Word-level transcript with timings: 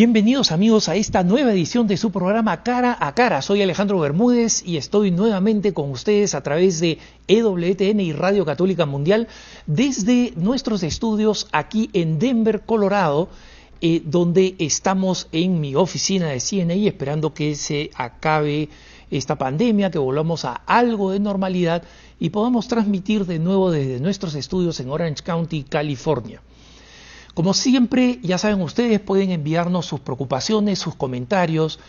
Bienvenidos 0.00 0.50
amigos 0.50 0.88
a 0.88 0.94
esta 0.94 1.22
nueva 1.24 1.52
edición 1.52 1.86
de 1.86 1.98
su 1.98 2.10
programa 2.10 2.62
Cara 2.62 2.96
a 2.98 3.14
Cara. 3.14 3.42
Soy 3.42 3.60
Alejandro 3.60 4.00
Bermúdez 4.00 4.62
y 4.66 4.78
estoy 4.78 5.10
nuevamente 5.10 5.74
con 5.74 5.90
ustedes 5.90 6.34
a 6.34 6.42
través 6.42 6.80
de 6.80 6.96
EWTN 7.28 8.00
y 8.00 8.14
Radio 8.14 8.46
Católica 8.46 8.86
Mundial 8.86 9.28
desde 9.66 10.32
nuestros 10.36 10.82
estudios 10.84 11.48
aquí 11.52 11.90
en 11.92 12.18
Denver, 12.18 12.62
Colorado, 12.62 13.28
eh, 13.82 14.00
donde 14.02 14.54
estamos 14.58 15.28
en 15.32 15.60
mi 15.60 15.74
oficina 15.74 16.28
de 16.28 16.40
CNA 16.40 16.88
esperando 16.88 17.34
que 17.34 17.54
se 17.54 17.90
acabe 17.94 18.70
esta 19.10 19.36
pandemia, 19.36 19.90
que 19.90 19.98
volvamos 19.98 20.46
a 20.46 20.62
algo 20.64 21.10
de 21.10 21.20
normalidad 21.20 21.82
y 22.18 22.30
podamos 22.30 22.68
transmitir 22.68 23.26
de 23.26 23.38
nuevo 23.38 23.70
desde 23.70 24.00
nuestros 24.00 24.34
estudios 24.34 24.80
en 24.80 24.88
Orange 24.88 25.22
County, 25.22 25.62
California. 25.64 26.40
Como 27.40 27.54
siempre, 27.54 28.18
ya 28.22 28.36
saben 28.36 28.60
ustedes, 28.60 29.00
pueden 29.00 29.30
enviarnos 29.30 29.86
sus 29.86 30.00
preocupaciones, 30.00 30.78
sus 30.78 30.94
comentarios 30.94 31.80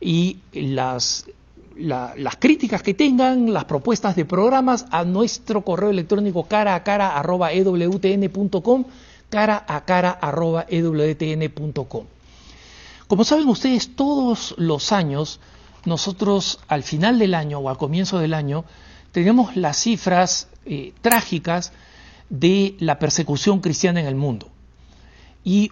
y 0.00 0.38
las, 0.54 1.26
críticas 2.38 2.82
que 2.82 2.94
tengan, 2.94 3.52
las 3.52 3.66
propuestas 3.66 4.16
de 4.16 4.24
programas 4.24 4.86
a 4.90 5.04
nuestro 5.04 5.60
correo 5.60 5.90
electrónico 5.90 6.44
cara 6.44 6.74
a 6.74 6.82
cara 6.84 7.18
arroba 7.18 7.52
ewtn.com, 7.52 8.86
cara 9.28 9.62
a 9.68 9.84
cara 9.84 10.10
arroba 10.10 10.64
ewtn.com. 10.70 12.06
Como 13.06 13.24
saben 13.24 13.48
ustedes, 13.48 13.94
todos 13.96 14.54
los 14.56 14.90
años, 14.90 15.38
nosotros 15.84 16.60
al 16.66 16.82
final 16.82 17.18
del 17.18 17.34
año 17.34 17.58
o 17.58 17.68
al 17.68 17.76
comienzo 17.76 18.20
del 18.20 18.32
año, 18.32 18.64
tenemos 19.12 19.54
las 19.54 19.76
cifras 19.76 20.48
eh, 20.64 20.94
trágicas 21.02 21.74
de 22.30 22.74
la 22.78 22.98
persecución 22.98 23.60
cristiana 23.60 24.00
en 24.00 24.06
el 24.06 24.14
mundo. 24.14 24.53
Y 25.44 25.70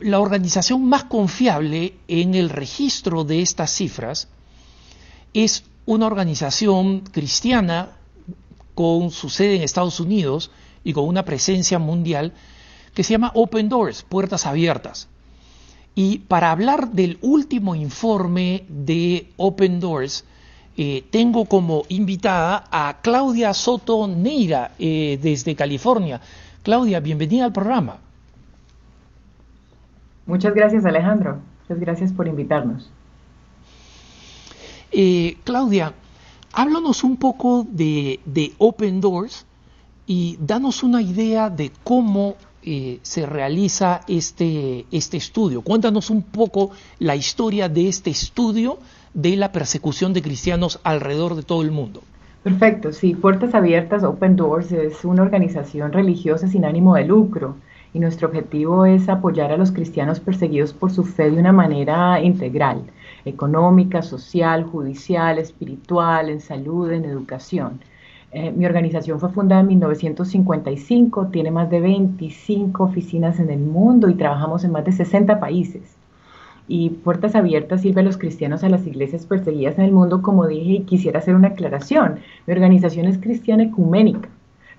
la 0.00 0.20
organización 0.20 0.84
más 0.84 1.04
confiable 1.04 1.94
en 2.08 2.34
el 2.34 2.48
registro 2.48 3.24
de 3.24 3.42
estas 3.42 3.70
cifras 3.72 4.28
es 5.34 5.64
una 5.86 6.06
organización 6.06 7.00
cristiana 7.00 7.90
con 8.74 9.10
su 9.10 9.28
sede 9.28 9.56
en 9.56 9.62
Estados 9.62 10.00
Unidos 10.00 10.50
y 10.84 10.92
con 10.92 11.06
una 11.06 11.24
presencia 11.24 11.78
mundial 11.78 12.32
que 12.94 13.04
se 13.04 13.12
llama 13.12 13.32
Open 13.34 13.68
Doors, 13.68 14.02
Puertas 14.08 14.46
Abiertas. 14.46 15.08
Y 15.94 16.20
para 16.20 16.50
hablar 16.50 16.92
del 16.92 17.18
último 17.20 17.74
informe 17.74 18.64
de 18.68 19.32
Open 19.36 19.80
Doors, 19.80 20.24
eh, 20.76 21.04
tengo 21.10 21.44
como 21.44 21.82
invitada 21.88 22.64
a 22.70 23.00
Claudia 23.02 23.52
Soto 23.52 24.06
Neira 24.06 24.72
eh, 24.78 25.18
desde 25.20 25.54
California. 25.54 26.20
Claudia, 26.62 27.00
bienvenida 27.00 27.44
al 27.44 27.52
programa. 27.52 27.98
Muchas 30.30 30.54
gracias 30.54 30.86
Alejandro, 30.86 31.38
muchas 31.62 31.80
gracias 31.80 32.12
por 32.12 32.28
invitarnos. 32.28 32.88
Eh, 34.92 35.38
Claudia, 35.42 35.92
háblanos 36.52 37.02
un 37.02 37.16
poco 37.16 37.66
de, 37.68 38.20
Open 38.58 39.00
Doors 39.00 39.44
y 40.06 40.38
danos 40.40 40.84
una 40.84 41.02
idea 41.02 41.50
de 41.50 41.72
cómo 41.82 42.36
eh, 42.62 43.00
se 43.02 43.26
realiza 43.26 44.02
este, 44.06 44.86
este 44.92 45.16
estudio. 45.16 45.62
Cuéntanos 45.62 46.10
un 46.10 46.22
poco 46.22 46.70
la 47.00 47.16
historia 47.16 47.68
de 47.68 47.88
este 47.88 48.10
estudio 48.10 48.78
de 49.12 49.36
la 49.36 49.50
persecución 49.50 50.12
de 50.12 50.22
cristianos 50.22 50.78
alrededor 50.84 51.34
de 51.34 51.42
todo 51.42 51.62
el 51.62 51.72
mundo. 51.72 52.02
Perfecto, 52.44 52.92
sí, 52.92 53.16
Puertas 53.16 53.52
Abiertas, 53.56 54.04
Open 54.04 54.36
Doors 54.36 54.70
es 54.70 55.04
una 55.04 55.22
organización 55.22 55.92
religiosa 55.92 56.46
sin 56.46 56.64
ánimo 56.64 56.94
de 56.94 57.04
lucro 57.04 57.56
y 57.92 57.98
nuestro 57.98 58.28
objetivo 58.28 58.86
es 58.86 59.08
apoyar 59.08 59.50
a 59.52 59.56
los 59.56 59.72
cristianos 59.72 60.20
perseguidos 60.20 60.72
por 60.72 60.90
su 60.90 61.04
fe 61.04 61.30
de 61.30 61.38
una 61.38 61.52
manera 61.52 62.20
integral, 62.20 62.82
económica, 63.24 64.02
social, 64.02 64.64
judicial, 64.64 65.38
espiritual, 65.38 66.28
en 66.28 66.40
salud, 66.40 66.90
en 66.90 67.04
educación. 67.04 67.80
Eh, 68.32 68.52
mi 68.52 68.64
organización 68.64 69.18
fue 69.18 69.30
fundada 69.30 69.62
en 69.62 69.66
1955, 69.68 71.26
tiene 71.32 71.50
más 71.50 71.68
de 71.68 71.80
25 71.80 72.84
oficinas 72.84 73.40
en 73.40 73.50
el 73.50 73.58
mundo 73.58 74.08
y 74.08 74.14
trabajamos 74.14 74.62
en 74.62 74.70
más 74.70 74.84
de 74.84 74.92
60 74.92 75.40
países. 75.40 75.96
Y 76.68 76.90
Puertas 76.90 77.34
Abiertas 77.34 77.80
sirve 77.80 78.02
a 78.02 78.04
los 78.04 78.16
cristianos 78.16 78.62
a 78.62 78.68
las 78.68 78.86
iglesias 78.86 79.26
perseguidas 79.26 79.76
en 79.78 79.86
el 79.86 79.92
mundo, 79.92 80.22
como 80.22 80.46
dije, 80.46 80.70
y 80.70 80.80
quisiera 80.84 81.18
hacer 81.18 81.34
una 81.34 81.48
aclaración. 81.48 82.20
Mi 82.46 82.52
organización 82.52 83.06
es 83.06 83.18
cristiana 83.18 83.64
ecuménica 83.64 84.28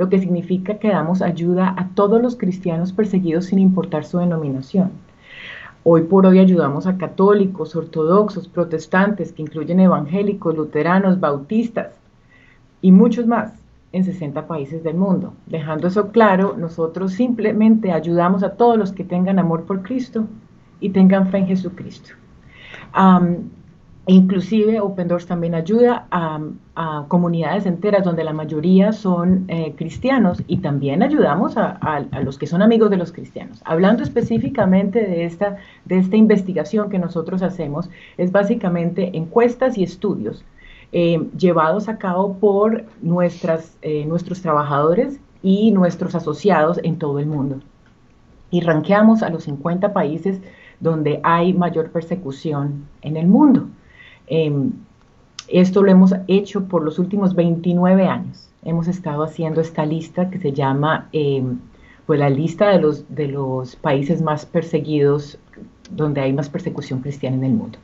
lo 0.02 0.10
que 0.10 0.18
significa 0.18 0.80
que 0.80 0.88
damos 0.88 1.22
ayuda 1.22 1.76
a 1.78 1.90
todos 1.90 2.20
los 2.20 2.36
cristianos 2.36 2.92
perseguidos 2.92 3.46
sin 3.46 3.60
importar 3.60 4.04
su 4.04 4.18
denominación. 4.18 4.90
Hoy 5.84 6.02
por 6.02 6.26
hoy 6.26 6.40
ayudamos 6.40 6.88
a 6.88 6.98
católicos, 6.98 7.76
ortodoxos, 7.76 8.48
protestantes, 8.48 9.32
que 9.32 9.44
incluyen 9.44 9.80
evangélicos, 9.80 10.58
luteranos, 10.58 11.20
bautistas 11.20 12.00
y 12.82 12.92
muchos 12.92 13.28
más 13.28 13.54
en 13.92 14.04
60 14.04 14.48
países 14.48 14.84
del 14.84 14.96
mundo. 14.96 15.36
Dejando 15.46 15.88
eso 15.88 16.12
claro, 16.12 16.56
nosotros 16.58 17.12
simplemente 17.14 17.92
ayudamos 17.92 18.42
a 18.42 18.54
todos 18.56 18.80
los 18.80 18.94
que 18.94 19.04
tengan 19.04 19.38
amor 19.38 19.66
por 19.66 19.84
Cristo 19.84 20.26
y 20.80 20.90
tengan 20.90 21.28
fe 21.28 21.38
en 21.38 21.46
Jesucristo. 21.46 22.16
Inclusive 24.08 24.80
Open 24.80 25.08
Doors 25.08 25.28
también 25.28 25.54
ayuda 25.54 26.08
a, 26.10 26.40
comunidades 27.08 27.68
enteras 27.68 28.04
donde 28.04 28.24
la 28.24 28.34
mayoría 28.34 28.92
son 28.92 29.46
eh, 29.48 29.76
cristianos 29.78 30.42
y 30.48 30.58
también 30.58 31.04
ayudamos 31.04 31.56
a, 31.56 32.08
los 32.24 32.40
que 32.40 32.48
son 32.48 32.64
amigos 32.64 32.90
de 32.90 32.98
los 32.98 33.12
cristianos. 33.12 33.62
Hablando 33.66 34.02
específicamente 34.02 35.06
de 35.06 35.26
esta, 35.26 35.58
de 35.86 36.00
esta 36.00 36.18
investigación 36.18 36.90
que 36.90 36.98
nosotros 36.98 37.44
hacemos, 37.44 37.90
es 38.18 38.32
básicamente 38.32 39.16
encuestas 39.16 39.78
y 39.78 39.84
estudios 39.84 40.44
eh, 40.92 41.22
llevados 41.38 41.88
a 41.88 42.00
cabo 42.00 42.38
por 42.38 42.86
nuestras, 43.04 43.78
eh, 43.84 44.06
nuestros 44.06 44.42
trabajadores 44.42 45.20
y 45.44 45.72
nuestros 45.72 46.16
asociados 46.16 46.80
en 46.84 46.98
todo 46.98 47.20
el 47.20 47.28
mundo. 47.28 47.60
Y 48.50 48.62
ranqueamos 48.62 49.22
a 49.22 49.30
los 49.30 49.44
50 49.44 49.94
países 49.94 50.42
donde 50.80 51.20
hay 51.24 51.54
mayor 51.54 51.92
persecución 51.92 52.88
en 53.04 53.18
el 53.18 53.28
mundo. 53.28 53.68
Em, 54.34 54.72
esto 55.50 55.84
lo 55.84 55.92
hemos 55.92 56.14
hecho 56.30 56.64
por 56.64 56.84
los 56.84 57.00
últimos 57.00 57.36
29 57.36 58.08
años. 58.08 58.48
Hemos 58.64 58.88
estado 58.88 59.24
haciendo 59.24 59.60
esta 59.60 59.86
lista 59.86 60.30
que 60.30 60.40
se 60.40 60.54
llama 60.54 61.10
em, 61.12 61.60
pues 62.06 62.18
la 62.18 62.30
lista 62.30 62.70
de 62.70 62.80
los, 62.80 63.14
de 63.14 63.28
los 63.28 63.76
países 63.76 64.22
más 64.22 64.46
perseguidos, 64.46 65.38
donde 65.92 66.22
hay 66.22 66.32
más 66.32 66.48
persecución 66.48 67.02
cristiana 67.02 67.36
en 67.36 67.44
el 67.44 67.52
mundo. 67.52 67.78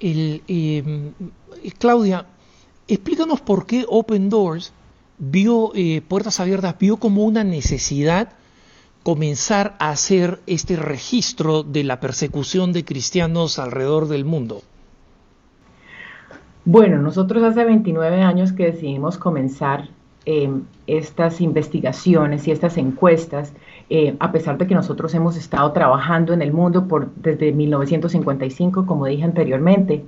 Em, 0.00 1.12
Claudia, 1.78 2.24
explícanos 2.88 3.42
por 3.42 3.66
qué 3.66 3.84
Open 3.86 4.30
Doors 4.30 4.72
vio 5.18 5.70
eh, 5.74 6.00
Puertas 6.00 6.40
Abiertas, 6.40 6.78
vio 6.78 6.96
como 6.96 7.24
una 7.24 7.44
necesidad 7.44 8.30
comenzar 9.04 9.76
a 9.78 9.90
hacer 9.90 10.40
este 10.46 10.76
registro 10.76 11.62
de 11.62 11.84
la 11.84 12.00
persecución 12.00 12.72
de 12.72 12.86
cristianos 12.86 13.58
alrededor 13.58 14.08
del 14.08 14.24
mundo? 14.24 14.62
Bueno, 16.64 17.00
nosotros 17.02 17.42
hace 17.42 17.64
29 17.64 18.22
años 18.22 18.52
que 18.52 18.64
decidimos 18.72 19.18
comenzar 19.18 19.88
em, 20.24 20.62
estas 20.86 21.42
investigaciones 21.42 22.48
y 22.48 22.50
estas 22.50 22.78
encuestas, 22.78 23.52
eh, 23.90 24.16
a 24.18 24.32
pesar 24.32 24.56
de 24.56 24.66
que 24.66 24.74
nosotros 24.74 25.12
hemos 25.14 25.36
estado 25.36 25.70
trabajando 25.72 26.32
en 26.32 26.40
el 26.40 26.54
mundo 26.54 26.88
por, 26.88 27.14
desde 27.16 27.52
1955, 27.52 28.86
como 28.86 29.04
dije 29.04 29.24
anteriormente, 29.24 30.02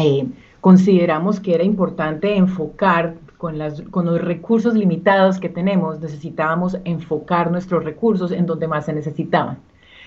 eh, 0.00 0.26
consideramos 0.60 1.38
que 1.38 1.54
era 1.54 1.62
importante 1.62 2.36
enfocar 2.36 3.14
con, 3.42 3.58
los 3.58 4.22
recursos 4.22 4.74
limitados 4.74 5.40
que 5.40 5.48
tenemos, 5.48 5.98
necesitábamos 5.98 6.78
enfocar 6.84 7.50
nuestros 7.50 7.82
recursos 7.82 8.30
en 8.30 8.46
donde 8.46 8.68
más 8.68 8.86
se 8.86 8.92
necesitaban. 8.92 9.58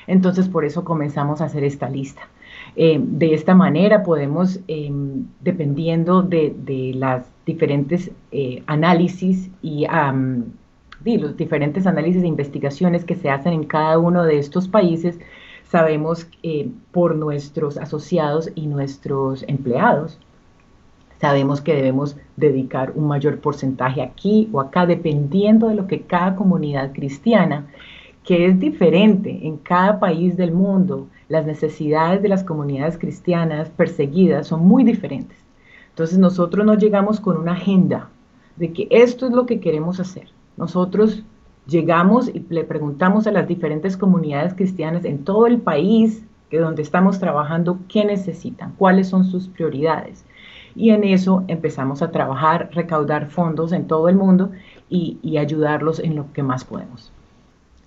Entonces, 0.07 0.47
por 0.47 0.63
eso 0.63 0.85
comenzamos 0.85 1.41
a 1.41 1.45
hacer 1.45 1.65
esta 1.65 1.89
lista. 1.89 2.21
Eh, 2.77 2.97
de 2.97 3.33
esta 3.33 3.53
manera 3.53 4.03
podemos, 4.03 4.61
em, 4.69 5.25
dependiendo 5.41 6.21
de, 6.21 6.93
las 6.95 7.29
diferentes 7.45 8.09
eh, 8.31 8.63
análisis 8.67 9.51
y 9.61 9.85
los 11.03 11.35
diferentes 11.35 11.85
análisis 11.85 12.23
e 12.23 12.27
investigaciones 12.27 13.03
que 13.03 13.15
se 13.15 13.29
hacen 13.29 13.51
en 13.51 13.65
cada 13.65 13.99
uno 13.99 14.23
de 14.23 14.39
estos 14.39 14.69
países, 14.69 15.19
sabemos 15.69 16.25
eh, 16.41 16.69
por 16.93 17.15
nuestros 17.15 17.77
asociados 17.77 18.49
y 18.55 18.67
nuestros 18.67 19.43
empleados 19.49 20.19
Sabemos 21.19 21.61
que 21.61 21.75
debemos 21.75 22.17
dedicar 22.35 22.91
un 22.95 23.07
mayor 23.07 23.39
porcentaje 23.39 24.01
aquí 24.01 24.49
o 24.51 24.59
acá, 24.59 24.85
dependiendo 24.85 25.69
de 25.69 25.75
lo 25.75 25.87
que 25.87 26.01
cada 26.01 26.35
comunidad 26.35 26.91
cristiana, 26.93 27.67
que 28.23 28.47
es 28.47 28.59
diferente 28.59 29.47
en 29.47 29.57
cada 29.57 29.99
país 29.99 30.35
del 30.35 30.51
mundo, 30.51 31.07
las 31.29 31.45
necesidades 31.45 32.21
de 32.21 32.29
las 32.29 32.43
comunidades 32.43 32.97
cristianas 32.97 33.69
perseguidas 33.69 34.47
son 34.47 34.65
muy 34.65 34.83
diferentes. 34.83 35.37
Entonces 35.89 36.17
nosotros 36.17 36.65
no 36.65 36.73
llegamos 36.73 37.19
con 37.19 37.37
una 37.37 37.53
agenda 37.53 38.09
de 38.57 38.73
que 38.73 38.87
esto 38.89 39.27
es 39.27 39.31
lo 39.31 39.45
que 39.45 39.59
queremos 39.59 39.99
hacer. 39.99 40.27
Nosotros 40.57 41.23
llegamos 41.67 42.27
y 42.27 42.45
le 42.49 42.63
preguntamos 42.63 43.27
a 43.27 43.31
las 43.31 43.47
diferentes 43.47 43.95
comunidades 43.97 44.53
cristianas 44.53 45.05
en 45.05 45.23
todo 45.23 45.47
el 45.47 45.59
país 45.59 46.23
que 46.49 46.59
donde 46.59 46.81
estamos 46.81 47.19
trabajando 47.19 47.79
qué 47.87 48.05
necesitan, 48.05 48.73
cuáles 48.77 49.07
son 49.07 49.23
sus 49.23 49.47
prioridades. 49.47 50.25
Y 50.75 50.89
en 50.89 51.03
eso 51.03 51.43
empezamos 51.47 52.01
a 52.01 52.11
trabajar, 52.11 52.69
recaudar 52.73 53.29
fondos 53.29 53.71
en 53.71 53.87
todo 53.87 54.09
el 54.09 54.15
mundo 54.15 54.51
y, 54.89 55.37
ayudarlos 55.37 55.99
en 55.99 56.15
lo 56.15 56.31
que 56.33 56.43
más 56.43 56.63
podemos. 56.63 57.11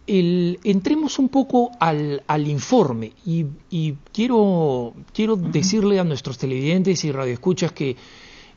entremos 0.06 1.18
un 1.18 1.28
poco 1.28 1.70
al, 1.78 2.22
informe 2.46 3.12
y, 3.26 3.94
quiero, 4.12 4.94
quiero 5.12 5.36
decirle 5.36 6.00
a 6.00 6.04
nuestros 6.04 6.38
televidentes 6.38 7.04
y 7.04 7.12
radioescuchas 7.12 7.72
que 7.72 7.96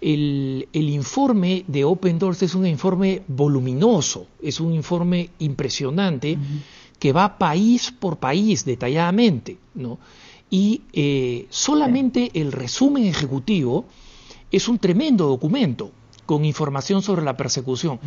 el, 0.01 0.67
informe 0.73 1.63
de 1.67 1.83
Open 1.83 2.17
Doors 2.17 2.41
es 2.41 2.55
un 2.55 2.65
informe 2.65 3.21
voluminoso, 3.27 4.27
es 4.41 4.59
un 4.59 4.73
informe 4.73 5.29
impresionante 5.39 6.37
que 6.97 7.13
va 7.13 7.37
país 7.37 7.91
por 7.91 8.17
país 8.17 8.65
detalladamente, 8.65 9.57
¿no? 9.75 9.99
Y 10.49 10.81
eh, 10.91 11.47
solamente 11.49 12.29
el 12.33 12.51
resumen 12.51 13.05
ejecutivo 13.05 13.85
es 14.51 14.67
un 14.67 14.77
tremendo 14.77 15.27
documento 15.27 15.91
con 16.25 16.45
información 16.45 17.01
sobre 17.01 17.23
la 17.23 17.35
persecución. 17.35 17.99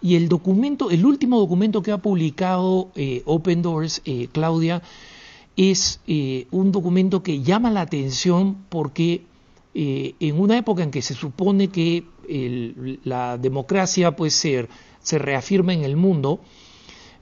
Y 0.00 0.16
el 0.16 0.28
documento, 0.28 0.90
el 0.90 1.04
último 1.04 1.38
documento 1.38 1.82
que 1.82 1.92
ha 1.92 1.98
publicado 1.98 2.90
eh, 2.94 3.22
Open 3.24 3.62
Doors, 3.62 4.02
eh, 4.04 4.28
Claudia, 4.30 4.82
es 5.56 6.00
un 6.50 6.72
documento 6.72 7.22
que 7.22 7.42
llama 7.42 7.70
la 7.70 7.82
atención 7.82 8.56
porque 8.68 9.22
eh, 9.74 10.14
en 10.20 10.38
una 10.38 10.58
época 10.58 10.82
en 10.82 10.90
que 10.90 11.00
se 11.00 11.14
supone 11.14 11.68
que 11.68 12.04
la 13.04 13.38
democracia 13.38 14.14
puede 14.14 14.30
ser, 14.30 14.68
se 15.00 15.18
reafirma 15.18 15.72
en 15.72 15.84
el 15.84 15.96
mundo, 15.96 16.40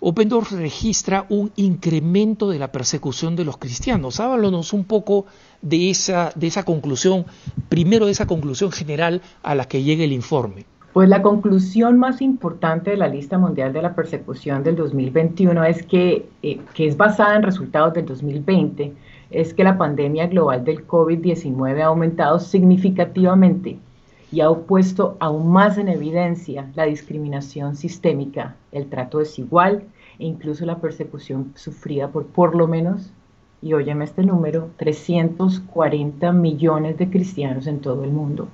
Open 0.03 0.31
Doors 0.31 0.53
registra 0.53 1.27
un 1.29 1.53
incremento 1.57 2.49
de 2.49 2.59
la 2.59 2.73
persecución 2.73 3.37
de 3.37 3.45
los 3.45 3.59
cristianos. 3.59 4.19
Háblanos 4.19 4.73
un 4.73 4.85
poco 4.85 5.27
de 5.61 5.91
esa, 5.91 6.33
de 6.35 6.47
esa 6.47 6.63
conclusión, 6.63 7.27
primero 7.69 8.07
de 8.07 8.13
esa 8.13 8.27
conclusión 8.27 8.73
general 8.73 9.21
a 9.43 9.55
la 9.55 9.67
que 9.67 9.83
llega 9.83 10.03
el 10.03 10.13
informe. 10.13 10.65
Pues 10.95 11.09
la 11.09 11.21
conclusión 11.21 11.99
más 11.99 12.23
importante 12.23 12.91
de 12.91 12.97
la 12.97 13.09
lista 13.09 13.37
mundial 13.37 13.75
de 13.75 13.83
la 13.83 13.95
persecución 13.95 14.65
del 14.65 14.75
2021 14.75 15.65
es 15.65 15.83
que, 15.83 16.27
eh, 16.43 16.61
que 16.73 16.87
es 16.87 16.97
basada 16.97 17.37
en 17.37 17.43
resultados 17.43 17.93
del 17.93 18.07
2020 18.07 18.95
es 19.31 19.55
que 19.55 19.63
la 19.63 19.79
pandemia 19.79 20.27
global 20.27 20.65
del 20.65 20.87
COVID-19 20.87 21.83
ha 21.83 21.87
aumentado 21.87 22.41
significativamente 22.41 23.79
y 24.33 24.41
ha 24.41 24.51
puesto 24.51 25.17
aún 25.21 25.51
más 25.51 25.77
en 25.79 25.89
evidencia 25.89 26.71
la 26.75 26.85
discriminación 26.85 27.75
sistémica, 27.77 28.57
el 28.71 28.87
trato 28.87 29.19
desigual 29.19 29.85
e 30.19 30.27
incluso 30.27 30.65
la 30.65 30.79
persecución 30.79 31.53
sufrida 31.57 32.09
por 32.09 32.27
por 32.27 32.55
lo 32.55 32.69
menos, 32.69 33.13
y 33.63 33.73
óyeme 33.73 34.05
este 34.05 34.23
número, 34.23 34.71
340 34.77 36.33
millones 36.33 36.97
de 36.97 37.11
cristianos 37.11 37.67
en 37.67 37.81
todo 37.81 38.05
el 38.05 38.11
mundo. 38.11 38.49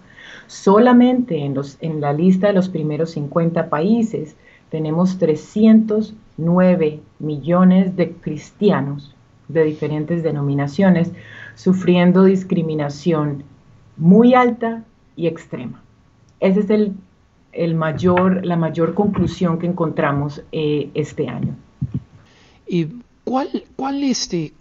Solamente 0.47 1.45
en, 1.45 1.55
los, 1.55 1.77
en 1.81 2.01
la 2.01 2.13
lista 2.13 2.49
de 2.49 2.55
los 2.55 2.69
primeros 2.69 3.11
50 3.11 3.69
países 3.69 4.37
tenemos 4.71 5.19
309 5.19 7.01
millones 7.19 7.97
de 7.97 8.13
cristianos 8.13 9.15
de 9.49 9.63
diferentes 9.63 10.23
denominaciones, 10.25 11.13
sufriendo 11.55 12.25
discriminación 12.25 13.45
muy 13.97 14.35
alta 14.35 14.83
y 15.17 15.27
extrema. 15.27 15.83
Esa 16.41 16.61
es 16.61 16.71
el, 16.71 16.95
el 17.53 17.75
mayor, 17.75 18.45
la 18.45 18.57
mayor 18.57 18.95
conclusión 18.95 19.59
que 19.59 19.67
encontramos 19.67 20.43
eh, 20.53 20.91
este 20.95 21.29
año. 21.29 21.57
¿Y 22.67 22.87
cuál, 23.25 23.65
cuál, 23.77 24.03
este, 24.05 24.53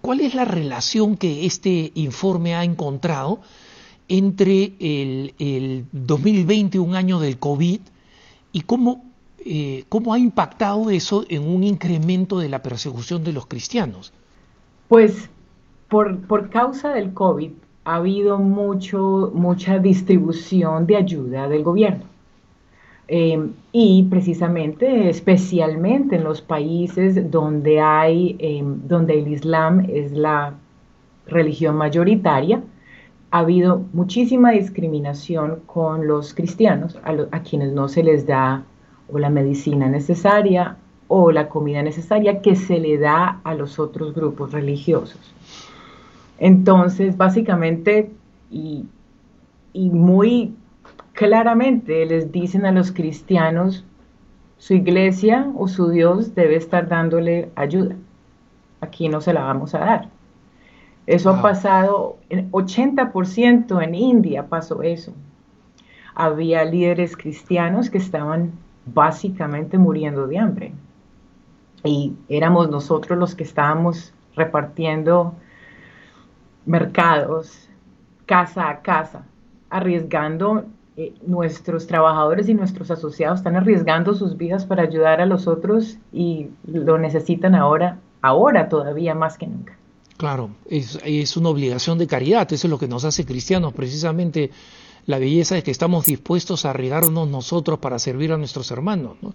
¿Cuál 0.00 0.20
es 0.20 0.34
la 0.34 0.44
relación 0.44 1.16
que 1.16 1.46
este 1.46 1.92
informe 1.94 2.54
ha 2.54 2.64
encontrado 2.64 3.40
entre 4.08 4.72
el, 4.80 5.34
el 5.38 5.86
2020, 5.92 6.80
un 6.80 6.96
año 6.96 7.20
del 7.20 7.38
COVID, 7.38 7.80
y 8.52 8.60
cómo, 8.62 9.04
eh, 9.44 9.84
cómo 9.88 10.12
ha 10.12 10.18
impactado 10.18 10.90
eso 10.90 11.24
en 11.28 11.46
un 11.48 11.62
incremento 11.62 12.38
de 12.40 12.48
la 12.48 12.62
persecución 12.62 13.22
de 13.22 13.32
los 13.32 13.46
cristianos? 13.46 14.12
Pues 14.88 15.30
por, 15.88 16.50
causa 16.50 16.90
del 16.90 17.12
COVID 17.12 17.50
ha 17.84 17.96
habido 17.96 18.38
mucho, 18.38 19.30
mucha 19.34 19.78
distribución 19.78 20.86
de 20.86 20.96
ayuda 20.96 21.48
del 21.48 21.62
gobierno. 21.62 22.04
Em, 23.08 23.54
y 23.72 24.04
precisamente, 24.04 25.08
especialmente 25.08 26.16
en 26.16 26.24
los 26.24 26.40
países 26.42 27.30
donde 27.30 27.80
hay, 27.80 28.36
em, 28.38 28.86
donde 28.86 29.18
el 29.18 29.28
Islam 29.28 29.86
es 29.88 30.12
la 30.12 30.54
religión 31.26 31.76
mayoritaria, 31.76 32.62
ha 33.32 33.38
habido 33.40 33.84
muchísima 33.92 34.52
discriminación 34.52 35.60
con 35.66 36.06
los 36.06 36.34
cristianos, 36.34 36.98
a, 37.04 37.16
a 37.36 37.42
quienes 37.42 37.72
no 37.72 37.88
se 37.88 38.02
les 38.02 38.26
da 38.26 38.62
o 39.12 39.18
la 39.18 39.30
medicina 39.30 39.88
necesaria 39.88 40.76
o 41.08 41.32
la 41.32 41.48
comida 41.48 41.82
necesaria 41.82 42.40
que 42.40 42.54
se 42.54 42.78
le 42.78 42.96
da 42.98 43.40
a 43.42 43.54
los 43.54 43.80
otros 43.80 44.14
grupos 44.14 44.52
religiosos. 44.52 45.34
Entonces, 46.40 47.16
básicamente, 47.16 48.10
y, 48.50 48.86
muy 49.74 50.54
claramente 51.12 52.04
les 52.06 52.32
dicen 52.32 52.66
a 52.66 52.72
los 52.72 52.90
cristianos, 52.90 53.84
su 54.58 54.74
iglesia 54.74 55.50
o 55.56 55.68
su 55.68 55.90
Dios 55.90 56.34
debe 56.34 56.56
estar 56.56 56.88
dándole 56.88 57.50
ayuda. 57.54 57.94
Aquí 58.80 59.08
no 59.08 59.20
se 59.20 59.32
la 59.32 59.44
vamos 59.44 59.74
a 59.74 59.78
dar. 59.78 60.08
Eso 61.06 61.30
ha 61.30 61.42
pasado, 61.42 62.16
en 62.28 62.50
80% 62.50 63.82
en 63.82 63.94
India 63.94 64.48
pasó 64.48 64.82
eso. 64.82 65.12
Había 66.14 66.64
líderes 66.64 67.16
cristianos 67.16 67.90
que 67.90 67.98
estaban 67.98 68.52
básicamente 68.86 69.78
muriendo 69.78 70.26
de 70.26 70.38
hambre 70.38 70.72
y 71.84 72.14
éramos 72.28 72.70
nosotros 72.70 73.18
los 73.18 73.34
que 73.34 73.44
estábamos 73.44 74.12
repartiendo 74.36 75.34
mercados 76.66 77.68
casa 78.26 78.68
a 78.68 78.80
casa, 78.82 79.24
arriesgando, 79.70 80.64
eh, 80.96 81.14
nuestros 81.26 81.86
trabajadores 81.86 82.48
y 82.48 82.54
nuestros 82.54 82.90
asociados 82.90 83.40
están 83.40 83.56
arriesgando 83.56 84.14
sus 84.14 84.36
vidas 84.36 84.64
para 84.64 84.82
ayudar 84.82 85.20
a 85.20 85.26
los 85.26 85.46
otros 85.48 85.98
y 86.12 86.48
lo 86.64 86.98
necesitan 86.98 87.54
ahora, 87.54 87.98
ahora 88.22 88.68
todavía 88.68 89.14
más 89.14 89.36
que 89.36 89.46
nunca. 89.46 89.76
Claro, 90.16 90.50
es, 90.66 90.98
es 91.04 91.36
una 91.36 91.48
obligación 91.48 91.98
de 91.98 92.06
caridad, 92.06 92.52
eso 92.52 92.66
es 92.66 92.70
lo 92.70 92.78
que 92.78 92.88
nos 92.88 93.04
hace 93.04 93.24
cristianos, 93.24 93.72
precisamente 93.72 94.50
la 95.06 95.18
belleza 95.18 95.56
es 95.56 95.64
que 95.64 95.70
estamos 95.70 96.04
dispuestos 96.04 96.64
a 96.64 96.70
arriesgarnos 96.70 97.28
nosotros 97.28 97.78
para 97.78 97.98
servir 97.98 98.32
a 98.32 98.36
nuestros 98.36 98.70
hermanos. 98.70 99.16
¿no? 99.22 99.34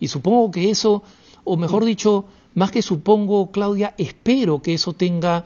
Y 0.00 0.08
supongo 0.08 0.50
que 0.50 0.70
eso 0.70 1.02
o 1.44 1.56
mejor 1.56 1.84
dicho, 1.84 2.24
más 2.54 2.70
que 2.70 2.82
supongo, 2.82 3.50
Claudia, 3.50 3.94
espero 3.98 4.62
que 4.62 4.74
eso 4.74 4.92
tenga 4.92 5.44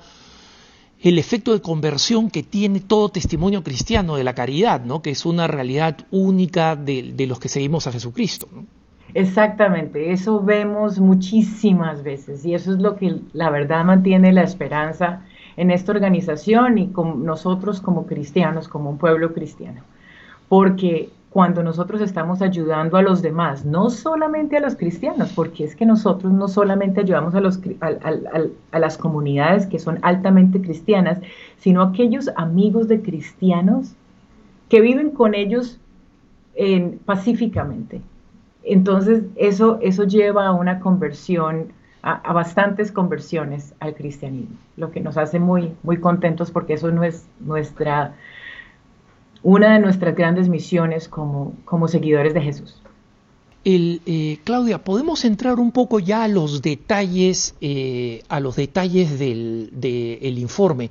el 1.09 1.19
efecto 1.21 1.53
de 1.53 1.63
conversión 1.63 2.31
que 2.31 2.43
tiene 2.43 2.81
todo 2.81 3.11
testimonio 3.11 3.63
cristiano 3.63 4.17
de 4.17 4.25
la 4.25 4.35
caridad, 4.35 4.85
¿no? 4.85 5.03
que 5.03 5.11
es 5.11 5.25
una 5.25 5.47
realidad 5.47 5.99
única 6.11 6.75
de, 6.75 7.15
los 7.29 7.39
que 7.39 7.49
seguimos 7.49 7.87
a 7.87 7.93
Jesucristo. 7.93 8.49
Exactamente, 9.15 10.11
eso 10.11 10.43
vemos 10.43 10.99
muchísimas 10.99 12.03
veces 12.03 12.45
y 12.45 12.55
eso 12.55 12.73
es 12.73 12.79
lo 12.81 12.97
que 12.97 13.21
la 13.33 13.51
verdad 13.51 13.85
mantiene 13.85 14.33
la 14.33 14.43
esperanza 14.43 15.23
en 15.57 15.71
esta 15.71 15.93
organización 15.93 16.77
y 16.77 16.89
con 16.89 17.25
nosotros 17.25 17.81
como 17.81 18.07
cristianos, 18.07 18.67
como 18.67 18.91
un 18.91 18.99
pueblo 18.99 19.33
cristiano. 19.33 19.83
Porque 20.49 21.11
cuando 21.31 21.63
nosotros 21.63 22.01
estamos 22.01 22.41
ayudando 22.41 22.97
a 22.97 23.03
los 23.03 23.21
demás, 23.21 23.65
no 23.65 23.91
solamente 23.91 24.57
a 24.57 24.61
los 24.61 24.75
cristianos, 24.75 25.33
porque 25.35 25.65
es 25.65 25.77
que 25.77 25.85
nosotros 25.85 26.33
no 26.33 26.49
solamente 26.49 27.01
ayudamos 27.01 27.35
a, 27.35 28.79
las 28.79 28.97
comunidades 28.97 29.67
que 29.67 29.79
son 29.79 29.99
altamente 30.03 30.63
cristianas, 30.63 31.19
sino 31.59 31.83
a 31.83 31.89
aquellos 31.89 32.31
amigos 32.37 32.89
de 32.89 33.03
cristianos 33.03 33.95
que 34.69 34.81
viven 34.81 35.11
con 35.11 35.35
ellos 35.35 35.79
pacíficamente. 37.05 38.01
Entonces, 38.63 39.25
eso, 39.37 39.79
eso 39.83 40.05
lleva 40.05 40.47
a 40.47 40.53
una 40.53 40.81
conversión, 40.81 41.73
a, 42.03 42.33
bastantes 42.33 42.91
conversiones 42.91 43.75
al 43.81 43.95
cristianismo, 43.95 44.57
lo 44.77 44.91
que 44.91 45.01
nos 45.01 45.17
hace 45.19 45.39
muy, 45.39 45.73
muy 45.83 45.99
contentos 45.99 46.51
porque 46.51 46.75
eso 46.75 46.91
no 46.91 47.05
es 47.05 47.29
nuestra 47.41 48.15
una 49.43 49.75
de 49.75 49.79
nuestras 49.81 50.15
grandes 50.15 50.49
misiones 50.49 51.09
como, 51.09 51.55
como 51.65 51.89
seguidores 51.89 52.35
de 52.35 52.41
Jesús. 52.41 52.81
El, 53.67 54.01
eh, 54.07 54.39
Claudia, 54.45 54.85
podemos 54.85 55.25
entrar 55.25 55.59
un 55.59 55.73
poco 55.73 55.99
ya 55.99 56.23
a 56.23 56.29
los 56.29 56.63
detalles, 56.63 57.57
eh, 57.61 58.23
a 58.29 58.39
los 58.39 58.55
detalles 58.55 59.19
del, 59.19 59.71
informe. 60.39 60.89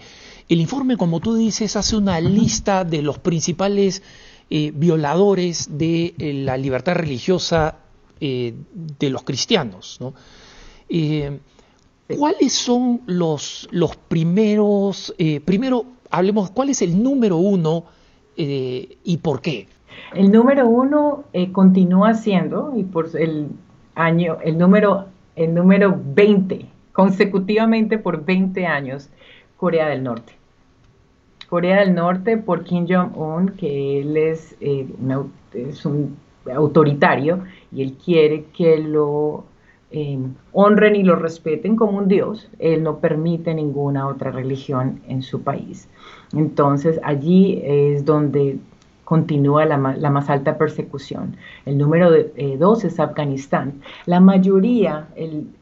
El 0.49 0.59
informe, 0.59 0.97
como 0.97 1.21
tú 1.21 1.35
dices, 1.35 1.77
hace 1.77 1.95
una 1.95 2.19
lista 2.19 2.83
de 2.83 3.01
los 3.01 3.17
principales 3.17 4.03
eh, 4.49 4.73
violadores 4.75 5.77
de 5.77 6.15
la 6.45 6.57
libertad 6.57 6.95
religiosa 6.95 7.77
de 8.19 9.09
los 9.09 9.23
cristianos. 9.23 9.97
¿no? 10.01 10.13
¿Cuáles 12.17 12.53
son 12.53 13.03
los, 13.05 13.69
los 13.71 13.95
primeros, 13.95 15.15
primero 15.45 15.85
hablemos, 16.09 16.51
cuál 16.51 16.69
es 16.69 16.81
el 16.81 17.01
número 17.01 17.37
uno 17.37 17.85
y 18.37 19.17
por 19.21 19.41
qué? 19.41 19.67
El 20.13 20.31
número 20.31 20.67
uno 20.67 21.23
continúa 21.51 22.13
siendo, 22.13 22.73
y 22.75 22.83
por 22.83 23.09
el 23.15 23.49
año, 23.95 24.37
el 24.43 24.57
número, 24.57 25.05
el 25.35 25.53
número 25.53 25.99
20, 26.13 26.65
consecutivamente 26.91 27.97
por 27.97 28.23
20 28.23 28.65
años, 28.65 29.09
Corea 29.57 29.87
del 29.87 30.03
Norte. 30.03 30.33
Corea 31.49 31.79
del 31.79 31.95
Norte 31.95 32.37
por 32.37 32.63
Kim 32.63 32.87
Jong-un, 32.87 33.49
que 33.49 34.01
él 34.01 34.17
es, 34.17 34.55
eh, 34.61 34.87
es, 35.53 35.85
un 35.85 36.17
autoritario 36.53 37.43
y 37.71 37.81
él 37.81 37.97
quiere 38.03 38.45
que 38.55 38.77
lo 38.77 39.45
eh, 39.97 40.19
honren 40.51 40.97
y 40.97 41.03
lo 41.03 41.15
respeten 41.15 41.77
como 41.77 41.97
un 41.97 42.09
dios. 42.09 42.49
Él 42.59 42.83
no 42.83 42.99
permite 42.99 43.53
ninguna 43.53 44.09
otra 44.09 44.29
religión 44.29 44.99
en 45.07 45.21
su 45.21 45.41
país. 45.41 45.87
Entonces 46.33 46.99
allí 47.01 47.61
es 47.63 48.03
donde 48.03 48.59
continúa 49.05 49.63
la, 49.63 49.77
más 49.77 50.29
alta 50.29 50.57
persecución. 50.57 51.37
El 51.65 51.77
número 51.77 52.13
eh, 52.13 52.57
dos 52.59 52.83
es 52.83 52.99
Afganistán. 52.99 53.81
La 54.05 54.19
mayoría, 54.19 55.07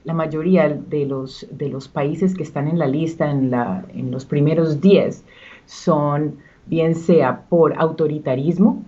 la 0.03 0.13
mayoría 0.15 0.67
de, 0.67 1.05
los, 1.05 1.45
de 1.51 1.77
países 1.93 2.33
que 2.33 2.41
están 2.41 2.67
en 2.67 2.79
la 2.79 2.87
lista, 2.87 3.29
en 3.29 4.09
los 4.09 4.25
primeros 4.25 4.81
10, 4.81 5.23
son 5.67 6.37
bien 6.65 6.95
sea 6.95 7.41
por 7.49 7.79
autoritarismo 7.79 8.81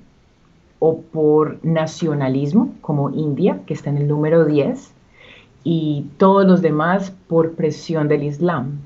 o 0.80 1.02
por 1.02 1.64
nacionalismo, 1.64 2.74
como 2.82 3.12
India, 3.12 3.62
que 3.68 3.76
está 3.76 3.92
en 3.92 3.98
el 3.98 4.08
número 4.08 4.46
10, 4.46 4.95
y 5.66 6.06
todos 6.18 6.46
los 6.46 6.62
demás 6.62 7.12
por 7.28 7.56
presión 7.56 8.08
del 8.08 8.24
Islam. 8.24 8.80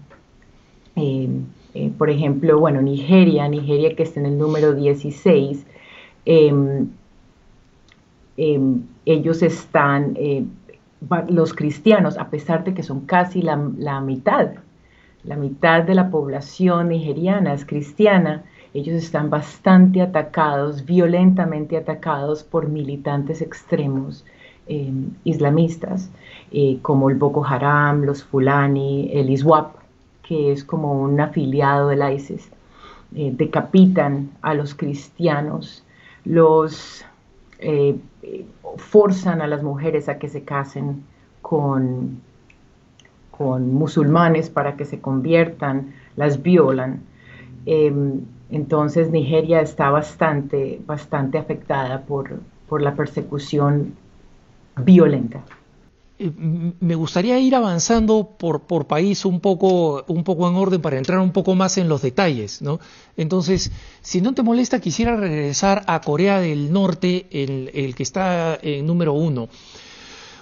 Eh, 0.95 1.29
eh, 1.75 1.91
por 1.95 2.09
ejemplo, 2.09 2.59
bueno, 2.59 2.81
Nigeria, 2.81 3.47
Nigeria 3.47 3.95
que 3.95 4.01
está 4.01 4.19
en 4.19 4.25
el 4.25 4.37
número 4.39 4.73
16, 4.73 5.67
em, 6.25 6.87
em, 8.37 8.81
ellos 9.05 9.43
están, 9.43 10.13
eh, 10.15 10.45
los 11.29 11.53
cristianos, 11.53 12.17
a 12.17 12.29
pesar 12.29 12.63
de 12.63 12.73
que 12.73 12.81
son 12.81 13.01
casi 13.01 13.41
la, 13.43 13.55
la 13.77 14.01
mitad 14.01 14.49
la 15.23 15.35
mitad 15.35 15.83
de 15.83 15.95
la 15.95 16.09
población 16.09 16.89
nigeriana 16.89 17.53
es 17.53 17.65
cristiana, 17.65 18.43
ellos 18.73 18.95
están 18.95 19.29
bastante 19.29 20.01
atacados, 20.01 20.85
violentamente 20.85 21.75
atacados 21.75 22.43
por 22.43 22.69
militantes 22.69 23.41
extremos 23.41 24.25
eh, 24.69 24.93
islamistas, 25.25 26.09
eh, 26.51 26.79
como 26.81 27.09
el 27.09 27.17
Boko 27.17 27.45
Haram, 27.45 28.03
los 28.03 28.23
Fulani, 28.23 29.09
el 29.13 29.29
ISWAP, 29.29 29.75
que 30.23 30.53
es 30.53 30.63
como 30.63 31.01
un 31.01 31.19
afiliado 31.19 31.89
del 31.89 32.01
ISIS. 32.13 32.49
Eh, 33.15 33.33
decapitan 33.35 34.29
a 34.41 34.53
los 34.53 34.73
cristianos, 34.75 35.83
los 36.23 37.03
forzan 38.77 39.41
a 39.41 39.47
las 39.47 39.63
mujeres 39.63 40.07
a 40.07 40.17
que 40.17 40.29
se 40.29 40.43
casen 40.43 41.03
con 41.41 42.21
con 43.39 43.73
musulmanes 43.73 44.49
para 44.49 44.75
que 44.75 44.83
se 44.83 44.99
conviertan, 44.99 45.93
las 46.17 46.43
violan. 46.43 47.03
Em, 47.65 48.19
entonces 48.51 49.11
Nigeria 49.11 49.61
está 49.61 49.89
bastante, 49.91 50.81
bastante 50.85 51.37
afectada 51.37 52.01
por, 52.01 52.41
por 52.67 52.81
la 52.81 52.95
persecución 52.95 53.93
violenta. 54.83 55.43
Eh, 56.21 56.31
me 56.81 56.95
gustaría 56.95 57.39
ir 57.39 57.55
avanzando 57.55 58.35
por, 58.37 58.87
país 58.87 59.23
un 59.23 59.39
poco, 59.39 60.03
un 60.09 60.25
poco 60.25 60.49
en 60.49 60.55
orden 60.55 60.81
para 60.81 60.97
entrar 60.97 61.19
un 61.19 61.31
poco 61.31 61.55
más 61.55 61.77
en 61.77 61.87
los 61.87 62.01
detalles, 62.01 62.61
¿no? 62.61 62.81
Entonces, 63.15 63.71
si 64.01 64.19
no 64.19 64.33
te 64.33 64.43
molesta, 64.43 64.81
quisiera 64.81 65.15
regresar 65.15 65.83
a 65.87 66.01
Corea 66.01 66.41
del 66.41 66.73
Norte, 66.73 67.27
el, 67.31 67.95
que 67.95 68.03
está 68.03 68.59
en 68.61 68.85
número 68.85 69.13
uno. 69.13 69.47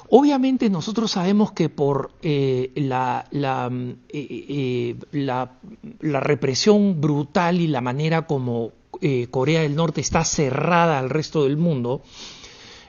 Obviamente 0.10 0.70
nosotros 0.70 1.12
sabemos 1.12 1.52
que 1.52 1.70
por 1.70 2.12
eh, 2.24 2.72
la, 2.76 3.28
mm, 3.70 3.92
eh, 4.10 4.96
la, 5.12 5.52
la, 6.00 6.20
represión 6.22 7.00
brutal 7.00 7.62
y 7.62 7.68
la 7.68 7.82
manera 7.82 8.26
como 8.26 8.72
Corea 9.30 9.62
del 9.62 9.76
Norte 9.76 10.02
está 10.02 10.24
cerrada 10.24 10.98
al 10.98 11.12
resto 11.12 11.44
del 11.44 11.58
mundo, 11.58 12.02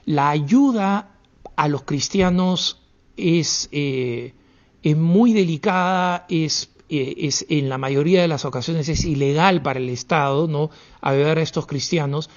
la 0.05 0.29
ayuda 0.29 1.18
a 1.59 1.67
los 1.67 1.83
cristianos 1.83 2.81
es, 3.17 3.69
es 3.71 4.97
muy 4.97 5.33
delicada, 5.33 6.25
es, 6.29 6.69
es, 6.87 7.45
en 7.49 7.69
la 7.69 7.77
mayoría 7.77 8.21
de 8.21 8.27
las 8.27 8.45
ocasiones 8.45 8.87
es 8.87 9.03
ilegal 9.03 9.61
para 9.61 9.79
el 9.79 9.89
Estado 9.89 10.47
¿no? 10.47 10.69
ayudar 11.01 11.37
a 11.37 11.41
estos 11.41 11.65
cristianos 11.67 12.29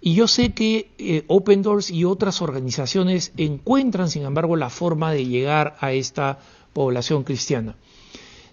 y 0.00 0.14
yo 0.14 0.26
sé 0.26 0.52
que 0.52 0.90
eh, 0.98 1.24
Open 1.26 1.62
Doors 1.62 1.90
y 1.90 2.04
otras 2.04 2.40
organizaciones 2.40 3.32
encuentran, 3.36 4.08
sin 4.08 4.24
embargo, 4.24 4.56
la 4.56 4.70
forma 4.70 5.12
de 5.12 5.26
llegar 5.26 5.76
a 5.80 5.92
esta 5.92 6.38
población 6.72 7.22
cristiana. 7.22 7.76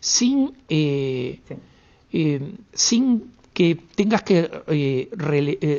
Sin, 0.01 0.57
eh, 0.67 1.39
eh, 2.11 2.53
sin 2.73 3.31
que 3.57 3.75
tengas 3.95 4.21
que 4.21 5.09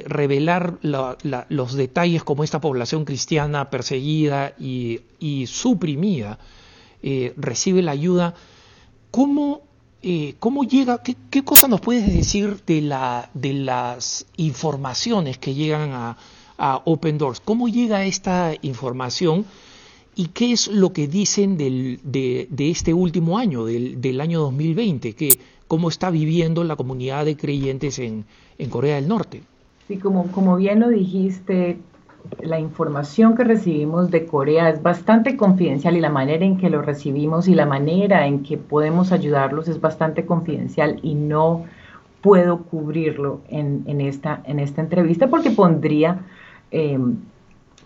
revelar 0.09 0.79
los 0.83 1.75
detalles 1.75 2.25
como 2.25 2.43
esta 2.43 2.61
población 2.61 3.05
cristiana 3.05 3.71
perseguida 3.71 4.55
y, 4.59 5.03
y 5.21 5.47
suprimida 5.47 6.41
recibe 7.37 7.83
la 7.83 7.93
ayuda, 7.93 8.35
¿cómo 9.13 9.63
eh, 10.01 10.37
¿cómo 10.39 10.63
llega, 10.63 11.03
qué, 11.03 11.43
cosa 11.43 11.67
nos 11.67 11.81
puedes 11.81 12.07
decir 12.07 12.63
de, 12.67 12.83
la, 12.83 13.31
de 13.35 13.53
las 13.53 14.27
informaciones 14.37 15.39
que 15.39 15.55
llegan 15.55 15.91
a, 15.93 16.17
Open 16.85 17.19
Doors? 17.19 17.41
¿Cómo 17.41 17.69
llega 17.69 18.05
esta 18.05 18.53
información 18.63 19.45
y 20.17 20.27
qué 20.29 20.53
es 20.53 20.67
lo 20.67 20.93
que 20.93 21.07
dicen 21.07 21.57
del, 21.57 22.01
de, 22.03 22.49
este 22.59 22.95
último 22.95 23.39
año, 23.39 23.65
del, 23.65 24.21
año 24.21 24.41
2020? 24.41 25.15
Que, 25.15 25.39
¿Cómo 25.69 25.91
está 25.91 26.11
viviendo 26.11 26.65
la 26.65 26.77
comunidad 26.77 27.27
de 27.27 27.37
creyentes 27.37 27.99
en, 27.99 28.25
Corea 28.71 28.97
del 28.97 29.07
Norte? 29.07 29.43
Sí, 29.87 29.99
como, 29.99 30.57
bien 30.57 30.81
lo 30.81 30.89
dijiste, 30.89 31.79
la 32.41 32.59
información 32.59 33.37
que 33.37 33.45
recibimos 33.45 34.11
de 34.11 34.25
Corea 34.27 34.71
es 34.71 34.83
bastante 34.83 35.37
confidencial 35.37 35.97
y 35.97 36.01
la 36.01 36.09
manera 36.09 36.45
en 36.45 36.57
que 36.57 36.71
lo 36.71 36.81
recibimos 36.81 37.49
y 37.49 37.55
la 37.55 37.67
manera 37.67 38.27
en 38.27 38.43
que 38.43 38.57
podemos 38.57 39.13
ayudarlos 39.13 39.69
es 39.69 39.79
bastante 39.81 40.25
confidencial 40.25 41.01
y 41.03 41.15
no 41.15 41.65
puedo 42.23 42.63
cubrirlo 42.63 43.41
en, 43.49 44.01
esta, 44.01 44.43
en 44.45 44.59
esta 44.61 44.81
entrevista 44.81 45.29
porque 45.29 45.51
pondría, 45.51 46.21
em, 46.71 47.17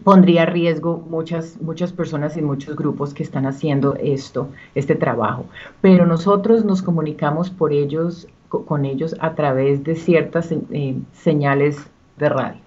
pondría 0.05 0.43
a 0.43 0.47
riesgo 0.47 1.05
muchas, 1.09 1.61
muchas 1.61 1.93
personas 1.93 2.37
y 2.37 2.43
muchos 2.43 2.77
grupos 2.77 3.15
que 3.15 3.23
están 3.23 3.47
haciendo 3.47 3.95
esto, 3.97 4.49
este 4.75 4.95
trabajo. 4.95 5.47
Pero 5.81 6.07
nosotros 6.07 6.65
nos 6.65 6.83
comunicamos 6.83 7.51
por 7.51 7.73
ellos, 7.73 8.29
con 8.49 8.85
ellos 8.85 9.17
a 9.21 9.35
través 9.35 9.85
de 9.85 9.95
ciertas 9.95 10.53
eh, 10.53 10.97
señales 11.13 11.87
de 12.19 12.29
radio. 12.29 12.61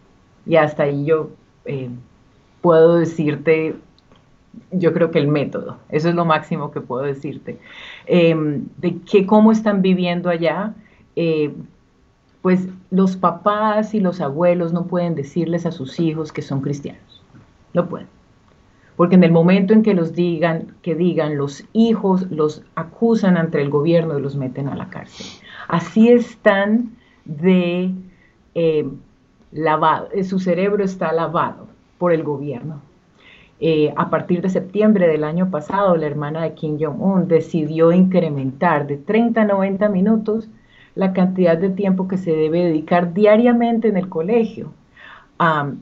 Y 0.45 0.55
hasta 0.55 0.83
ahí 0.83 1.05
yo 1.05 1.29
eh, 1.65 1.89
puedo 2.61 2.95
decirte, 2.95 3.75
yo 4.71 4.93
creo 4.93 5.11
que 5.11 5.19
el 5.19 5.27
método, 5.27 5.77
eso 5.89 6.09
es 6.09 6.15
lo 6.15 6.25
máximo 6.25 6.71
que 6.71 6.81
puedo 6.81 7.03
decirte, 7.03 7.59
em, 8.05 8.65
de 8.77 8.97
que 8.99 9.25
cómo 9.25 9.51
están 9.51 9.81
viviendo 9.81 10.29
allá, 10.29 10.73
eh, 11.15 11.53
pues 12.41 12.67
los 12.91 13.15
papás 13.17 13.93
y 13.93 13.99
los 13.99 14.21
abuelos 14.21 14.71
no 14.71 14.85
pueden 14.85 15.15
decirles 15.15 15.65
a 15.65 15.71
sus 15.71 15.99
hijos 15.99 16.31
que 16.31 16.41
son 16.41 16.61
cristianos, 16.61 17.14
no 17.75 17.87
pueden. 17.87 18.07
Porque 18.95 19.15
en 19.15 19.23
el 19.23 19.31
momento 19.31 19.73
en 19.73 19.83
que 19.83 19.93
los 19.93 20.13
digan, 20.13 20.75
que 20.81 20.95
digan, 20.95 21.37
los 21.37 21.65
hijos 21.73 22.31
los 22.31 22.63
acusan 22.75 23.37
ante 23.37 23.61
el 23.61 23.69
gobierno 23.69 24.17
y 24.17 24.21
los 24.21 24.35
meten 24.35 24.69
a 24.69 24.75
la 24.75 24.89
cárcel. 24.89 25.27
Así 25.67 26.09
están 26.09 26.95
de 27.25 27.91
eh, 28.55 28.87
lavado, 29.51 30.09
eh, 30.13 30.23
su 30.23 30.39
cerebro 30.39 30.83
está 30.83 31.11
lavado 31.11 31.67
por 31.97 32.13
el 32.13 32.23
gobierno. 32.23 32.81
Eh, 33.59 33.93
a 33.95 34.09
partir 34.09 34.41
de 34.41 34.49
septiembre 34.49 35.07
del 35.07 35.23
año 35.23 35.49
pasado, 35.49 35.95
la 35.95 36.07
hermana 36.07 36.43
de 36.43 36.53
Kim 36.53 36.77
Jong-un 36.79 37.27
decidió 37.27 37.91
incrementar 37.91 38.85
de 38.85 38.97
30 38.97 39.41
a 39.41 39.45
90 39.45 39.89
minutos 39.89 40.49
la 40.93 41.13
cantidad 41.13 41.57
de 41.57 41.69
tiempo 41.69 42.07
que 42.07 42.17
se 42.17 42.31
debe 42.31 42.65
dedicar 42.65 43.13
diariamente 43.13 43.87
en 43.89 43.97
el 43.97 44.09
colegio 44.09 44.71
a, 45.39 45.73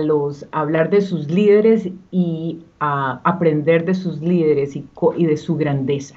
los, 0.00 0.46
hablar 0.52 0.90
de 0.90 1.00
sus 1.00 1.28
líderes 1.30 1.88
y 2.10 2.62
a 2.80 3.20
aprender 3.24 3.84
de 3.84 3.94
sus 3.94 4.20
líderes 4.20 4.76
y, 4.76 4.86
y 5.16 5.26
de 5.26 5.36
su 5.36 5.56
grandeza. 5.56 6.16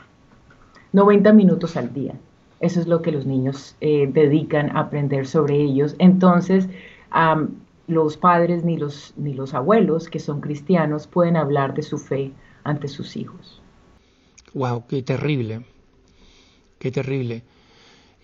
90 0.92 1.34
minutos 1.34 1.76
al 1.76 1.94
día. 1.94 2.14
Eso 2.60 2.80
es 2.80 2.88
lo 2.88 3.02
que 3.02 3.12
los 3.12 3.26
niños 3.26 3.76
eh, 3.82 4.10
dedican 4.12 4.76
a 4.76 4.82
aprender 4.82 5.28
sobre 5.28 5.60
ellos. 5.60 5.96
Entonces, 6.00 6.70
los 7.88 8.16
padres 8.16 8.64
ni 8.64 8.78
los, 8.78 9.14
ni 9.18 9.34
los 9.34 9.54
abuelos 9.54 10.08
que 10.08 10.20
son 10.20 10.40
cristianos 10.40 11.08
pueden 11.08 11.36
hablar 11.36 11.74
de 11.74 11.82
su 11.82 11.98
fe 11.98 12.32
ante 12.64 12.88
sus 12.88 13.18
hijos. 13.18 13.62
Wow, 14.54 14.86
qué 14.88 15.02
terrible, 15.02 15.66
qué 16.80 16.92
terrible. 16.92 17.44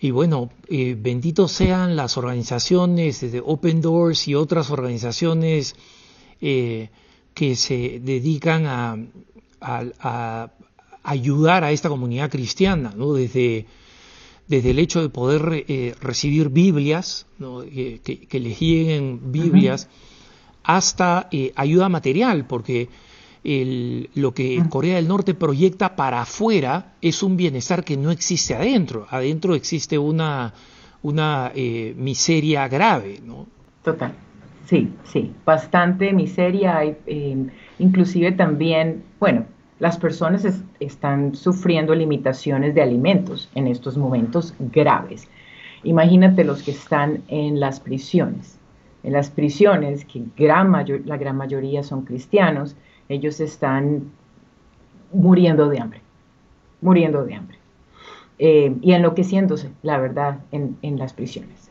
Y 0.02 0.12
bueno, 0.12 0.50
eh, 0.68 0.96
benditos 0.98 1.52
sean 1.52 1.94
las 1.94 2.16
organizaciones 2.16 3.20
de 3.20 3.42
Open 3.44 3.82
Doors 3.82 4.28
y 4.28 4.34
otras 4.34 4.70
organizaciones 4.70 5.76
eh, 6.40 6.88
que 7.34 7.54
se 7.54 8.00
dedican 8.02 8.64
a, 9.60 10.50
ayudar 11.02 11.64
a 11.64 11.72
esta 11.72 11.90
comunidad 11.90 12.30
cristiana, 12.30 12.94
¿no? 12.96 13.12
desde, 13.12 13.66
desde 14.48 14.70
el 14.70 14.78
hecho 14.78 15.02
de 15.02 15.10
poder 15.10 15.66
eh, 15.68 15.94
recibir 16.00 16.48
Biblias, 16.48 17.26
que, 17.38 18.28
les 18.32 18.58
lleguen 18.58 19.30
Biblias, 19.30 19.88
hasta 20.62 21.28
ayuda 21.56 21.90
material, 21.90 22.46
porque 22.46 22.88
lo 23.42 24.34
que 24.34 24.62
Corea 24.68 24.96
del 24.96 25.08
Norte 25.08 25.34
proyecta 25.34 25.96
para 25.96 26.22
afuera 26.22 26.94
es 27.00 27.22
un 27.22 27.36
bienestar 27.36 27.84
que 27.84 27.96
no 27.96 28.10
existe 28.10 28.54
adentro. 28.54 29.06
Adentro 29.10 29.54
existe 29.54 29.98
una, 29.98 30.52
una 31.02 31.50
eh, 31.54 31.94
miseria 31.96 32.68
grave, 32.68 33.20
¿no? 33.24 33.46
Total. 33.82 34.12
Sí, 34.66 34.92
sí, 35.04 35.32
bastante 35.44 36.12
miseria. 36.12 36.82
Eh, 36.84 37.46
inclusive 37.78 38.32
también, 38.32 39.02
bueno, 39.18 39.46
las 39.78 39.96
personas 39.96 40.46
están 40.78 41.34
sufriendo 41.34 41.94
limitaciones 41.94 42.74
de 42.74 42.82
alimentos 42.82 43.48
en 43.54 43.66
estos 43.66 43.96
momentos 43.96 44.54
graves. 44.58 45.26
Imagínate 45.82 46.44
los 46.44 46.62
que 46.62 46.72
están 46.72 47.22
en 47.28 47.58
las 47.58 47.80
prisiones. 47.80 48.58
En 49.02 49.14
las 49.14 49.30
prisiones, 49.30 50.04
que 50.04 50.22
gran 50.36 50.68
mayor, 50.68 51.00
la 51.06 51.16
gran 51.16 51.38
mayoría 51.38 51.82
son 51.82 52.04
cristianos, 52.04 52.76
ellos 53.10 53.40
están 53.40 54.04
muriendo 55.12 55.68
de 55.68 55.80
hambre, 55.80 56.00
muriendo 56.80 57.24
de 57.24 57.34
hambre. 57.34 57.58
Eh, 58.38 58.74
y 58.80 58.92
enloqueciéndose, 58.92 59.70
la 59.82 59.98
verdad, 59.98 60.38
en, 60.52 60.98
las 60.98 61.12
prisiones. 61.12 61.70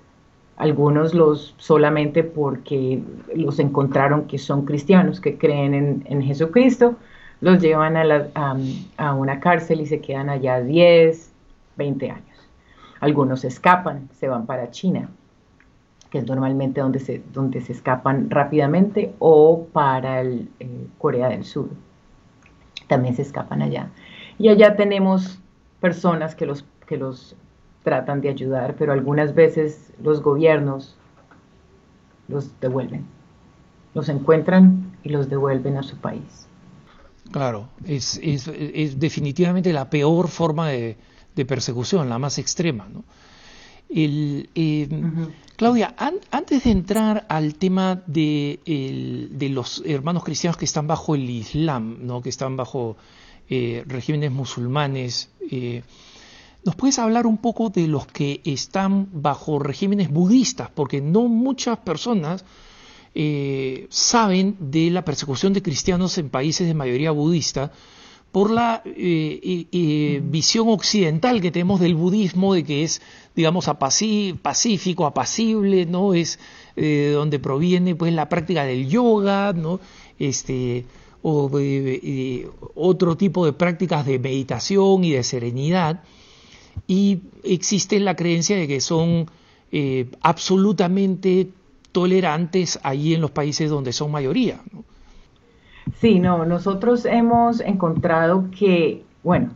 Algunos 0.57 1.13
los 1.15 1.55
solamente 1.57 2.23
porque 2.23 3.01
los 3.33 3.57
encontraron 3.59 4.27
que 4.27 4.37
son 4.37 4.65
cristianos, 4.65 5.21
que 5.21 5.37
creen 5.37 6.03
en, 6.05 6.21
Jesucristo, 6.21 6.97
los 7.39 7.61
llevan 7.61 7.95
a, 7.95 9.13
una 9.13 9.39
cárcel 9.39 9.79
y 9.79 9.85
se 9.85 10.01
quedan 10.01 10.29
allá 10.29 10.61
10, 10.61 11.31
20 11.77 12.11
años. 12.11 12.49
Algunos 12.99 13.45
escapan, 13.45 14.09
se 14.19 14.27
van 14.27 14.45
para 14.45 14.69
China, 14.69 15.09
que 16.09 16.17
es 16.19 16.25
normalmente 16.25 16.81
donde 16.81 16.99
se, 16.99 17.21
donde 17.33 17.61
se 17.61 17.71
escapan 17.71 18.29
rápidamente, 18.29 19.13
o 19.19 19.67
para 19.71 20.21
el, 20.21 20.49
eh, 20.59 20.87
Corea 20.97 21.29
del 21.29 21.45
Sur. 21.45 21.69
También 22.87 23.15
se 23.15 23.21
escapan 23.21 23.61
allá. 23.61 23.89
Y 24.37 24.49
allá 24.49 24.75
tenemos 24.75 25.39
personas 25.79 26.35
que 26.35 26.45
los, 26.45 26.65
que 26.87 26.97
los 26.97 27.35
tratan 27.83 28.21
de 28.21 28.29
ayudar, 28.29 28.75
pero 28.77 28.91
algunas 28.93 29.35
veces 29.35 29.93
los 30.01 30.21
gobiernos 30.21 30.97
los 32.27 32.59
devuelven. 32.59 33.05
Los 33.93 34.09
encuentran 34.09 34.97
y 35.03 35.09
los 35.09 35.29
devuelven 35.29 35.77
a 35.77 35.83
su 35.83 35.97
país. 35.97 36.47
Claro, 37.31 37.69
es, 37.85 38.19
es, 38.23 38.99
definitivamente 38.99 39.71
la 39.71 39.89
peor 39.89 40.27
forma 40.29 40.69
de, 40.69 40.97
de 41.35 41.45
persecución, 41.45 42.09
la 42.09 42.17
más 42.17 42.39
extrema. 42.39 42.87
¿no? 42.91 43.03
El, 43.89 44.49
em, 44.53 45.29
Claudia, 45.55 45.93
antes 45.97 46.63
de 46.63 46.71
entrar 46.71 47.25
al 47.27 47.55
tema 47.55 48.01
de, 48.05 48.59
los 49.51 49.83
hermanos 49.85 50.23
cristianos 50.23 50.57
que 50.57 50.65
están 50.65 50.87
bajo 50.87 51.15
el 51.15 51.29
Islam, 51.29 51.97
¿no? 52.01 52.21
que 52.21 52.29
están 52.29 52.55
bajo 52.55 52.95
eh, 53.49 53.83
regímenes 53.87 54.31
musulmanes, 54.31 55.31
eh, 55.51 55.83
¿nos 56.63 56.75
puedes 56.75 56.99
hablar 56.99 57.25
un 57.25 57.39
poco 57.39 57.69
de 57.69 57.87
los 57.87 58.05
que 58.07 58.41
están 58.45 59.09
bajo 59.11 59.59
regímenes 59.59 60.09
budistas? 60.11 60.69
Porque 60.69 61.01
no 61.01 61.27
muchas 61.27 61.79
personas 61.79 62.45
eh, 63.15 63.87
saben 63.89 64.55
de 64.59 64.91
la 64.91 65.03
persecución 65.03 65.51
de 65.51 65.63
cristianos 65.63 66.17
en 66.19 66.29
países 66.29 66.67
de 66.67 66.73
mayoría 66.73 67.11
budista 67.11 67.71
por 68.31 68.51
la 68.51 68.83
eh, 68.85 69.65
eh, 69.71 70.21
visión 70.23 70.69
occidental 70.69 71.41
que 71.41 71.51
tenemos 71.51 71.79
del 71.79 71.95
budismo, 71.95 72.53
de 72.53 72.63
que 72.63 72.83
es, 72.83 73.01
digamos, 73.35 73.69
pacífico, 74.41 75.05
apacible, 75.05 75.85
¿no? 75.85 76.13
Es 76.13 76.39
eh, 76.75 77.11
donde 77.13 77.39
proviene 77.39 77.95
pues 77.95 78.13
la 78.13 78.29
práctica 78.29 78.65
del 78.65 78.87
yoga, 78.87 79.53
¿no? 79.53 79.79
Este, 80.19 80.85
o 81.21 81.51
otro 82.75 83.17
tipo 83.17 83.45
de 83.45 83.53
prácticas 83.53 84.05
de 84.05 84.19
meditación 84.19 85.03
y 85.03 85.11
de 85.11 85.23
serenidad. 85.23 86.03
Y 86.87 87.19
existe 87.43 87.99
la 87.99 88.15
creencia 88.15 88.55
de 88.55 88.67
que 88.67 88.79
son 88.79 89.29
absolutamente 90.21 91.49
tolerantes 91.91 92.79
allí 92.83 93.13
en 93.13 93.21
los 93.21 93.31
países 93.31 93.69
donde 93.69 93.91
son 93.91 94.11
mayoría. 94.11 94.61
¿no? 94.71 94.85
Sí, 95.99 96.17
no, 96.19 96.45
nosotros 96.45 97.03
hemos 97.05 97.59
encontrado 97.59 98.45
que, 98.57 99.03
bueno, 99.21 99.49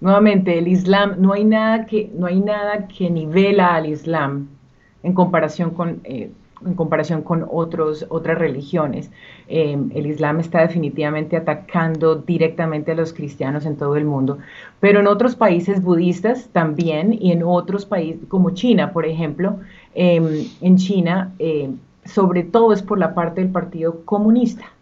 nuevamente 0.00 0.56
el 0.56 0.68
Islam, 0.68 1.16
no 1.18 1.32
hay 1.32 1.44
nada 1.44 1.84
que, 1.84 2.12
no 2.14 2.26
hay 2.26 2.40
nada 2.40 2.86
que 2.86 3.10
nivela 3.10 3.74
al 3.74 3.86
Islam 3.86 4.48
en 5.02 5.14
comparación 5.14 5.70
con, 5.70 6.00
eh, 6.04 6.30
en 6.64 6.74
comparación 6.74 7.22
con 7.22 7.44
otros, 7.50 8.06
otras 8.08 8.38
religiones. 8.38 9.10
Em, 9.48 9.90
el 9.96 10.06
Islam 10.06 10.38
está 10.38 10.60
definitivamente 10.60 11.36
atacando 11.36 12.14
directamente 12.14 12.92
a 12.92 12.94
los 12.94 13.12
cristianos 13.12 13.66
en 13.66 13.76
todo 13.76 13.96
el 13.96 14.04
mundo, 14.04 14.38
pero 14.78 15.00
en 15.00 15.08
otros 15.08 15.34
países 15.34 15.82
budistas 15.82 16.50
también 16.52 17.12
y 17.12 17.32
en 17.32 17.42
otros 17.42 17.84
países 17.84 18.20
como 18.28 18.50
China, 18.50 18.92
por 18.92 19.04
ejemplo, 19.06 19.58
em, 19.96 20.46
en 20.60 20.76
China, 20.76 21.34
em, 21.40 21.78
sobre 22.04 22.44
todo 22.44 22.72
es 22.72 22.82
por 22.82 22.98
la 23.00 23.12
parte 23.12 23.40
del 23.40 23.50
Partido 23.50 24.04
Comunista 24.04 24.75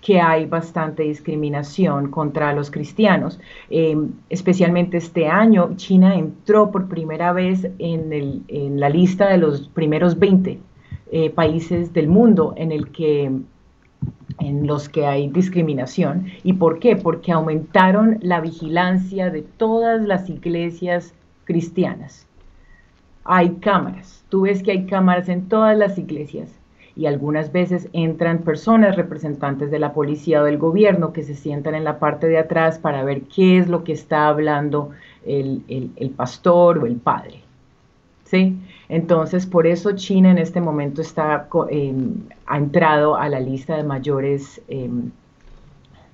que 0.00 0.20
hay 0.20 0.46
bastante 0.46 1.02
discriminación 1.02 2.10
contra 2.10 2.52
los 2.52 2.70
cristianos. 2.70 3.40
Em, 3.68 4.12
especialmente 4.30 4.96
este 4.96 5.26
año, 5.26 5.74
China 5.76 6.14
entró 6.14 6.70
por 6.70 6.88
primera 6.88 7.32
vez 7.32 7.68
en, 7.78 8.80
la 8.80 8.88
lista 8.88 9.28
de 9.28 9.38
los 9.38 9.68
primeros 9.68 10.18
20 10.18 10.60
eh, 11.10 11.30
países 11.30 11.92
del 11.92 12.08
mundo 12.08 12.54
en, 12.56 12.70
el 12.70 12.90
que, 12.90 13.32
en 14.38 14.66
los 14.66 14.88
que 14.88 15.06
hay 15.06 15.28
discriminación. 15.28 16.26
¿Y 16.44 16.52
por 16.54 16.78
qué? 16.78 16.96
Porque 16.96 17.32
aumentaron 17.32 18.18
la 18.22 18.40
vigilancia 18.40 19.30
de 19.30 19.42
todas 19.42 20.02
las 20.02 20.28
iglesias 20.30 21.14
cristianas. 21.44 22.26
Hay 23.24 23.56
cámaras. 23.56 24.24
Tú 24.28 24.42
ves 24.42 24.62
que 24.62 24.70
hay 24.70 24.86
cámaras 24.86 25.28
en 25.28 25.48
todas 25.48 25.76
las 25.76 25.98
iglesias 25.98 26.57
y 26.98 27.06
algunas 27.06 27.52
veces 27.52 27.88
entran 27.92 28.38
personas 28.38 28.96
representantes 28.96 29.70
de 29.70 29.78
la 29.78 29.92
policía 29.92 30.42
o 30.42 30.44
del 30.44 30.58
gobierno 30.58 31.12
que 31.12 31.22
se 31.22 31.36
sientan 31.36 31.76
en 31.76 31.84
la 31.84 32.00
parte 32.00 32.26
de 32.26 32.38
atrás 32.38 32.80
para 32.80 33.04
ver 33.04 33.22
qué 33.22 33.56
es 33.56 33.68
lo 33.68 33.84
que 33.84 33.92
está 33.92 34.26
hablando 34.26 34.90
el, 35.24 36.12
pastor 36.16 36.78
o 36.78 36.86
el 36.86 36.96
padre. 36.96 37.42
¿Sí? 38.24 38.56
Entonces, 38.88 39.46
por 39.46 39.68
eso 39.68 39.92
China 39.92 40.32
en 40.32 40.38
este 40.38 40.60
momento 40.60 41.00
está, 41.00 41.48
em, 41.70 42.14
ha 42.46 42.58
entrado 42.58 43.14
a 43.14 43.28
la 43.28 43.38
lista 43.38 43.76
de 43.76 43.84
mayores, 43.84 44.60
em, 44.66 45.12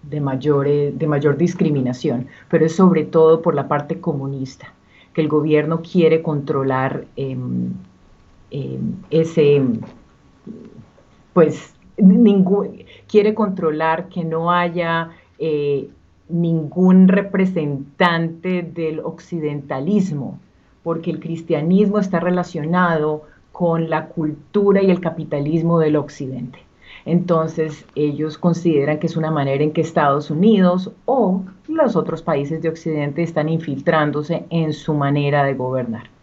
de, 0.03 0.20
mayores, 0.20 0.99
de 0.99 1.07
mayor 1.07 1.38
discriminación, 1.38 2.27
pero 2.51 2.66
es 2.66 2.77
sobre 2.77 3.05
todo 3.05 3.40
por 3.40 3.55
la 3.55 3.68
parte 3.68 4.01
comunista, 4.01 4.75
que 5.14 5.23
el 5.23 5.29
gobierno 5.29 5.81
quiere 5.81 6.20
controlar 6.20 7.07
em, 7.16 7.73
ese 9.11 9.62
pues 11.35 11.75
quiere 13.09 13.35
controlar 13.35 14.09
que 14.09 14.25
no 14.25 14.51
haya 14.51 15.11
eh, 15.38 15.88
ningún 16.29 17.09
representante 17.09 18.62
del 18.62 19.01
occidentalismo, 19.01 20.38
porque 20.83 21.11
el 21.11 21.20
cristianismo 21.20 21.99
está 21.99 22.20
relacionado 22.20 23.25
con 23.53 23.90
la 23.90 24.07
cultura 24.07 24.83
y 24.83 24.90
el 24.90 25.01
capitalismo 25.01 25.79
del 25.79 25.97
occidente. 25.97 26.61
Entonces 27.05 27.85
ellos 27.94 28.38
consideran 28.38 28.99
que 28.99 29.07
es 29.07 29.16
una 29.16 29.31
manera 29.31 29.62
en 29.62 29.73
que 29.73 29.83
Estados 29.83 30.31
Unidos 30.31 30.90
o 31.05 31.42
los 31.68 31.97
otros 31.97 32.23
países 32.23 32.62
de 32.62 32.70
Occidente 32.70 33.23
están 33.23 33.49
infiltrándose 33.49 34.47
en 34.49 34.73
su 34.73 34.94
manera 34.94 35.44
de 35.44 35.55
gobernar. 35.55 36.13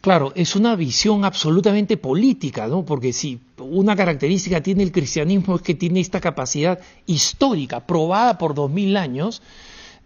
Claro, 0.00 0.32
es 0.34 0.56
una 0.56 0.76
visión 0.76 1.26
absolutamente 1.26 1.98
política, 1.98 2.66
¿no? 2.68 2.86
Porque 2.86 3.12
si 3.12 3.38
una 3.58 3.94
característica 3.94 4.62
tiene 4.62 4.82
el 4.82 4.92
cristianismo 4.92 5.56
es 5.56 5.62
que 5.62 5.74
tiene 5.74 6.00
esta 6.00 6.20
capacidad 6.20 6.80
histórica, 7.04 7.86
probada 7.86 8.38
por 8.38 8.54
dos 8.54 8.70
mil 8.70 8.96
años, 8.96 9.42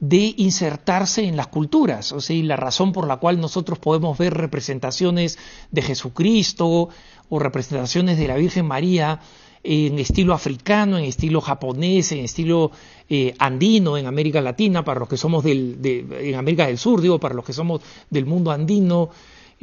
de 0.00 0.34
insertarse 0.36 1.22
en 1.22 1.36
las 1.36 1.46
culturas, 1.46 2.10
o 2.10 2.20
sea, 2.20 2.42
la 2.42 2.56
razón 2.56 2.92
por 2.92 3.06
la 3.06 3.18
cual 3.18 3.40
nosotros 3.40 3.78
podemos 3.78 4.18
ver 4.18 4.34
representaciones 4.34 5.38
de 5.70 5.82
Jesucristo 5.82 6.88
o 7.28 7.38
representaciones 7.38 8.18
de 8.18 8.26
la 8.26 8.36
Virgen 8.36 8.66
María 8.66 9.20
en 9.62 9.98
estilo 10.00 10.34
africano, 10.34 10.98
en 10.98 11.04
estilo 11.04 11.40
japonés, 11.40 12.10
en 12.12 12.18
estilo 12.18 12.72
eh, 13.08 13.34
andino, 13.38 13.96
en 13.96 14.06
América 14.06 14.40
Latina, 14.40 14.84
para 14.84 15.00
los 15.00 15.08
que 15.08 15.16
somos 15.16 15.44
del, 15.44 15.78
en 15.84 16.34
América 16.34 16.66
del 16.66 16.78
Sur, 16.78 17.00
digo, 17.00 17.18
para 17.18 17.34
los 17.34 17.44
que 17.44 17.54
somos 17.54 17.80
del 18.10 18.26
mundo 18.26 18.50
andino, 18.50 19.10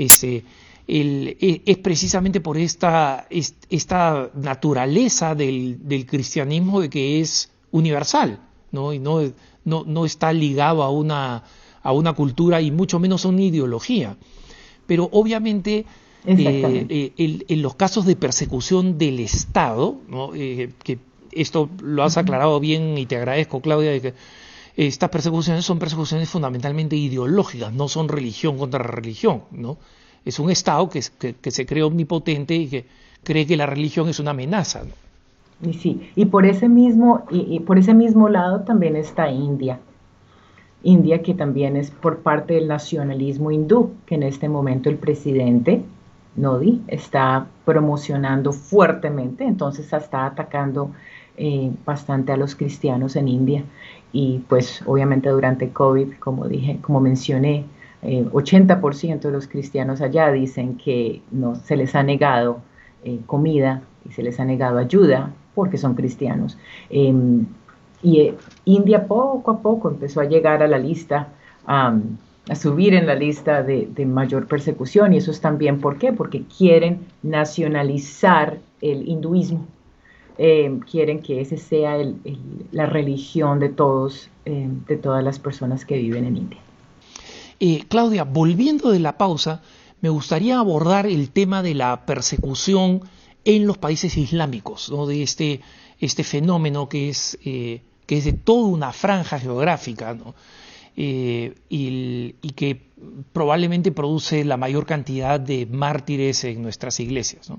este, 0.04 0.44
e, 0.88 1.62
es 1.66 1.78
precisamente 1.78 2.42
por 2.42 2.58
esta, 2.58 3.28
esta 3.30 4.30
naturaleza 4.34 5.36
del, 5.36 5.78
del, 5.88 6.06
cristianismo 6.06 6.82
de 6.82 6.90
que 6.90 7.22
es 7.22 7.52
universal, 7.72 8.40
¿no? 8.72 8.94
y 8.94 9.00
no, 9.00 9.22
no, 9.66 9.84
no 9.86 10.06
está 10.06 10.34
ligado 10.34 10.84
a 10.84 10.90
una, 10.90 11.44
a 11.84 11.92
una 11.92 12.14
cultura 12.14 12.62
y 12.62 12.72
mucho 12.72 13.00
menos 13.00 13.26
a 13.26 13.30
una 13.30 13.42
ideología. 13.42 14.18
Pero 14.88 15.10
obviamente 15.12 15.86
eh, 16.26 16.86
eh, 17.18 17.44
en 17.48 17.62
los 17.62 17.76
casos 17.76 18.06
de 18.06 18.16
persecución 18.16 18.98
del 18.98 19.20
Estado, 19.20 19.98
eh, 20.36 20.72
que 20.84 21.00
esto 21.32 21.70
lo 21.82 22.04
has 22.04 22.18
aclarado 22.18 22.60
bien 22.60 22.98
y 22.98 23.06
te 23.06 23.16
agradezco, 23.16 23.62
Claudia, 23.62 23.92
de 23.92 24.02
que 24.02 24.14
estas 24.76 25.10
persecuciones 25.10 25.66
son 25.66 25.80
persecuciones 25.80 26.30
fundamentalmente 26.30 26.96
ideológicas, 26.96 27.74
no 27.74 27.88
son 27.88 28.08
religión 28.08 28.58
contra 28.58 28.84
religión, 28.84 29.44
¿no? 29.52 29.78
Es 30.24 30.40
un 30.40 30.52
Estado 30.52 30.88
que, 30.90 31.02
se 31.02 31.66
cree 31.66 31.84
omnipotente 31.84 32.56
y 32.56 32.68
que 32.68 32.86
cree 33.24 33.46
que 33.46 33.58
la 33.58 33.66
religión 33.66 34.08
es 34.08 34.20
una 34.20 34.32
amenaza, 34.32 34.84
Y 35.62 35.74
sí, 35.74 36.12
y 36.16 36.26
por 36.26 36.46
ese 36.46 36.70
mismo, 36.70 37.26
y 37.32 37.60
por 37.62 37.78
ese 37.78 37.94
mismo 37.94 38.30
lado 38.30 38.62
también 38.62 38.96
está 38.96 39.32
India. 39.32 39.80
India 40.84 41.22
que 41.22 41.34
también 41.34 41.76
es 41.76 41.92
por 41.92 42.20
parte 42.20 42.56
del 42.56 42.68
nacionalismo 42.68 43.52
hindú, 43.52 43.94
que 44.06 44.16
en 44.16 44.24
este 44.24 44.50
momento 44.50 44.90
el 44.90 44.98
presidente 44.98 45.84
Nodi 46.36 46.82
está 46.88 47.48
promocionando 47.66 48.52
fuertemente, 48.54 49.44
entonces 49.44 49.92
está 49.94 50.26
atacando 50.26 50.92
eh, 51.38 51.72
bastante 51.86 52.32
a 52.32 52.38
los 52.38 52.56
cristianos 52.56 53.16
en 53.16 53.28
India 53.28 53.64
y 54.14 54.40
pues 54.50 54.82
obviamente 54.86 55.30
durante 55.30 55.70
COVID, 55.70 56.14
como 56.20 56.48
dije, 56.48 56.80
como 56.82 57.00
mencioné, 57.00 57.66
80% 58.04 59.14
eh, 59.14 59.18
de 59.20 59.32
los 59.32 59.48
cristianos 59.48 60.02
allá 60.02 60.32
dicen 60.32 60.78
que 60.78 61.22
no 61.32 61.56
se 61.56 61.76
les 61.76 61.96
ha 61.96 62.04
negado 62.04 62.62
eh, 63.04 63.20
comida 63.26 63.84
y 64.08 64.12
se 64.12 64.24
les 64.24 64.40
ha 64.40 64.46
negado 64.46 64.80
ayuda 64.80 65.32
porque 65.54 65.78
son 65.78 65.94
cristianos. 65.96 66.58
Em, 66.90 67.46
y 68.04 68.34
India 68.66 69.08
poco 69.08 69.52
a 69.52 69.60
poco 69.60 69.90
empezó 69.90 70.22
a 70.22 70.26
llegar 70.26 70.64
a 70.64 70.68
la 70.68 70.80
lista 70.80 71.28
a 72.50 72.56
subir 72.56 72.94
en 72.96 73.06
la 73.06 73.16
lista 73.16 73.64
de, 73.64 74.06
mayor 74.06 74.48
persecución 74.48 75.14
y 75.14 75.18
eso 75.18 75.32
es 75.32 75.42
también 75.42 75.80
¿por 75.80 75.98
qué? 75.98 76.12
Porque 76.12 76.44
quieren 76.44 77.06
nacionalizar 77.22 78.58
el 78.82 79.08
hinduismo, 79.08 79.66
eh, 80.38 80.80
quieren 80.90 81.22
que 81.22 81.42
ese 81.42 81.58
sea 81.58 81.98
la 82.72 82.86
religión 82.86 83.60
de 83.60 83.70
todos, 83.70 84.30
eh, 84.46 84.68
de 84.88 84.98
todas 84.98 85.24
las 85.24 85.40
personas 85.40 85.86
que 85.86 85.98
viven 85.98 86.26
en 86.26 86.38
India. 86.38 86.60
Eh, 87.60 87.84
Claudia, 87.88 88.24
volviendo 88.24 88.92
de 88.92 89.00
la 89.00 89.18
pausa, 89.18 89.62
me 90.02 90.10
gustaría 90.10 90.58
abordar 90.58 91.06
el 91.06 91.30
tema 91.30 91.62
de 91.62 91.76
la 91.76 92.06
persecución 92.06 93.02
en 93.46 93.68
los 93.68 93.78
países 93.78 94.18
islámicos, 94.18 94.90
¿no? 94.90 95.06
de 95.06 95.24
este, 95.24 95.62
este 96.00 96.24
fenómeno 96.24 96.90
que 96.90 97.10
es, 97.10 97.38
que 97.42 97.82
es 98.08 98.26
de 98.26 98.34
toda 98.34 98.68
una 98.68 98.92
franja 98.92 99.40
geográfica. 99.40 100.14
¿no? 100.14 100.34
Eh, 100.98 101.56
y, 101.70 102.34
que 102.56 102.82
probablemente 103.32 103.92
produce 103.92 104.44
la 104.44 104.58
mayor 104.58 104.86
cantidad 104.86 105.40
de 105.40 105.66
mártires 105.66 106.44
en 106.44 106.62
nuestras 106.62 107.00
iglesias. 107.00 107.50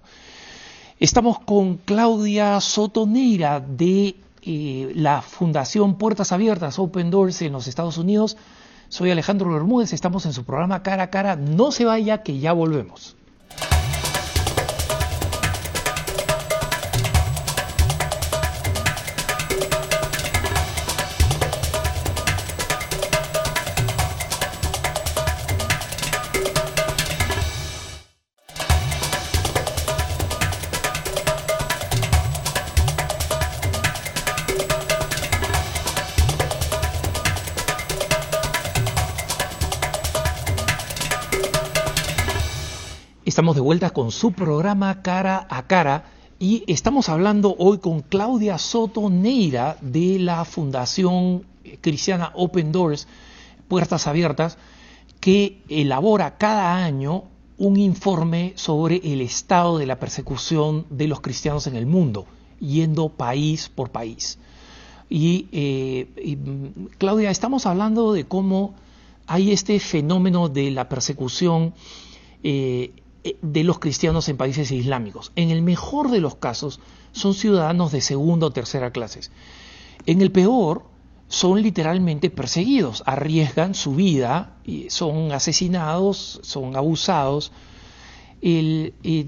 Estamos 1.02 1.40
con 1.40 1.78
Claudia 1.78 2.60
Sotoneira 2.60 3.58
de 3.58 4.14
eh, 4.42 4.92
la 4.94 5.20
Fundación 5.20 5.96
Puertas 5.96 6.30
Abiertas, 6.30 6.78
Open 6.78 7.10
Doors 7.10 7.42
en 7.42 7.50
los 7.54 7.66
Estados 7.66 7.98
Unidos. 7.98 8.36
Soy 8.88 9.10
Alejandro 9.10 9.52
Bermúdez, 9.52 9.92
estamos 9.92 10.26
en 10.26 10.32
su 10.32 10.44
programa 10.44 10.84
Cara 10.84 11.02
a 11.02 11.10
Cara. 11.10 11.34
No 11.34 11.72
se 11.72 11.86
vaya, 11.86 12.22
que 12.22 12.38
ya 12.38 12.52
volvemos. 12.52 13.16
Vuelta 43.72 43.88
con 43.88 44.12
su 44.12 44.32
programa 44.32 45.00
Cara 45.00 45.46
a 45.48 45.66
Cara 45.66 46.04
y 46.38 46.62
estamos 46.66 47.08
hablando 47.08 47.56
hoy 47.58 47.78
con 47.78 48.02
Claudia 48.02 48.58
Soto 48.58 49.08
Neira 49.08 49.78
de 49.80 50.18
la 50.18 50.44
Fundación 50.44 51.46
Cristiana 51.80 52.32
Open 52.34 52.70
Doors, 52.70 53.08
Puertas 53.68 54.06
Abiertas, 54.06 54.58
que 55.20 55.62
elabora 55.70 56.36
cada 56.36 56.84
año 56.84 57.24
un 57.56 57.78
informe 57.78 58.52
sobre 58.56 58.96
el 59.10 59.22
estado 59.22 59.78
de 59.78 59.86
la 59.86 59.98
persecución 59.98 60.84
de 60.90 61.08
los 61.08 61.22
cristianos 61.22 61.66
en 61.66 61.74
el 61.74 61.86
mundo, 61.86 62.26
yendo 62.60 63.08
país 63.08 63.70
por 63.70 63.88
país. 63.88 64.38
Y, 65.08 65.48
eh, 65.50 66.36
Claudia, 66.98 67.30
estamos 67.30 67.64
hablando 67.64 68.12
de 68.12 68.24
cómo 68.24 68.74
hay 69.26 69.50
este 69.50 69.80
fenómeno 69.80 70.50
de 70.50 70.70
la 70.72 70.90
persecución 70.90 71.72
eh, 72.42 72.92
de 73.40 73.64
los 73.64 73.78
cristianos 73.78 74.28
en 74.28 74.36
países 74.36 74.70
islámicos. 74.70 75.32
En 75.36 75.50
el 75.50 75.62
mejor 75.62 76.10
de 76.10 76.20
los 76.20 76.36
casos 76.36 76.80
son 77.12 77.34
ciudadanos 77.34 77.92
de 77.92 78.00
segunda 78.00 78.46
o 78.46 78.50
tercera 78.50 78.90
clase. 78.90 79.20
En 80.06 80.22
el 80.22 80.32
peor 80.32 80.84
son 81.28 81.62
literalmente 81.62 82.28
perseguidos, 82.30 83.02
arriesgan 83.06 83.74
su 83.74 83.94
vida, 83.94 84.56
son 84.88 85.32
asesinados, 85.32 86.40
son 86.42 86.76
abusados. 86.76 87.52
y 88.42 89.24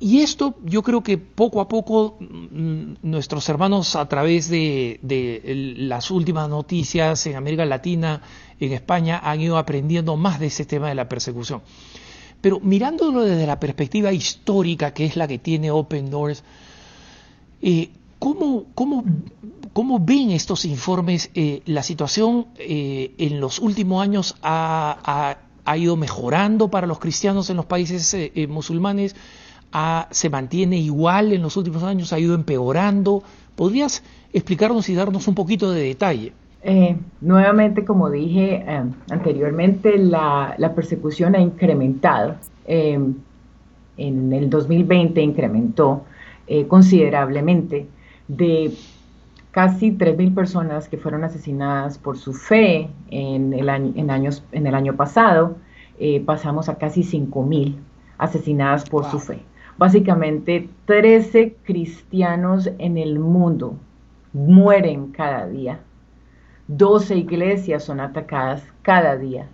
esto 0.00 0.54
yo 0.64 0.82
creo 0.82 1.02
que 1.02 1.18
poco 1.18 1.60
a 1.60 1.66
poco 1.68 2.18
mm, 2.20 2.96
nuestros 3.02 3.48
hermanos 3.48 3.96
a 3.96 4.06
través 4.06 4.48
de, 4.48 5.74
las 5.78 6.10
últimas 6.10 6.48
noticias 6.48 7.26
en 7.26 7.36
América 7.36 7.64
Latina, 7.64 8.22
en 8.60 8.72
España, 8.72 9.20
han 9.24 9.40
ido 9.40 9.56
aprendiendo 9.56 10.16
más 10.16 10.38
de 10.38 10.46
ese 10.46 10.66
tema 10.66 10.88
de 10.88 10.94
la 10.94 11.08
persecución. 11.08 11.62
Pero 12.46 12.60
mirándolo 12.60 13.24
desde 13.24 13.44
la 13.44 13.58
perspectiva 13.58 14.12
histórica, 14.12 14.94
que 14.94 15.04
es 15.04 15.16
la 15.16 15.26
que 15.26 15.36
tiene 15.36 15.72
Open 15.72 16.10
Doors, 16.10 16.44
eh, 17.60 17.90
¿cómo, 18.20 18.66
ven 19.98 20.30
estos 20.30 20.64
informes? 20.64 21.28
Eh, 21.34 21.62
¿La 21.66 21.82
situación 21.82 22.46
eh, 22.56 23.16
en 23.18 23.40
los 23.40 23.58
últimos 23.58 24.00
años 24.00 24.36
ha, 24.42 25.38
ido 25.76 25.96
mejorando 25.96 26.70
para 26.70 26.86
los 26.86 27.00
cristianos 27.00 27.50
en 27.50 27.56
los 27.56 27.66
países 27.66 28.16
musulmanes? 28.48 29.16
¿Se 30.12 30.30
mantiene 30.30 30.78
igual 30.78 31.32
en 31.32 31.42
los 31.42 31.56
últimos 31.56 31.82
años? 31.82 32.12
¿Ha 32.12 32.20
ido 32.20 32.36
empeorando? 32.36 33.24
¿Podrías 33.56 34.04
explicarnos 34.32 34.88
y 34.88 34.94
darnos 34.94 35.26
un 35.26 35.34
poquito 35.34 35.72
de 35.72 35.82
detalle? 35.82 36.32
Eh, 36.62 36.96
nuevamente, 37.20 37.84
como 37.84 38.10
dije 38.10 38.64
eh, 38.66 38.84
anteriormente, 39.10 39.98
la, 39.98 40.72
persecución 40.74 41.34
ha 41.34 41.40
incrementado. 41.40 42.36
Em, 42.66 43.14
en 43.96 44.32
el 44.32 44.50
2020 44.50 45.22
incrementó 45.22 46.02
eh, 46.46 46.66
considerablemente 46.66 47.86
de 48.28 48.72
casi 49.52 49.92
3.000 49.92 50.34
personas 50.34 50.88
que 50.88 50.98
fueron 50.98 51.24
asesinadas 51.24 51.96
por 51.98 52.18
su 52.18 52.34
fe 52.34 52.90
en 53.10 53.54
el 53.54 53.70
año, 53.70 53.92
en 53.96 54.10
años, 54.10 54.42
en 54.52 54.66
el 54.66 54.74
año 54.74 54.96
pasado, 54.96 55.56
pasamos 56.26 56.68
a 56.68 56.76
casi 56.76 57.02
5.000 57.02 57.76
asesinadas 58.18 58.88
por 58.90 59.04
su 59.04 59.18
fe. 59.18 59.38
Básicamente, 59.78 60.68
13 60.84 61.56
cristianos 61.64 62.68
en 62.78 62.98
el 62.98 63.18
mundo 63.18 63.76
mueren 64.34 65.12
cada 65.12 65.46
día 65.46 65.80
12 66.68 67.16
iglesias 67.16 67.84
son 67.84 68.00
atacadas 68.00 68.62
cada 68.82 69.16
día. 69.16 69.46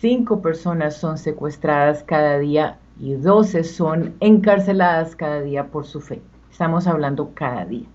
5 0.00 0.42
personas 0.42 0.96
son 0.96 1.16
secuestradas 1.16 2.02
cada 2.02 2.38
día 2.38 2.78
y 3.00 3.14
12 3.14 3.64
son 3.64 4.14
encarceladas 4.20 5.16
cada 5.16 5.40
día 5.40 5.66
por 5.68 5.86
su 5.86 6.00
fe. 6.00 6.20
Estamos 6.50 6.86
hablando 6.86 7.30
cada 7.34 7.64
día. 7.64 7.86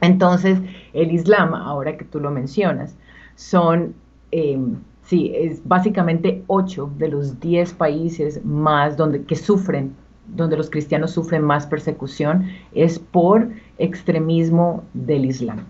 Entonces, 0.00 0.58
el 0.92 1.12
Islam, 1.12 1.54
ahora 1.54 1.96
que 1.96 2.04
tú 2.04 2.20
lo 2.20 2.30
mencionas, 2.30 2.94
son, 3.34 3.94
em, 4.30 4.76
sí, 5.02 5.32
es 5.34 5.60
básicamente 5.66 6.42
ocho 6.46 6.90
de 6.98 7.08
los 7.08 7.38
diez 7.40 7.74
países 7.74 8.42
más 8.44 8.96
donde, 8.96 9.24
que 9.24 9.36
sufren, 9.36 9.94
donde 10.28 10.56
los 10.56 10.70
cristianos 10.70 11.10
sufren 11.10 11.42
más 11.42 11.66
persecución, 11.66 12.46
es 12.72 12.98
por 12.98 13.48
extremismo 13.78 14.84
del 14.94 15.26
Islam. 15.26 15.66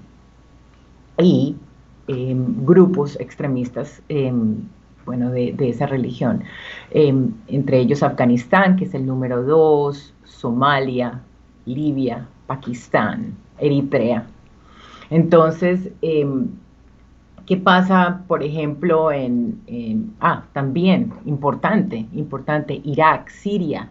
Y 1.21 1.57
em, 2.09 2.65
grupos 2.65 3.19
extremistas 3.21 4.03
em, 4.09 4.57
bueno, 5.05 5.31
de, 5.31 5.55
esa 5.59 5.87
religión. 5.87 6.43
entre 6.93 7.81
ellos 7.81 8.03
Afganistán, 8.03 8.77
que 8.77 8.85
es 8.85 8.95
el 8.95 9.07
número 9.07 9.43
dos, 9.43 10.15
Somalia, 10.25 11.21
Libia, 11.67 12.29
Pakistán, 12.47 13.35
Eritrea. 13.59 14.27
Entonces, 15.11 15.91
em, 16.03 16.49
¿qué 17.47 17.57
pasa, 17.57 18.23
por 18.29 18.43
ejemplo, 18.43 19.11
en, 19.11 20.15
ah, 20.21 20.45
también, 20.53 21.13
importante, 21.25 22.07
importante, 22.13 22.81
Irak, 22.85 23.29
Siria? 23.31 23.91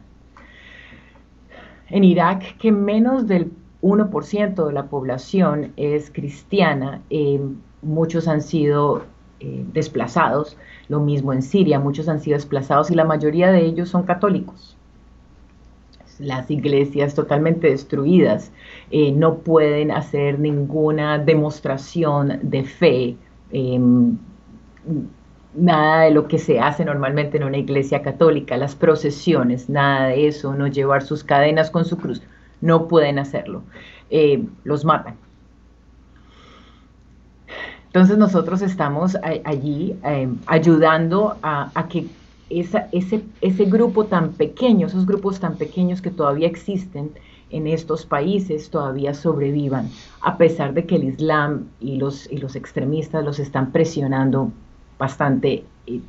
En 1.90 2.04
Irak, 2.04 2.58
que 2.58 2.72
menos 2.72 3.28
del 3.28 3.52
1% 3.82 4.68
de 4.68 4.74
la 4.74 4.86
población 4.88 5.74
es 5.78 6.12
cristiana, 6.12 7.02
em, 7.10 7.58
muchos 7.82 8.28
han 8.28 8.42
sido 8.42 9.04
eh, 9.40 9.64
desplazados, 9.72 10.58
lo 10.90 11.00
mismo 11.00 11.32
en 11.32 11.42
Siria, 11.42 11.80
muchos 11.80 12.10
han 12.10 12.20
sido 12.20 12.36
desplazados 12.36 12.92
y 12.92 12.96
la 12.96 13.06
mayoría 13.06 13.52
de 13.52 13.62
ellos 13.66 13.90
son 13.90 14.04
católicos. 14.04 14.76
Las 16.20 16.52
iglesias 16.52 17.16
totalmente 17.16 17.70
destruidas, 17.70 18.52
eh, 18.92 19.14
no 19.14 19.38
pueden 19.38 19.92
hacer 19.92 20.40
ninguna 20.40 21.18
demostración 21.18 22.40
de 22.44 22.66
fe, 22.66 23.18
em, 23.52 24.18
nada 25.54 26.02
de 26.04 26.12
lo 26.12 26.28
que 26.28 26.38
se 26.38 26.60
hace 26.60 26.84
normalmente 26.84 27.38
en 27.38 27.44
una 27.46 27.58
iglesia 27.58 28.02
católica, 28.02 28.58
las 28.58 28.76
procesiones, 28.76 29.70
nada 29.70 30.08
de 30.08 30.28
eso, 30.28 30.54
no 30.54 30.68
llevar 30.68 31.02
sus 31.04 31.24
cadenas 31.24 31.72
con 31.72 31.86
su 31.86 31.98
cruz, 31.98 32.22
no 32.62 32.88
pueden 32.88 33.20
hacerlo, 33.20 33.64
eh, 34.10 34.44
los 34.64 34.86
matan. 34.86 35.16
Entonces 37.88 38.18
nosotros 38.18 38.62
estamos 38.62 39.18
allí 39.44 39.96
em, 40.04 40.38
ayudando 40.46 41.38
a 41.42 41.88
que 41.90 42.06
ese, 42.50 42.86
ese 43.42 43.66
grupo 43.66 44.06
tan 44.06 44.34
pequeño, 44.34 44.88
esos 44.88 45.06
grupos 45.06 45.40
tan 45.40 45.56
pequeños 45.56 46.02
que 46.02 46.12
todavía 46.12 46.48
existen 46.48 47.12
en 47.52 47.68
estos 47.68 48.06
países 48.06 48.70
todavía 48.70 49.14
sobrevivan, 49.14 49.90
a 50.22 50.38
pesar 50.38 50.74
de 50.74 50.86
que 50.86 50.96
el 50.96 51.06
Islam 51.06 51.68
y 51.80 51.98
los, 51.98 52.32
y 52.32 52.38
los 52.38 52.56
extremistas 52.56 53.26
los 53.26 53.40
están 53.40 53.72
presionando 53.72 54.52
bastante, 54.98 55.64
eh, 55.88 56.02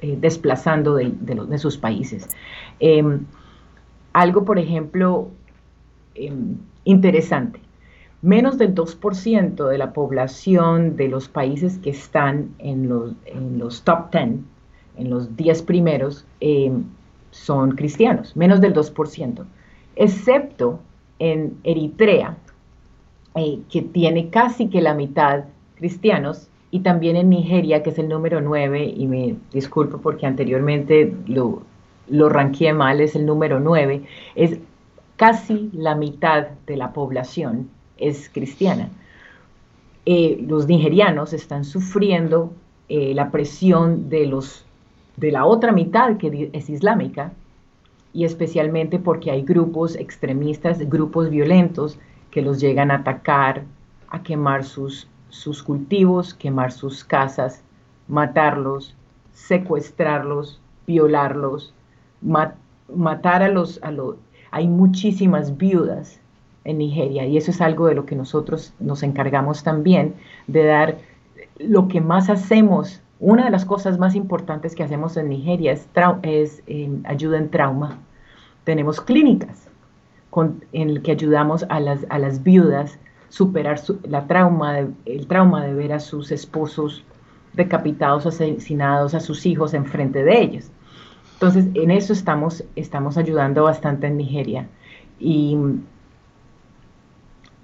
eh, 0.00 0.18
desplazando 0.20 0.94
de, 0.94 1.12
de, 1.20 1.58
sus 1.58 1.76
países. 1.76 2.28
Em, 2.80 3.20
algo, 4.12 4.44
por 4.44 4.58
ejemplo, 4.58 5.28
em, 6.26 6.56
interesante. 6.84 7.60
Menos 8.22 8.58
del 8.58 8.74
2% 8.74 9.66
de 9.66 9.78
la 9.78 9.92
población 9.92 10.96
de 10.96 11.08
los 11.08 11.28
países 11.28 11.78
que 11.78 11.90
están 11.90 12.50
en 12.58 12.88
los, 12.88 13.82
top 13.82 14.12
10 14.12 14.40
en 14.96 15.10
los 15.10 15.36
10 15.36 15.62
primeros, 15.62 16.26
eh, 16.40 16.70
son 17.30 17.72
cristianos, 17.72 18.36
menos 18.36 18.60
del 18.60 18.74
2%, 18.74 19.44
excepto 19.96 20.80
en 21.18 21.56
Eritrea, 21.64 22.36
eh, 23.36 23.60
que 23.70 23.82
tiene 23.82 24.28
casi 24.28 24.68
que 24.68 24.80
la 24.80 24.94
mitad 24.94 25.44
cristianos, 25.76 26.48
y 26.72 26.80
también 26.80 27.16
en 27.16 27.30
Nigeria, 27.30 27.82
que 27.82 27.90
es 27.90 27.98
el 27.98 28.08
número 28.08 28.40
9, 28.40 28.84
y 28.96 29.06
me 29.06 29.36
disculpo 29.52 29.98
porque 29.98 30.26
anteriormente 30.26 31.12
lo, 31.26 31.62
lo 32.08 32.28
ranqueé 32.28 32.72
mal, 32.72 33.00
es 33.00 33.16
el 33.16 33.26
número 33.26 33.60
9, 33.60 34.02
es 34.34 34.58
casi 35.20 35.68
la 35.74 35.94
mitad 35.94 36.46
de 36.66 36.78
la 36.78 36.94
población 36.94 37.68
es 37.98 38.30
cristiana. 38.30 38.88
Eh, 40.06 40.42
los 40.48 40.66
nigerianos 40.66 41.34
están 41.34 41.64
sufriendo 41.64 42.54
la 42.88 43.30
presión 43.30 44.08
de 44.08 44.26
los 44.26 44.64
de 45.20 45.30
la 45.30 45.44
otra 45.44 45.72
mitad 45.72 46.16
que 46.16 46.48
es 46.52 46.70
islámica, 46.70 47.32
y 48.12 48.24
especialmente 48.24 48.98
porque 48.98 49.30
hay 49.30 49.42
grupos 49.42 49.94
extremistas, 49.96 50.78
grupos 50.88 51.28
violentos 51.28 51.98
que 52.30 52.40
los 52.40 52.58
llegan 52.58 52.90
a 52.90 52.96
atacar, 52.96 53.64
a 54.08 54.22
quemar 54.22 54.64
sus, 54.64 55.06
sus 55.28 55.62
cultivos, 55.62 56.32
quemar 56.34 56.72
sus 56.72 57.04
casas, 57.04 57.62
matarlos, 58.08 58.96
secuestrarlos, 59.34 60.60
violarlos, 60.86 61.74
matar 62.20 63.42
a 63.42 63.48
los... 63.48 63.78
Hay 64.50 64.68
muchísimas 64.68 65.56
viudas 65.56 66.20
en 66.64 66.78
Nigeria 66.78 67.26
y 67.26 67.36
eso 67.36 67.50
es 67.50 67.60
algo 67.60 67.86
de 67.86 67.94
lo 67.94 68.06
que 68.06 68.16
nosotros 68.16 68.74
nos 68.80 69.02
encargamos 69.02 69.62
también, 69.62 70.14
de 70.46 70.64
dar 70.64 70.98
lo 71.58 71.88
que 71.88 72.00
más 72.00 72.30
hacemos 72.30 73.02
una 73.20 73.44
de 73.44 73.50
las 73.50 73.66
cosas 73.66 73.98
más 73.98 74.14
importantes 74.14 74.74
que 74.74 74.82
hacemos 74.82 75.16
en 75.18 75.28
Nigeria 75.28 75.72
es, 76.22 76.62
em, 76.66 77.02
ayuda 77.04 77.36
en 77.36 77.50
trauma. 77.50 77.98
Tenemos 78.64 78.98
clínicas 79.00 79.68
en 80.72 80.94
las 80.94 81.02
que 81.02 81.12
ayudamos 81.12 81.66
a 81.68 81.80
las, 81.80 82.06
a 82.08 82.18
viudas 82.42 82.98
superar 83.28 83.78
la 84.04 84.26
trauma 84.26 84.78
el 85.04 85.26
trauma 85.26 85.66
de 85.66 85.74
ver 85.74 85.92
a 85.92 86.00
sus 86.00 86.32
esposos 86.32 87.04
decapitados, 87.52 88.24
asesinados, 88.24 89.14
a 89.14 89.20
sus 89.20 89.44
hijos 89.44 89.74
enfrente 89.74 90.24
de 90.24 90.40
ellos. 90.40 90.70
Entonces, 91.40 91.68
en 91.74 91.90
eso 91.90 92.12
estamos, 92.12 92.64
estamos 92.76 93.16
ayudando 93.16 93.64
bastante 93.64 94.08
en 94.08 94.18
Nigeria. 94.18 94.68
Y, 95.18 95.56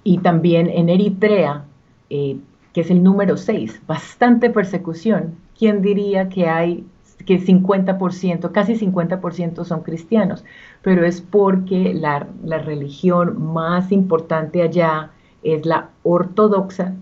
y 0.03 0.17
también 0.17 0.67
en 0.69 0.89
Eritrea, 0.89 1.65
eh, 2.09 2.37
que 2.73 2.81
es 2.81 2.89
el 2.89 3.03
número 3.03 3.37
6, 3.37 3.81
bastante 3.85 4.49
persecución 4.49 5.35
¿quién 5.57 5.81
diría 5.81 6.29
que 6.29 6.47
hay 6.47 6.85
que 7.25 7.39
50%, 7.39 8.51
casi 8.51 8.75
50% 8.75 9.65
son 9.65 9.81
cristianos? 9.81 10.45
Pero 10.81 11.05
es 11.05 11.21
porque 11.21 11.93
la, 11.93 12.27
religión 12.59 13.53
más 13.53 13.91
importante 13.91 14.61
allá 14.61 15.11
es 15.43 15.65
la 15.65 15.89
ortodoxa. 16.03 16.95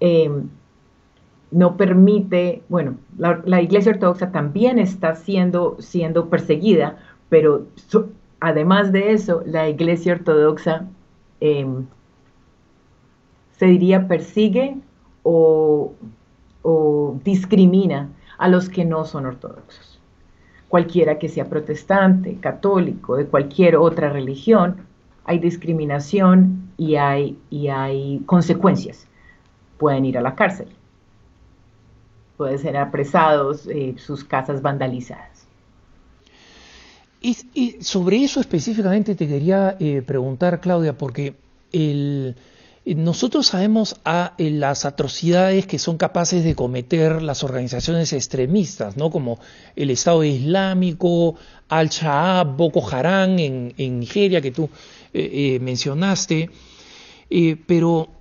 Em, 0.00 0.48
no 1.50 1.76
permite, 1.76 2.62
bueno, 2.68 2.96
la, 3.18 3.62
iglesia 3.62 3.92
ortodoxa 3.92 4.32
también 4.32 4.78
está 4.78 5.14
siendo, 5.14 5.76
siendo 5.78 6.28
perseguida, 6.28 6.98
pero 7.28 7.66
además 8.40 8.92
de 8.92 9.12
eso, 9.12 9.42
la 9.46 9.68
iglesia 9.68 10.14
ortodoxa 10.14 10.86
em, 11.40 11.86
se 13.58 13.66
diría 13.66 14.08
persigue 14.08 14.76
o 15.22 15.92
o 16.68 17.16
discrimina 17.22 18.08
a 18.38 18.48
los 18.48 18.68
que 18.68 18.84
no 18.84 19.04
son 19.04 19.24
ortodoxos. 19.24 20.00
Cualquiera 20.68 21.16
que 21.16 21.28
sea 21.28 21.48
protestante, 21.48 22.38
católico, 22.40 23.16
de 23.16 23.26
cualquier 23.26 23.76
otra 23.76 24.10
religión, 24.10 24.78
hay 25.24 25.38
discriminación 25.38 26.72
y 26.76 26.96
hay, 26.96 27.38
y 27.50 27.68
hay 27.68 28.20
consecuencias. 28.26 29.06
Pueden 29.78 30.04
ir 30.06 30.18
a 30.18 30.22
la 30.22 30.34
cárcel, 30.34 30.66
pueden 32.36 32.58
ser 32.58 32.76
apresados, 32.76 33.66
eh, 33.66 33.94
sus 33.98 34.24
casas 34.24 34.62
vandalizadas. 34.62 35.46
Y, 37.20 37.78
sobre 37.80 38.22
eso 38.22 38.38
específicamente 38.40 39.16
te 39.16 39.26
quería 39.26 39.76
eh, 39.80 40.02
preguntar, 40.06 40.60
Claudia, 40.60 40.96
porque 40.96 41.34
nosotros 42.84 43.48
sabemos 43.48 43.96
a 44.04 44.34
eh, 44.38 44.50
las 44.50 44.84
atrocidades 44.84 45.66
que 45.66 45.80
son 45.80 45.96
capaces 45.96 46.44
de 46.44 46.54
cometer 46.54 47.22
las 47.22 47.42
organizaciones 47.42 48.12
extremistas, 48.12 48.96
¿no? 48.96 49.10
como 49.10 49.40
el 49.74 49.90
Estado 49.90 50.22
Islámico, 50.22 51.34
Al-Shabaab, 51.68 52.56
Boko 52.56 52.88
Haram 52.88 53.36
en, 53.38 53.98
Nigeria, 53.98 54.40
que 54.40 54.52
tú 54.52 54.70
mencionaste. 55.12 56.50
pero 57.66 58.15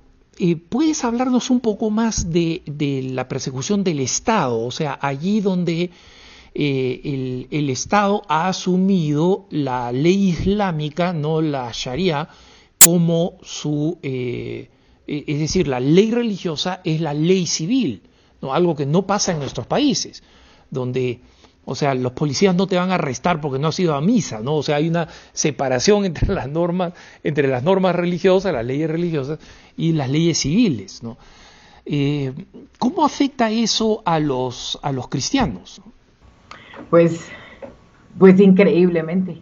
¿puedes 0.70 1.04
hablarnos 1.04 1.50
un 1.50 1.60
poco 1.60 1.90
más 1.90 2.32
de, 2.32 2.62
la 3.12 3.28
persecución 3.28 3.84
del 3.84 4.00
Estado? 4.00 4.60
O 4.66 4.72
sea, 4.72 4.98
allí 5.02 5.42
donde 5.42 5.92
el, 6.54 7.48
el 7.52 7.70
Estado 7.70 8.24
ha 8.28 8.48
asumido 8.48 9.46
la 9.50 9.92
ley 9.92 10.30
islámica, 10.30 11.14
no 11.14 11.42
la 11.42 11.72
Sharia, 11.74 12.30
como 12.86 13.40
su, 13.42 13.98
eh, 14.04 14.70
e, 15.08 15.24
es 15.28 15.40
decir, 15.40 15.68
la 15.68 15.80
ley 15.80 16.12
religiosa 16.12 16.82
es 16.84 17.02
la 17.02 17.16
ley 17.16 17.48
civil, 17.48 18.04
¿no? 18.42 18.54
algo 18.54 18.76
que 18.76 18.86
no 18.86 19.08
pasa 19.08 19.32
en 19.32 19.40
nuestros 19.40 19.66
países, 19.66 20.22
donde 20.70 21.20
O 21.66 21.74
sea, 21.74 21.96
los 21.96 22.12
policías 22.12 22.56
no 22.56 22.68
te 22.68 22.78
van 22.78 22.92
a 22.92 22.96
arrestar 22.96 23.42
porque 23.42 23.58
no 23.58 23.68
has 23.70 23.80
ido 23.80 23.96
a 23.96 24.02
misa, 24.02 24.40
¿no? 24.40 24.56
O 24.56 24.64
sea, 24.64 24.78
hay 24.78 24.88
una 24.88 25.08
separación 25.34 26.06
entre 26.06 26.34
las 26.34 26.48
normas, 26.48 26.94
entre 27.24 27.48
las 27.48 27.64
normas 27.64 27.96
religiosas, 27.96 28.54
las 28.54 28.66
leyes 28.66 28.90
religiosas 28.90 29.40
y 29.76 29.94
las 29.94 30.10
leyes 30.10 30.38
civiles, 30.38 31.04
¿no? 31.04 31.18
Eh, 31.88 32.34
¿Cómo 32.80 33.06
afecta 33.06 33.52
eso 33.52 34.02
a 34.06 34.20
los, 34.20 34.80
a 34.82 34.92
los 34.92 35.08
cristianos? 35.08 35.82
Pues, 36.90 37.28
pues 38.18 38.40
increíblemente, 38.40 39.42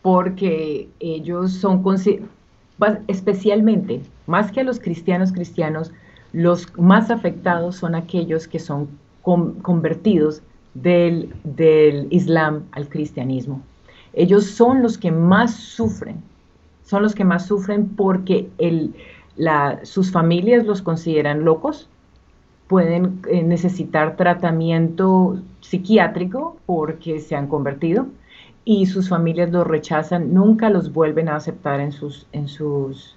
porque 0.00 0.88
ellos 1.00 1.52
son, 1.52 1.82
especialmente, 3.08 4.00
más 4.26 4.52
que 4.52 4.60
a 4.60 4.64
los 4.64 4.80
cristianos 4.80 5.32
cristianos, 5.32 5.92
los 6.32 6.66
más 6.78 7.10
afectados 7.10 7.76
son 7.76 7.94
aquellos 7.94 8.48
que 8.48 8.58
son 8.58 8.88
convertidos 9.22 10.42
del, 10.82 12.06
Islam 12.10 12.64
al 12.72 12.88
cristianismo. 12.88 13.62
Ellos 14.12 14.46
son 14.46 14.82
los 14.82 14.98
que 14.98 15.10
más 15.10 15.54
sufren, 15.54 16.22
son 16.84 17.02
los 17.02 17.14
que 17.14 17.24
más 17.24 17.46
sufren 17.46 17.88
porque 17.88 18.48
sus 19.82 20.10
familias 20.10 20.64
los 20.64 20.82
consideran 20.82 21.44
locos, 21.44 21.88
pueden 22.68 23.20
eh, 23.28 23.42
necesitar 23.42 24.16
tratamiento 24.16 25.40
psiquiátrico 25.60 26.56
porque 26.66 27.20
se 27.20 27.36
han 27.36 27.46
convertido 27.46 28.06
y 28.64 28.86
sus 28.86 29.08
familias 29.08 29.50
los 29.52 29.64
rechazan, 29.66 30.34
nunca 30.34 30.70
los 30.70 30.92
vuelven 30.92 31.28
a 31.28 31.36
aceptar 31.36 31.78
en 31.80 31.92
sus, 31.92 32.26
en 32.32 32.48
sus, 32.48 33.16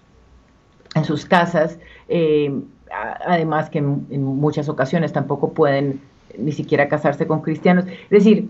en 0.93 1.03
sus 1.03 1.25
casas, 1.25 1.79
eh, 2.07 2.53
además 2.91 3.69
que 3.71 3.79
en, 3.79 4.23
muchas 4.23 4.69
ocasiones 4.69 5.11
tampoco 5.11 5.53
pueden 5.53 6.01
ni 6.37 6.51
siquiera 6.51 6.87
casarse 6.87 7.27
con 7.27 7.41
cristianos. 7.41 7.85
Es 7.85 8.09
decir, 8.09 8.49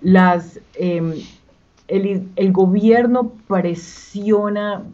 las, 0.00 0.60
em, 0.74 1.14
el, 1.88 2.52
gobierno 2.52 3.32
presiona 3.48 4.84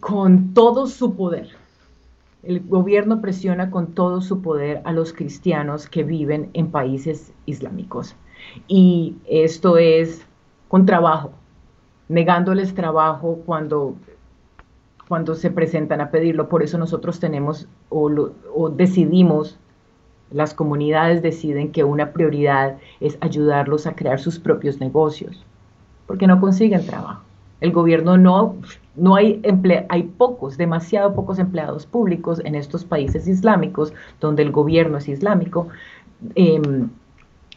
con 0.00 0.54
todo 0.54 0.86
su 0.86 1.14
poder. 1.16 1.50
El 2.42 2.60
gobierno 2.60 3.22
presiona 3.22 3.70
con 3.70 3.94
todo 3.94 4.20
su 4.20 4.42
poder 4.42 4.82
a 4.84 4.92
los 4.92 5.14
cristianos 5.14 5.88
que 5.88 6.04
viven 6.04 6.50
en 6.52 6.70
países 6.70 7.32
islámicos. 7.46 8.16
Y 8.68 9.16
esto 9.26 9.78
es 9.78 10.26
con 10.68 10.84
trabajo, 10.84 11.32
negándoles 12.08 12.74
trabajo 12.74 13.40
cuando 13.46 13.96
cuando 15.08 15.34
se 15.34 15.50
presentan 15.50 16.00
a 16.00 16.10
pedirlo. 16.10 16.48
Por 16.48 16.62
eso 16.62 16.78
nosotros 16.78 17.20
tenemos 17.20 17.68
o, 17.88 18.70
decidimos, 18.70 19.58
las 20.30 20.54
comunidades 20.54 21.22
deciden 21.22 21.70
que 21.70 21.84
una 21.84 22.12
prioridad 22.12 22.78
es 23.00 23.18
ayudarlos 23.20 23.86
a 23.86 23.94
crear 23.94 24.18
sus 24.18 24.38
propios 24.38 24.80
negocios, 24.80 25.44
porque 26.06 26.26
no 26.26 26.40
consiguen 26.40 26.86
trabajo. 26.86 27.22
El 27.60 27.72
gobierno 27.72 28.18
no, 28.18 28.56
no 28.96 29.14
hay 29.14 29.40
emple 29.42 29.86
hay 29.88 30.02
pocos, 30.02 30.56
demasiado 30.56 31.14
pocos 31.14 31.38
empleados 31.38 31.86
públicos 31.86 32.40
en 32.44 32.54
estos 32.54 32.84
países 32.84 33.28
islámicos, 33.28 33.92
donde 34.20 34.42
el 34.42 34.50
gobierno 34.50 34.98
es 34.98 35.08
islámico, 35.08 35.68
em, 36.34 36.90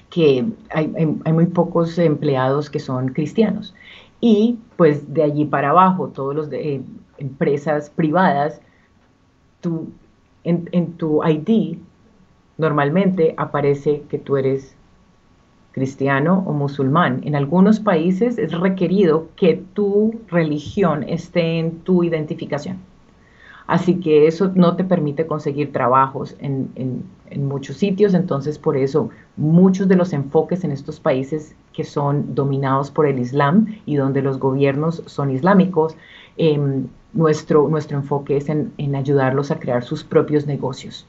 que 0.10 0.46
hay, 0.70 0.94
hay, 1.26 1.34
muy 1.34 1.48
pocos 1.48 1.98
empleados 1.98 2.70
que 2.70 2.80
son 2.80 3.10
cristianos. 3.10 3.74
Y 4.20 4.60
pues 4.78 5.14
de 5.14 5.24
allí 5.24 5.46
para 5.46 5.70
abajo, 5.70 6.10
todos 6.10 6.36
los 6.36 6.50
de, 6.50 6.76
eh, 6.76 6.82
empresas 7.18 7.90
privadas, 7.90 8.62
en, 10.44 10.94
tu 10.94 11.22
ID 11.24 11.78
normalmente 12.58 13.34
aparece 13.38 14.04
que 14.10 14.18
tú 14.18 14.38
eres 14.38 14.76
cristiano 15.72 16.44
o 16.48 16.54
musulmán. 16.54 17.22
En 17.24 17.36
algunos 17.36 17.80
países 17.80 18.38
es 18.38 18.58
requerido 18.58 19.28
que 19.36 19.62
tu 19.74 20.20
religión 20.28 21.04
esté 21.04 21.60
en 21.60 21.80
tu 21.80 22.04
identificación. 22.04 22.78
Así 23.68 24.00
que 24.00 24.28
eso 24.28 24.52
no 24.56 24.76
te 24.78 24.86
permite 24.86 25.28
conseguir 25.28 25.74
trabajos 25.74 26.36
en, 26.40 27.04
muchos 27.36 27.78
sitios, 27.78 28.14
entonces 28.14 28.58
por 28.58 28.78
eso 28.78 29.10
muchos 29.36 29.88
de 29.88 29.96
los 29.96 30.14
enfoques 30.14 30.64
en 30.64 30.72
estos 30.72 31.00
países 31.00 31.56
que 31.74 31.84
son 31.84 32.34
dominados 32.34 32.90
por 32.90 33.06
el 33.06 33.20
Islam 33.20 33.80
y 33.86 33.96
donde 33.96 34.22
los 34.22 34.40
gobiernos 34.40 35.04
son 35.06 35.32
islámicos, 35.32 35.96
em, 36.38 36.88
nuestro, 37.14 37.68
nuestro 37.70 37.98
enfoque 37.98 38.38
es 38.38 38.50
en, 38.50 38.96
ayudarlos 38.96 39.52
a 39.52 39.60
crear 39.60 39.84
sus 39.84 40.04
propios 40.04 40.46
negocios 40.46 41.06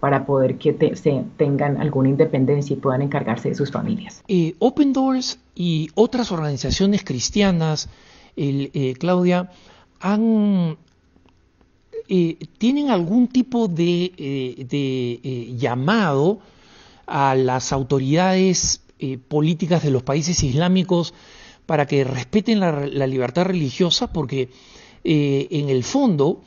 para 0.00 0.26
poder 0.26 0.58
que 0.58 0.72
tengan 0.72 1.78
alguna 1.78 2.10
independencia 2.10 2.74
y 2.74 2.76
puedan 2.76 3.02
encargarse 3.02 3.48
de 3.48 3.54
sus 3.54 3.70
familias. 3.70 4.22
Eh, 4.28 4.54
Open 4.58 4.92
Doors 4.92 5.38
y 5.54 5.88
otras 5.94 6.30
organizaciones 6.30 7.04
cristianas, 7.04 7.88
eh, 8.36 8.94
Claudia, 8.98 9.50
han, 10.00 10.76
eh, 12.08 12.36
tienen 12.58 12.90
algún 12.90 13.28
tipo 13.28 13.68
de, 13.68 15.54
llamado 15.58 16.40
a 17.06 17.34
las 17.34 17.72
autoridades 17.72 18.80
políticas 19.28 19.82
de 19.82 19.90
los 19.90 20.02
países 20.02 20.42
islámicos 20.42 21.14
para 21.66 21.86
que 21.86 22.04
respeten 22.04 22.60
la, 22.60 22.86
la 22.86 23.06
libertad 23.06 23.44
religiosa, 23.44 24.12
porque 24.12 24.48
eh, 25.04 25.48
en 25.50 25.68
el 25.68 25.84
fondo, 25.84 26.42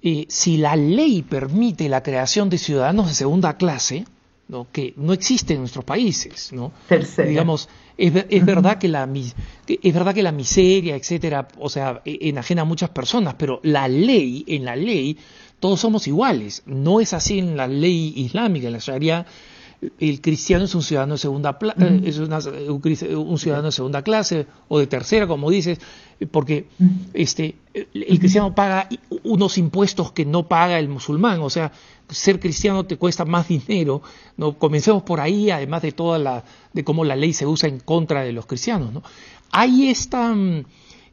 eh, 0.00 0.26
si 0.28 0.56
la 0.56 0.76
ley 0.76 1.22
permite 1.22 1.88
la 1.88 2.02
creación 2.02 2.48
de 2.48 2.58
ciudadanos 2.58 3.08
de 3.08 3.14
segunda 3.14 3.56
clase, 3.56 4.04
¿no? 4.46 4.68
que 4.70 4.94
no 4.96 5.12
existe 5.12 5.54
en 5.54 5.60
nuestros 5.60 5.84
países, 5.84 6.52
¿no? 6.52 6.70
Digamos, 7.26 7.68
es, 7.98 8.44
verdad 8.44 8.78
que 8.78 8.88
la 8.88 9.08
es 9.66 9.94
verdad 9.94 10.14
que 10.14 10.22
la 10.22 10.32
miseria, 10.32 10.96
etcétera, 10.96 11.48
o 11.58 11.68
sea, 11.68 12.02
e, 12.04 12.28
enajena 12.28 12.62
a 12.62 12.64
muchas 12.64 12.90
personas, 12.90 13.34
pero 13.34 13.60
la 13.62 13.88
ley, 13.88 14.44
en 14.48 14.64
la 14.64 14.76
ley, 14.76 15.16
todos 15.60 15.80
somos 15.80 16.06
iguales. 16.06 16.62
No 16.66 17.00
es 17.00 17.12
así 17.14 17.38
en 17.38 17.56
la 17.56 17.66
ley 17.66 18.12
islámica, 18.16 18.66
en 18.66 18.72
la 18.74 18.78
Sharia 18.78 19.26
el 19.98 20.20
cristiano 20.20 20.64
es 20.64 20.74
un 20.74 20.82
ciudadano 20.82 21.14
de 21.14 21.18
segunda 21.18 21.58
eh, 21.60 22.00
es 22.04 22.18
un, 22.18 23.38
ciudadano 23.38 23.66
de 23.66 23.72
segunda 23.72 24.02
clase 24.02 24.46
o 24.68 24.78
de 24.78 24.86
tercera, 24.86 25.26
como 25.26 25.50
dices, 25.50 25.78
porque 26.30 26.66
este 27.12 27.56
el 27.74 28.18
cristiano 28.18 28.54
paga 28.54 28.88
unos 29.22 29.58
impuestos 29.58 30.12
que 30.12 30.24
no 30.24 30.48
paga 30.48 30.78
el 30.78 30.88
musulmán, 30.88 31.40
o 31.40 31.50
sea, 31.50 31.72
ser 32.08 32.40
cristiano 32.40 32.86
te 32.86 32.96
cuesta 32.96 33.26
más 33.26 33.48
dinero, 33.48 34.00
no 34.38 34.58
comencemos 34.58 35.02
por 35.02 35.20
ahí, 35.20 35.50
además 35.50 35.82
de 35.82 35.92
toda 35.92 36.18
la 36.18 36.44
de 36.76 36.84
cómo 36.84 37.04
la 37.04 37.16
ley 37.16 37.32
se 37.32 37.46
usa 37.46 37.68
en 37.68 37.80
contra 37.80 38.22
de 38.22 38.32
los 38.32 38.46
cristianos, 38.46 38.92
¿no? 38.92 39.02
Hay 39.50 39.88
esta 39.88 40.34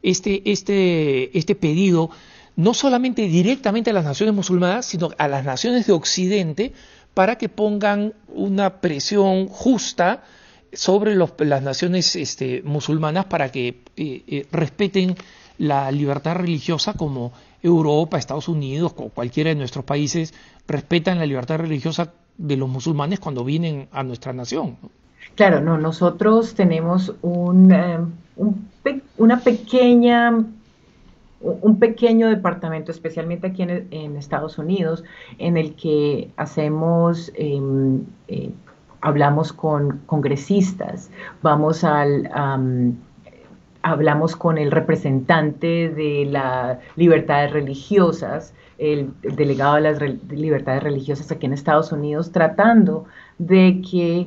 este 0.02 0.42
este 0.44 1.36
este 1.36 1.54
pedido 1.54 2.10
no 2.56 2.74
solamente 2.74 3.26
directamente 3.26 3.90
a 3.90 3.94
las 3.94 4.04
naciones 4.04 4.34
musulmanas, 4.34 4.86
sino 4.86 5.10
a 5.18 5.26
las 5.26 5.44
naciones 5.44 5.86
de 5.86 5.94
Occidente 5.94 6.72
para 7.14 7.36
que 7.36 7.48
pongan 7.48 8.12
una 8.28 8.80
presión 8.80 9.48
justa 9.48 10.22
sobre 10.72 11.16
las 11.16 11.62
naciones 11.62 12.14
este, 12.16 12.62
musulmanas 12.62 13.24
para 13.26 13.50
que 13.50 13.68
eh, 13.68 14.22
eh, 14.26 14.46
respeten 14.52 15.16
la 15.56 15.90
libertad 15.90 16.34
religiosa 16.36 16.94
como 16.94 17.32
Europa, 17.62 18.18
Estados 18.18 18.48
Unidos 18.48 18.92
o 18.96 19.08
cualquiera 19.08 19.50
de 19.50 19.56
nuestros 19.56 19.84
países 19.84 20.34
respetan 20.66 21.18
la 21.18 21.26
libertad 21.26 21.58
religiosa 21.58 22.12
de 22.36 22.56
los 22.56 22.68
musulmanes 22.68 23.20
cuando 23.20 23.44
vienen 23.44 23.88
a 23.92 24.02
nuestra 24.02 24.32
nación. 24.32 24.76
Claro, 25.34 25.60
no, 25.60 25.78
nosotros 25.78 26.54
tenemos 26.54 27.14
un, 27.22 27.72
eh, 27.72 27.98
una 29.16 29.40
pequeña 29.40 30.44
un 31.44 31.78
pequeño 31.78 32.28
departamento, 32.28 32.90
especialmente 32.90 33.48
aquí 33.48 33.62
en, 33.62 34.16
Estados 34.16 34.58
Unidos, 34.58 35.04
en 35.38 35.56
el 35.56 35.74
que 35.74 36.30
hacemos, 36.36 37.30
em, 37.34 38.02
eh, 38.28 38.50
hablamos 39.02 39.52
con 39.52 40.00
congresistas, 40.06 41.10
vamos 41.42 41.84
al, 41.84 42.30
hablamos 43.82 44.34
con 44.36 44.56
el 44.56 44.70
representante 44.70 45.90
de 45.90 46.26
las 46.30 46.78
libertades 46.96 47.52
religiosas, 47.52 48.54
el, 48.78 49.10
delegado 49.22 49.74
de 49.74 49.80
las 49.82 50.00
libertades 50.30 50.82
religiosas 50.82 51.30
aquí 51.30 51.44
en 51.44 51.52
Estados 51.52 51.92
Unidos, 51.92 52.32
tratando 52.32 53.04
de 53.38 53.82
que 53.82 54.26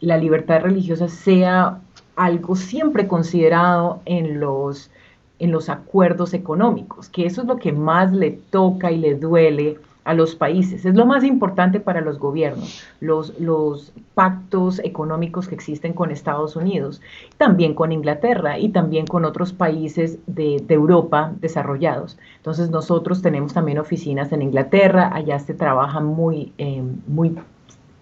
la 0.00 0.16
libertad 0.16 0.62
religiosa 0.62 1.08
sea 1.08 1.80
algo 2.16 2.56
siempre 2.56 3.06
considerado 3.06 4.00
en 4.04 4.40
los 4.40 4.90
en 5.38 5.52
los 5.52 5.68
acuerdos 5.68 6.34
económicos, 6.34 7.08
que 7.08 7.24
eso 7.24 7.42
es 7.42 7.46
lo 7.46 7.58
que 7.58 7.72
más 7.72 8.12
le 8.12 8.32
toca 8.32 8.90
y 8.90 8.98
le 8.98 9.14
duele 9.14 9.78
a 10.08 10.14
los 10.14 10.34
países. 10.34 10.86
Es 10.86 10.94
lo 10.94 11.04
más 11.04 11.22
importante 11.22 11.80
para 11.80 12.00
los 12.00 12.18
gobiernos, 12.18 12.82
los, 13.00 13.38
los 13.38 13.92
pactos 14.14 14.78
económicos 14.78 15.48
que 15.48 15.54
existen 15.54 15.92
con 15.92 16.10
Estados 16.10 16.56
Unidos, 16.56 17.02
también 17.36 17.74
con 17.74 17.92
Inglaterra 17.92 18.58
y 18.58 18.70
también 18.70 19.06
con 19.06 19.26
otros 19.26 19.52
países 19.52 20.18
de, 20.26 20.64
Europa 20.70 21.32
desarrollados. 21.40 22.18
Entonces 22.36 22.70
nosotros 22.70 23.20
tenemos 23.20 23.52
también 23.52 23.78
oficinas 23.78 24.32
en 24.32 24.40
Inglaterra, 24.40 25.10
allá 25.12 25.38
se 25.38 25.52
trabaja 25.52 26.00
muy, 26.00 26.54
eh, 26.56 26.82
muy 27.06 27.36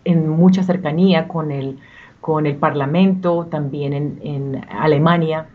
en 0.07 0.29
mucha 0.29 0.63
cercanía 0.63 1.27
con 1.27 1.51
el, 1.51 1.79
con 2.21 2.47
el 2.47 2.57
Parlamento, 2.57 3.47
también 3.51 3.93
en, 4.23 4.65
Alemania, 4.71 5.49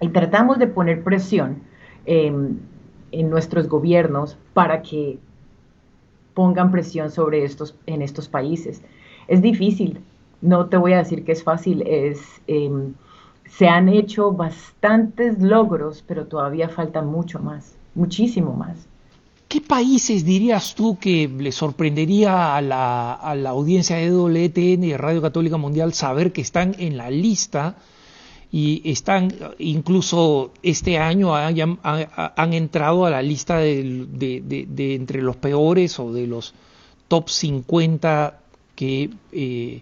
y 0.00 0.08
tratamos 0.08 0.58
de 0.58 0.66
poner 0.66 1.02
presión 1.02 1.62
em, 2.04 2.58
en 3.12 3.30
nuestros 3.30 3.68
gobiernos 3.68 4.36
para 4.52 4.82
que 4.82 5.18
pongan 6.34 6.70
presión 6.70 7.10
sobre 7.10 7.44
estos, 7.44 7.76
en 7.86 8.02
estos 8.02 8.28
países. 8.28 8.82
Es 9.28 9.40
difícil, 9.40 10.00
no 10.42 10.66
te 10.66 10.76
voy 10.76 10.92
a 10.92 10.98
decir 10.98 11.24
que 11.24 11.32
es 11.32 11.42
fácil, 11.44 11.82
es, 11.86 12.42
em, 12.48 12.94
se 13.48 13.68
han 13.68 13.88
hecho 13.88 14.32
bastantes 14.32 15.40
logros, 15.40 16.02
pero 16.06 16.26
todavía 16.26 16.68
falta 16.68 17.02
mucho 17.02 17.38
más, 17.38 17.78
muchísimo 17.94 18.52
más. 18.52 18.88
¿Qué 19.56 19.62
países 19.62 20.22
dirías 20.22 20.74
tú 20.74 20.98
que 20.98 21.26
le 21.28 21.50
sorprendería 21.50 22.56
a 22.56 22.60
la, 22.60 23.48
audiencia 23.48 23.96
de 23.96 24.10
WTN 24.10 24.84
y 24.84 24.90
de 24.90 24.98
Radio 24.98 25.22
Católica 25.22 25.56
Mundial 25.56 25.94
saber 25.94 26.30
que 26.30 26.42
están 26.42 26.76
en 26.78 26.98
la 26.98 27.08
lista 27.08 27.76
y 28.52 28.82
están 28.84 29.32
incluso 29.58 30.52
este 30.62 30.98
año 30.98 31.34
han 31.34 32.52
entrado 32.52 33.06
a 33.06 33.10
la 33.10 33.22
lista 33.22 33.56
de, 33.56 34.94
entre 34.94 35.22
los 35.22 35.36
peores 35.36 35.98
o 36.00 36.12
de 36.12 36.26
los 36.26 36.52
top 37.08 37.30
50 37.30 38.38
que 38.74 39.08
eh, 39.32 39.80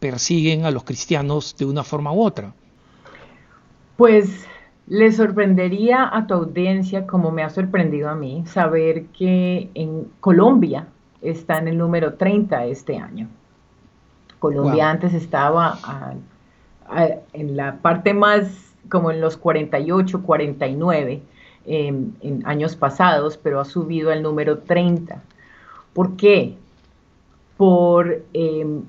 persiguen 0.00 0.64
a 0.64 0.72
los 0.72 0.82
cristianos 0.82 1.54
de 1.56 1.64
una 1.64 1.84
forma 1.84 2.12
u 2.12 2.24
otra? 2.24 2.52
Pues 3.96 4.30
le 4.92 5.10
sorprendería 5.10 6.06
a 6.14 6.26
tu 6.26 6.34
audiencia, 6.34 7.06
como 7.06 7.30
me 7.30 7.42
ha 7.42 7.48
sorprendido 7.48 8.10
a 8.10 8.14
mí, 8.14 8.44
saber 8.44 9.06
que 9.06 9.70
en 9.72 10.06
Colombia 10.20 10.86
está 11.22 11.56
en 11.56 11.68
el 11.68 11.78
número 11.78 12.12
30 12.12 12.66
este 12.66 12.98
año. 12.98 13.26
Colombia 14.38 14.90
antes 14.90 15.14
estaba 15.14 15.78
en 17.32 17.56
la 17.56 17.76
parte 17.76 18.12
más, 18.12 18.74
como 18.90 19.10
en 19.10 19.22
los 19.22 19.38
48, 19.38 20.22
49 20.22 21.22
en 21.64 22.42
años 22.44 22.76
pasados, 22.76 23.38
pero 23.38 23.60
ha 23.60 23.64
subido 23.64 24.10
al 24.10 24.22
número 24.22 24.58
30. 24.58 25.22
¿Por 25.94 26.16
qué? 26.16 26.54
Por 27.56 28.24
em, 28.34 28.82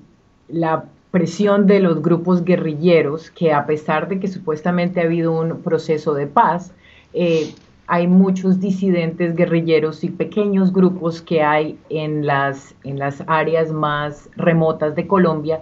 la 0.49 0.83
presión 1.13 1.67
de 1.67 1.79
los 1.79 2.01
grupos 2.01 2.43
guerrilleros, 2.43 3.29
que 3.29 3.53
a 3.53 3.67
pesar 3.67 4.07
de 4.07 4.19
que 4.19 4.27
supuestamente 4.27 4.99
ha 4.99 5.03
habido 5.03 5.31
un 5.31 5.61
proceso 5.61 6.15
de 6.15 6.25
paz, 6.25 6.73
eh, 7.13 7.53
hay 7.85 8.07
muchos 8.07 8.59
disidentes 8.59 9.35
guerrilleros 9.35 10.03
y 10.03 10.09
pequeños 10.09 10.73
grupos 10.73 11.21
que 11.21 11.43
hay 11.43 11.77
en 11.89 12.25
las, 12.25 12.73
en 12.83 12.97
las 12.97 13.23
áreas 13.27 13.71
más 13.71 14.27
remotas 14.35 14.95
de 14.95 15.05
Colombia 15.05 15.61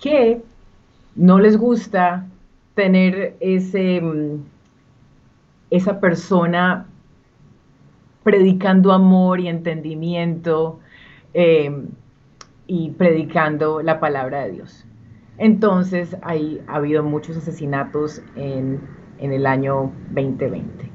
que 0.00 0.40
no 1.14 1.40
les 1.40 1.58
gusta 1.58 2.26
tener 2.74 3.36
ese, 3.40 4.00
mm, 4.00 4.44
esa 5.72 6.00
persona 6.00 6.86
predicando 8.22 8.92
amor 8.92 9.40
y 9.40 9.48
entendimiento 9.48 10.80
eh, 11.34 11.70
y 12.66 12.90
predicando 12.90 13.82
la 13.82 14.00
palabra 14.00 14.44
de 14.44 14.52
Dios. 14.52 14.86
Entonces, 15.38 16.16
hay, 16.22 16.62
ha 16.66 16.76
habido 16.76 17.02
muchos 17.02 17.36
asesinatos 17.36 18.22
en, 18.36 18.80
el 19.18 19.46
año 19.46 19.92
2020. 20.10 20.90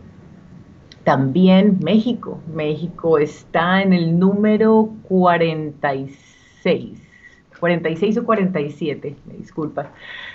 También 1.04 1.80
México. 1.84 2.40
México 2.54 3.18
está 3.18 3.82
en 3.82 3.94
el 3.94 4.20
número 4.20 4.90
46. 5.08 7.08
46 7.60 8.18
o 8.18 8.26
47, 8.26 9.16
me 9.26 9.36
disculpa, 9.36 9.92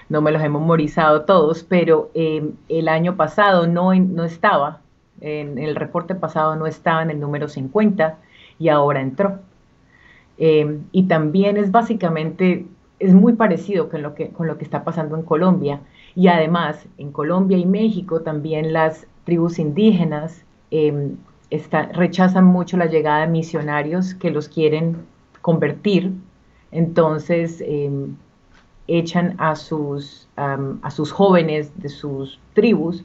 no 0.09 0.22
me 0.22 0.30
los 0.30 0.41
he 0.43 0.49
memorizado 0.49 1.22
todos, 1.22 1.64
pero 1.64 2.11
eh, 2.14 2.53
el 2.68 2.87
año 2.87 3.16
pasado 3.16 3.66
no, 3.66 3.93
no 3.93 4.24
estaba, 4.24 4.80
en 5.20 5.59
el 5.59 5.74
reporte 5.74 6.14
pasado 6.14 6.55
no 6.55 6.66
estaba 6.66 7.03
en 7.03 7.11
el 7.11 7.18
número 7.18 7.49
50 7.49 8.18
y 8.61 8.68
ahora 8.68 9.01
entró. 9.01 9.41
Eh, 10.39 10.78
y 10.93 11.05
también 11.05 11.57
es 11.57 11.70
básicamente 11.70 12.66
es 12.99 13.12
muy 13.12 13.34
parecido 13.34 13.89
con 13.89 14.03
lo, 14.03 14.14
que, 14.14 14.30
con 14.30 14.47
lo 14.47 14.57
que 14.59 14.64
está 14.64 14.84
pasando 14.84 15.16
en 15.16 15.22
Colombia. 15.22 15.80
Y 16.14 16.28
además, 16.28 16.87
en 16.99 17.12
Colombia 17.12 17.59
y 17.59 17.66
México 17.66 18.22
también 18.22 18.72
las 18.72 19.07
tribus 19.24 19.59
indígenas 19.59 20.45
em, 20.70 21.16
rechazan 21.93 22.45
mucho 22.45 22.76
la 22.76 22.87
llegada 22.87 23.20
de 23.20 23.26
misionarios 23.28 24.14
que 24.14 24.30
los 24.30 24.49
quieren 24.49 24.97
convertir. 25.43 26.12
Entonces, 26.72 27.62
em, 27.66 28.16
echan 28.89 29.34
a 29.39 29.57
sus, 29.57 30.28
a 30.37 30.91
sus 30.91 31.11
jóvenes 31.11 31.72
de 31.76 31.89
sus 31.89 32.39
tribus 32.55 33.05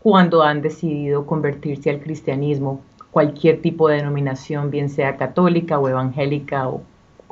cuando 0.00 0.42
han 0.42 0.62
decidido 0.62 1.26
convertirse 1.26 1.90
al 1.90 2.00
cristianismo, 2.00 2.80
cualquier 3.10 3.62
tipo 3.62 3.88
de 3.88 3.96
denominación, 3.96 4.70
bien 4.70 4.88
sea 4.88 5.16
católica 5.16 5.78
o 5.78 5.88
evangélica 5.88 6.68
o 6.68 6.82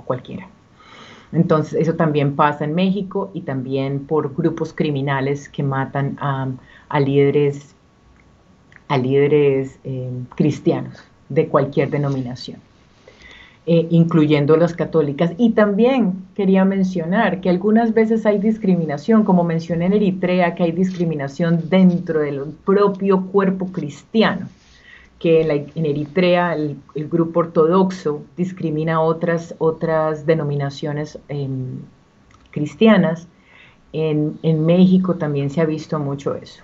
cualquiera. 0.04 0.48
Entonces, 1.32 1.74
eso 1.80 1.94
también 1.94 2.36
pasa 2.36 2.64
en 2.64 2.74
México 2.74 3.30
y 3.34 3.42
también 3.42 4.06
por 4.06 4.34
grupos 4.34 4.72
criminales 4.72 5.48
que 5.48 5.62
matan 5.62 6.16
a, 6.20 7.00
líderes, 7.00 7.74
a 8.88 8.96
líderes 8.96 9.78
eh, 9.84 10.10
cristianos 10.34 11.02
de 11.28 11.48
cualquier 11.48 11.90
denominación. 11.90 12.60
Eh, 13.68 13.88
incluyendo 13.90 14.56
las 14.56 14.74
católicas. 14.74 15.32
Y 15.38 15.50
también 15.50 16.24
quería 16.36 16.64
mencionar 16.64 17.40
que 17.40 17.50
algunas 17.50 17.92
veces 17.92 18.24
hay 18.24 18.38
discriminación, 18.38 19.24
como 19.24 19.42
mencioné 19.42 19.86
en 19.86 19.94
Eritrea, 19.94 20.54
que 20.54 20.62
hay 20.62 20.70
discriminación 20.70 21.68
dentro 21.68 22.20
del 22.20 22.44
propio 22.64 23.22
cuerpo 23.26 23.66
cristiano 23.72 24.46
que 25.18 25.40
en, 25.40 25.86
Eritrea 25.86 26.54
el, 26.54 26.78
grupo 26.94 27.40
ortodoxo 27.40 28.22
discrimina 28.36 29.00
otras, 29.00 29.54
otras 29.58 30.26
denominaciones 30.26 31.18
em, 31.28 31.78
cristianas. 32.50 33.28
En, 33.92 34.66
México 34.66 35.14
también 35.14 35.48
se 35.48 35.62
ha 35.62 35.64
visto 35.64 35.98
mucho 35.98 36.34
eso, 36.34 36.62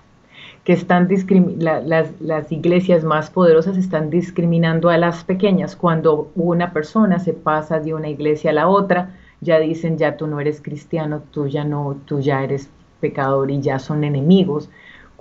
que 0.63 0.73
están 0.73 1.09
las, 1.57 2.11
las, 2.21 2.51
iglesias 2.51 3.03
más 3.03 3.31
poderosas 3.31 3.75
están 3.75 4.11
discriminando 4.11 4.89
a 4.89 4.97
las 4.97 5.23
pequeñas. 5.23 5.75
Cuando 5.75 6.29
una 6.35 6.73
persona 6.73 7.17
se 7.17 7.33
pasa 7.33 7.79
de 7.79 7.95
una 7.95 8.09
iglesia 8.09 8.51
a 8.51 8.53
la 8.53 8.67
otra, 8.67 9.15
ya 9.41 9.57
dicen, 9.57 9.97
ya 9.97 10.15
tú 10.15 10.27
no 10.27 10.39
eres 10.39 10.61
cristiano, 10.61 11.23
tú 11.31 11.47
ya 11.47 11.63
no, 11.63 11.97
tú 12.05 12.19
ya 12.19 12.43
eres 12.43 12.69
pecador 12.99 13.49
y 13.49 13.61
ya 13.61 13.79
son 13.79 14.03
enemigos 14.03 14.69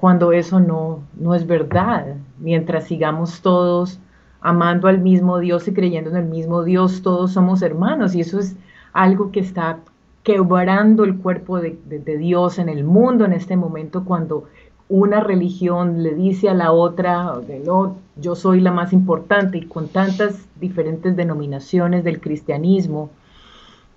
cuando 0.03 0.33
eso 0.33 0.59
no, 0.59 1.05
no 1.15 1.33
es 1.33 1.47
verdad. 1.47 2.17
Mientras 2.41 2.89
sigamos 2.89 3.41
todos 3.41 4.01
amando 4.41 4.89
al 4.89 4.99
mismo 4.99 5.39
Dios 5.39 5.69
y 5.69 5.73
creyendo 5.73 6.11
en 6.11 6.17
el 6.17 6.25
mismo 6.25 6.65
Dios, 6.65 7.03
todos 7.03 7.31
somos 7.31 7.63
hermanos 7.63 8.17
y 8.17 8.23
eso 8.23 8.41
es 8.41 8.57
algo 8.93 9.31
que 9.31 9.39
está 9.39 9.79
quebrando 10.25 11.05
el 11.05 11.19
cuerpo 11.19 11.61
de, 11.61 11.79
Dios 12.19 12.59
en 12.59 12.69
el 12.69 12.83
mundo 12.83 13.25
en 13.25 13.33
este 13.33 13.57
momento 13.57 14.05
cuando 14.05 14.49
una 14.89 15.21
religión 15.21 16.03
le 16.03 16.17
dice 16.17 16.49
a 16.49 16.55
la 16.55 16.73
otra, 16.73 17.35
no, 17.65 17.95
yo 18.17 18.35
soy 18.35 18.61
la 18.61 18.73
más 18.73 18.93
importante 18.93 19.59
y 19.59 19.67
con 19.67 19.87
tantas 19.87 20.49
diferentes 20.59 21.15
denominaciones 21.15 22.03
del 22.03 22.21
cristianismo, 22.21 23.11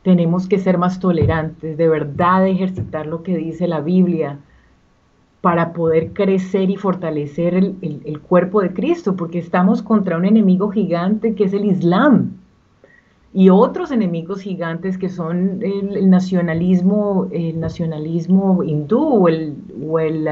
tenemos 0.03 0.47
que 0.47 0.60
ser 0.60 0.78
más 0.78 0.99
tolerantes, 0.99 1.80
de 1.80 1.89
verdad 1.89 2.45
ejercitar 2.45 3.08
lo 3.08 3.24
que 3.24 3.36
dice 3.36 3.68
la 3.68 3.80
Biblia, 3.80 4.38
para 5.46 5.74
poder 5.74 6.12
crecer 6.14 6.72
y 6.72 6.76
fortalecer 6.76 7.54
el, 7.54 8.20
cuerpo 8.22 8.64
de 8.64 8.74
Cristo, 8.74 9.16
porque 9.16 9.38
estamos 9.38 9.84
contra 9.84 10.18
un 10.18 10.26
enemigo 10.26 10.72
gigante 10.72 11.36
que 11.36 11.43
es 11.43 11.54
el 11.54 11.66
Islam 11.66 12.32
y 13.32 13.52
otros 13.52 13.91
enemigos 13.91 14.41
gigantes 14.41 14.98
que 14.98 15.08
son 15.08 15.62
el, 15.62 16.10
nacionalismo, 16.10 17.28
el 17.32 17.60
nacionalismo 17.60 18.64
hindú 18.64 19.04
o 19.04 19.28
el, 19.28 19.56
o 19.88 20.00
el, 20.00 20.28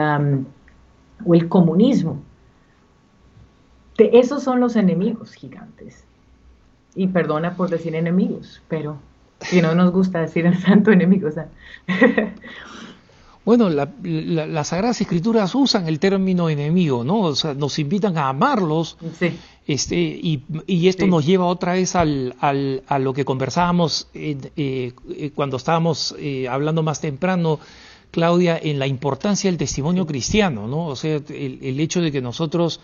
o 1.23 1.35
el 1.35 1.47
comunismo. 1.47 2.17
esos 3.99 4.41
son 4.41 4.61
los 4.61 4.75
enemigos 4.75 5.35
gigantes. 5.35 6.07
Y 6.95 7.05
perdona 7.05 7.55
por 7.55 7.69
decir 7.69 7.93
enemigos, 7.93 8.63
pero 8.67 8.97
si 9.41 9.61
no 9.61 9.75
nos 9.75 9.91
gusta 9.91 10.21
decir 10.21 10.47
el 10.47 10.57
santo 10.57 10.91
enemigo. 10.91 11.29
Bueno, 13.45 13.69
las 13.69 14.67
Sagradas 14.69 15.01
Escrituras 15.01 15.53
usan 15.53 15.87
el 15.87 15.99
término 15.99 16.49
enemigo, 16.49 17.03
¿no? 17.03 17.21
O 17.21 17.35
sea, 17.35 17.53
nos 17.53 17.77
invitan 17.77 18.17
a 18.17 18.29
amarlos. 18.29 18.97
Sí. 19.19 19.37
Este, 19.67 19.95
y, 19.95 20.87
esto 20.87 21.07
nos 21.07 21.25
lleva 21.25 21.45
otra 21.45 21.73
vez 21.73 21.95
al, 21.95 22.35
al, 22.39 22.83
a 22.87 22.99
lo 22.99 23.13
que 23.13 23.23
conversábamos 23.23 24.07
eh, 24.13 24.37
eh, 24.57 25.31
cuando 25.33 25.55
estábamos 25.55 26.15
eh, 26.19 26.47
hablando 26.49 26.83
más 26.83 26.99
temprano, 26.99 27.59
Claudia, 28.11 28.59
en 28.61 28.77
la 28.77 28.87
importancia 28.87 29.49
del 29.49 29.57
testimonio 29.57 30.05
cristiano, 30.05 30.67
¿no? 30.67 30.87
O 30.87 30.95
sea, 30.95 31.15
el, 31.15 31.79
hecho 31.79 32.01
de 32.01 32.11
que 32.11 32.21
nosotros 32.21 32.79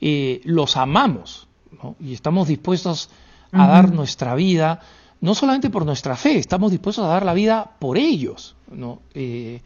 los 0.00 0.76
amamos, 0.76 1.46
¿no? 1.82 1.96
Y 2.00 2.14
estamos 2.14 2.48
dispuestos 2.48 3.10
a 3.52 3.66
dar 3.66 3.92
nuestra 3.92 4.34
vida 4.34 4.80
no 5.26 5.34
solamente 5.34 5.70
por 5.70 5.84
nuestra 5.84 6.14
fe, 6.14 6.38
estamos 6.38 6.70
dispuestos 6.70 7.04
a 7.04 7.08
dar 7.08 7.24
la 7.24 7.34
vida 7.34 7.72
por 7.80 7.98
ellos. 7.98 8.54
¿no? 8.70 9.02
Eh, 9.12 9.60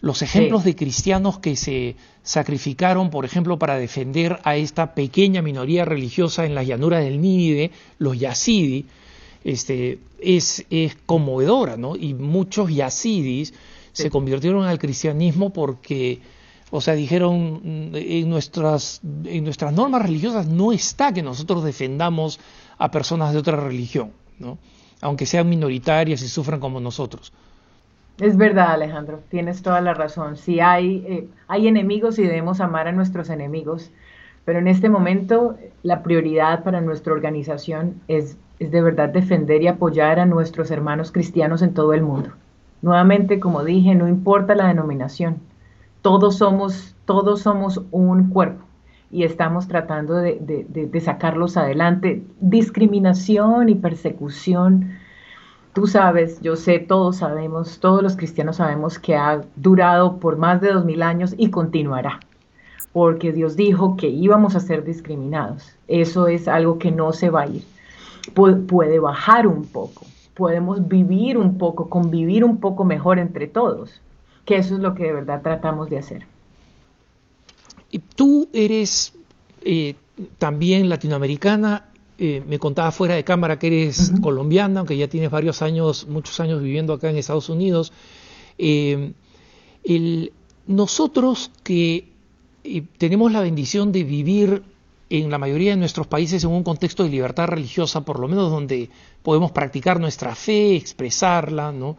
los 0.00 0.22
ejemplos 0.22 0.64
de 0.64 0.74
cristianos 0.74 1.38
que 1.38 1.54
se 1.54 1.94
sacrificaron, 2.24 3.08
por 3.08 3.24
ejemplo, 3.24 3.60
para 3.60 3.78
defender 3.78 4.40
a 4.42 4.56
esta 4.56 4.96
pequeña 4.96 5.40
minoría 5.40 5.84
religiosa 5.84 6.46
en 6.46 6.56
las 6.56 6.66
llanuras 6.66 7.04
del 7.04 7.20
Nínive, 7.20 7.70
los 7.98 8.18
yazidi, 8.18 8.86
este, 9.44 10.00
es, 10.18 10.66
es 10.68 10.96
conmovedora, 11.06 11.76
¿no? 11.76 11.94
Y 11.94 12.14
muchos 12.14 12.68
yazidis 12.68 13.54
se 13.92 14.10
convirtieron 14.10 14.64
al 14.64 14.80
cristianismo 14.80 15.50
porque, 15.50 16.20
o 16.72 16.80
sea, 16.80 16.94
dijeron, 16.94 17.92
en 17.94 18.28
nuestras, 18.28 19.00
en 19.24 19.44
nuestras 19.44 19.72
normas 19.72 20.02
religiosas 20.02 20.48
no 20.48 20.72
está 20.72 21.12
que 21.12 21.22
nosotros 21.22 21.62
defendamos 21.62 22.40
a 22.78 22.90
personas 22.90 23.32
de 23.32 23.38
otra 23.38 23.60
religión, 23.60 24.10
¿no? 24.40 24.58
Aunque 25.00 25.26
sean 25.26 25.48
minoritarias 25.48 26.22
y 26.22 26.28
sufran 26.28 26.60
como 26.60 26.80
nosotros. 26.80 27.32
Es 28.20 28.36
verdad, 28.36 28.72
Alejandro, 28.72 29.20
tienes 29.28 29.62
toda 29.62 29.80
la 29.80 29.94
razón. 29.94 30.36
Si 30.36 30.58
hay, 30.58 31.04
eh, 31.08 31.28
hay 31.46 31.68
enemigos 31.68 32.18
y 32.18 32.24
debemos 32.24 32.60
amar 32.60 32.88
a 32.88 32.92
nuestros 32.92 33.30
enemigos, 33.30 33.92
pero 34.44 34.58
en 34.58 34.66
este 34.66 34.88
momento 34.88 35.56
la 35.82 36.02
prioridad 36.02 36.64
para 36.64 36.80
nuestra 36.80 37.12
organización 37.12 38.00
es, 38.08 38.36
es 38.58 38.70
de 38.72 38.82
verdad 38.82 39.10
defender 39.10 39.62
y 39.62 39.68
apoyar 39.68 40.18
a 40.18 40.26
nuestros 40.26 40.70
hermanos 40.70 41.12
cristianos 41.12 41.62
en 41.62 41.74
todo 41.74 41.94
el 41.94 42.02
mundo. 42.02 42.30
Nuevamente, 42.82 43.38
como 43.38 43.62
dije, 43.64 43.94
no 43.94 44.08
importa 44.08 44.54
la 44.54 44.68
denominación, 44.68 45.38
todos 46.02 46.38
somos, 46.38 46.96
todos 47.04 47.42
somos 47.42 47.82
un 47.92 48.30
cuerpo 48.30 48.67
y 49.10 49.24
estamos 49.24 49.68
tratando 49.68 50.14
de, 50.14 51.00
sacarlos 51.02 51.56
adelante. 51.56 52.22
Discriminación 52.40 53.68
y 53.68 53.74
persecución 53.74 54.98
Tú 55.78 55.86
sabes, 55.86 56.40
yo 56.40 56.56
sé, 56.56 56.80
todos 56.80 57.18
sabemos, 57.18 57.78
todos 57.78 58.02
los 58.02 58.16
cristianos 58.16 58.56
sabemos 58.56 58.98
que 58.98 59.14
ha 59.14 59.42
durado 59.54 60.18
por 60.18 60.36
más 60.36 60.60
de 60.60 60.72
dos 60.72 60.84
mil 60.84 61.02
años 61.02 61.36
y 61.38 61.50
continuará, 61.50 62.18
porque 62.92 63.32
Dios 63.32 63.54
dijo 63.54 63.96
que 63.96 64.08
íbamos 64.08 64.56
a 64.56 64.60
ser 64.60 64.82
discriminados. 64.82 65.76
Eso 65.86 66.26
es 66.26 66.48
algo 66.48 66.80
que 66.80 66.90
no 66.90 67.12
se 67.12 67.30
va 67.30 67.42
a 67.42 67.46
ir. 67.46 67.62
puede 68.34 68.98
bajar 68.98 69.46
un 69.46 69.66
poco, 69.66 70.04
podemos 70.34 70.88
vivir 70.88 71.38
un 71.38 71.58
poco, 71.58 71.88
convivir 71.88 72.44
un 72.44 72.58
poco 72.58 72.84
mejor 72.84 73.20
entre 73.20 73.46
todos, 73.46 74.00
que 74.46 74.56
eso 74.56 74.74
es 74.74 74.80
lo 74.80 74.96
que 74.96 75.04
de 75.04 75.12
verdad 75.12 75.42
tratamos 75.42 75.90
de 75.90 75.98
hacer. 75.98 76.26
Y 77.90 78.00
tú 78.00 78.48
eres 78.52 79.14
eh, 79.62 79.94
también 80.38 80.88
latinoamericana 80.88 81.86
eh, 82.18 82.42
me 82.46 82.58
contaba 82.58 82.90
fuera 82.90 83.14
de 83.14 83.22
cámara 83.22 83.58
que 83.58 83.68
eres 83.68 84.12
colombiana, 84.20 84.80
aunque 84.80 84.96
ya 84.96 85.06
tienes 85.08 85.30
varios 85.30 85.62
años, 85.62 86.06
muchos 86.08 86.40
años 86.40 86.60
viviendo 86.60 86.92
acá 86.92 87.10
en 87.10 87.16
Estados 87.16 87.48
Unidos. 87.48 87.92
Eh, 88.58 89.12
nosotros 90.66 91.52
que 91.62 92.08
tenemos 92.98 93.30
la 93.32 93.40
bendición 93.40 93.92
de 93.92 94.02
vivir 94.02 94.62
en 95.10 95.30
la 95.30 95.38
mayoría 95.38 95.70
de 95.70 95.76
nuestros 95.76 96.08
países 96.08 96.42
en 96.42 96.50
un 96.50 96.64
contexto 96.64 97.04
de 97.04 97.08
libertad 97.08 97.46
religiosa, 97.46 98.04
por 98.04 98.18
lo 98.18 98.26
menos 98.26 98.50
donde 98.50 98.90
podemos 99.22 99.52
practicar 99.52 100.00
nuestra 100.00 100.34
fe, 100.34 100.74
expresarla, 100.74 101.72
¿no? 101.72 101.96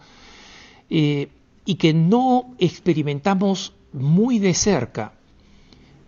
y 0.90 1.76
que 1.76 1.94
no 1.94 2.56
experimentamos 2.60 3.74
muy 3.94 4.38
de 4.40 4.54
cerca 4.54 5.14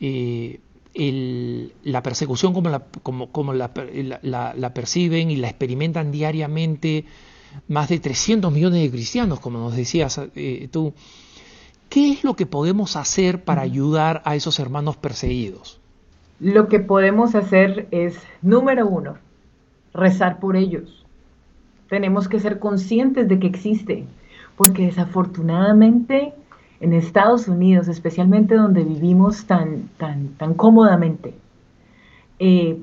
la 0.02 2.04
persecución 2.04 2.54
como, 2.54 2.70
la, 2.70 2.84
como, 3.04 3.54
la, 3.54 4.74
perciben 4.74 5.32
y 5.32 5.38
la 5.38 5.48
experimentan 5.48 6.12
diariamente 6.12 7.06
más 7.68 7.90
de 7.90 8.00
300 8.00 8.52
millones 8.52 8.82
de 8.82 8.92
cristianos, 8.92 9.40
como 9.40 9.60
nos 9.60 9.76
decías 9.76 10.20
eh, 10.36 10.68
tú. 10.72 10.94
¿Qué 11.90 12.12
es 12.12 12.24
lo 12.24 12.36
que 12.36 12.46
podemos 12.46 12.96
hacer 12.96 13.44
para 13.44 13.62
ayudar 13.62 14.22
a 14.24 14.36
esos 14.36 14.60
hermanos 14.60 14.96
perseguidos? 14.96 15.80
Lo 16.40 16.70
que 16.70 16.80
podemos 16.80 17.36
hacer 17.36 17.88
es, 17.92 18.18
número 18.42 18.88
uno, 18.88 19.18
rezar 19.94 20.40
por 20.40 20.56
ellos. 20.56 21.06
Tenemos 21.90 22.30
que 22.30 22.40
ser 22.40 22.60
conscientes 22.60 23.28
de 23.28 23.40
que 23.40 23.48
existe, 23.48 24.06
porque 24.56 24.86
desafortunadamente 24.86 26.34
en 26.82 26.94
Estados 26.94 27.48
Unidos, 27.48 27.88
especialmente 27.88 28.56
donde 28.56 28.84
vivimos 28.84 29.46
tan, 29.46 29.88
tan, 29.98 30.30
tan 30.30 30.56
cómodamente, 30.56 31.36
eh, 32.40 32.82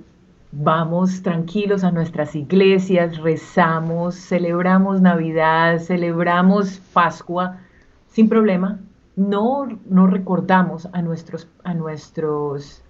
vamos 0.53 1.21
tranquilos 1.23 1.83
a 1.83 1.91
nuestras 1.91 2.37
iglesias, 2.37 3.19
rezamos, 3.19 4.15
celebramos 4.15 5.01
Navidad, 5.01 5.81
celebramos 5.81 6.81
Pascua 6.93 7.59
sin 8.07 8.29
problema. 8.29 8.79
No, 9.17 9.67
no 9.91 10.07
recordamos 10.07 10.89
a 10.93 11.03
nuestros, 11.03 11.49
a, 11.65 11.75
nuestros, 11.75 12.85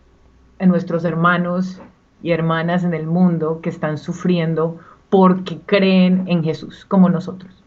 a 0.59 0.67
nuestros 0.67 1.07
hermanos 1.07 1.81
y 2.23 2.33
hermanas 2.33 2.85
en 2.85 2.93
el 2.93 3.07
mundo 3.07 3.61
que 3.63 3.71
están 3.71 3.97
sufriendo 3.97 4.79
porque 5.09 5.59
creen 5.65 6.25
en 6.27 6.45
Jesús, 6.45 6.85
como 6.85 7.09
nosotros. 7.09 7.65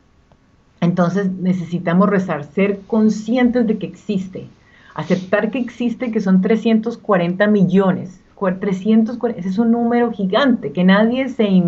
Entonces 0.81 1.31
necesitamos 1.31 2.09
rezar, 2.09 2.43
ser 2.43 2.81
conscientes 2.87 3.67
de 3.67 3.77
que 3.77 3.85
existe, 3.85 4.47
aceptar 4.95 5.51
que 5.51 5.59
existe, 5.59 6.11
que 6.11 6.19
son 6.19 6.41
340 6.41 7.47
millones. 7.47 8.21
340, 8.49 9.39
ese 9.39 9.49
es 9.49 9.59
un 9.59 9.71
número 9.71 10.11
gigante 10.11 10.71
que 10.71 10.83
nadie 10.83 11.29
se, 11.29 11.63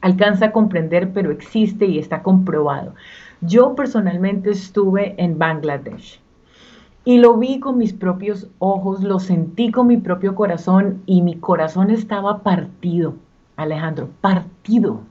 alcanza 0.00 0.46
a 0.46 0.52
comprender, 0.52 1.12
pero 1.12 1.30
existe 1.30 1.86
y 1.86 2.00
está 2.00 2.22
comprobado. 2.22 2.94
Yo 3.40 3.76
personalmente 3.76 4.50
estuve 4.50 5.14
en 5.16 5.38
Bangladesh 5.38 6.20
y 7.04 7.18
lo 7.18 7.36
vi 7.36 7.60
con 7.60 7.78
mis 7.78 7.92
propios 7.92 8.48
ojos, 8.58 9.02
lo 9.04 9.20
sentí 9.20 9.70
con 9.70 9.86
mi 9.86 9.98
propio 9.98 10.34
corazón 10.34 11.02
y 11.06 11.22
mi 11.22 11.36
corazón 11.36 11.90
estaba 11.90 12.42
partido, 12.42 13.14
Alejandro, 13.56 14.08
partido 14.20 15.02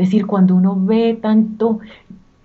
decir, 0.00 0.26
cuando 0.26 0.54
uno 0.54 0.76
ve 0.76 1.18
tanto, 1.20 1.78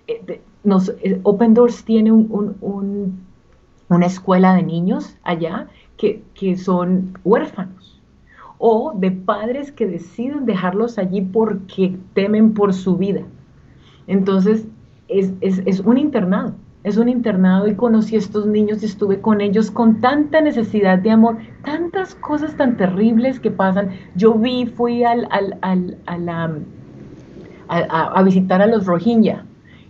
eh, 0.06 0.40
nos, 0.62 0.90
eh, 1.02 1.18
Open 1.22 1.54
Doors 1.54 1.84
tiene 1.84 2.12
una 2.12 4.06
escuela 4.06 4.54
de 4.54 4.62
niños 4.62 5.16
allá 5.22 5.68
que, 5.96 6.22
son 6.56 7.18
huérfanos 7.24 8.02
o 8.58 8.92
de 8.94 9.10
padres 9.10 9.72
que 9.72 9.86
deciden 9.86 10.44
dejarlos 10.44 10.98
allí 10.98 11.22
porque 11.22 11.96
temen 12.12 12.52
por 12.52 12.74
su 12.74 12.96
vida. 12.96 13.22
Entonces, 14.06 14.66
es, 15.08 15.32
es, 15.40 15.80
un 15.80 15.96
internado, 15.96 16.54
es 16.84 16.98
un 16.98 17.08
internado 17.08 17.68
y 17.68 17.74
conocí 17.74 18.16
a 18.16 18.18
estos 18.18 18.46
niños 18.46 18.82
y 18.82 18.86
estuve 18.86 19.20
con 19.20 19.40
ellos 19.40 19.70
con 19.70 20.00
tanta 20.00 20.40
necesidad 20.42 20.98
de 20.98 21.10
amor, 21.10 21.38
tantas 21.64 22.14
cosas 22.16 22.54
tan 22.56 22.76
terribles 22.76 23.40
que 23.40 23.50
pasan. 23.50 23.90
Yo 24.14 24.34
vi, 24.34 24.66
fui 24.66 25.04
al, 25.04 25.26
al, 25.30 25.58
al, 25.62 25.98
a 26.06 26.18
la 26.18 26.44
a, 27.68 28.22
visitar 28.22 28.62
a 28.62 28.66
los 28.66 28.86
Rohingya. 28.86 29.44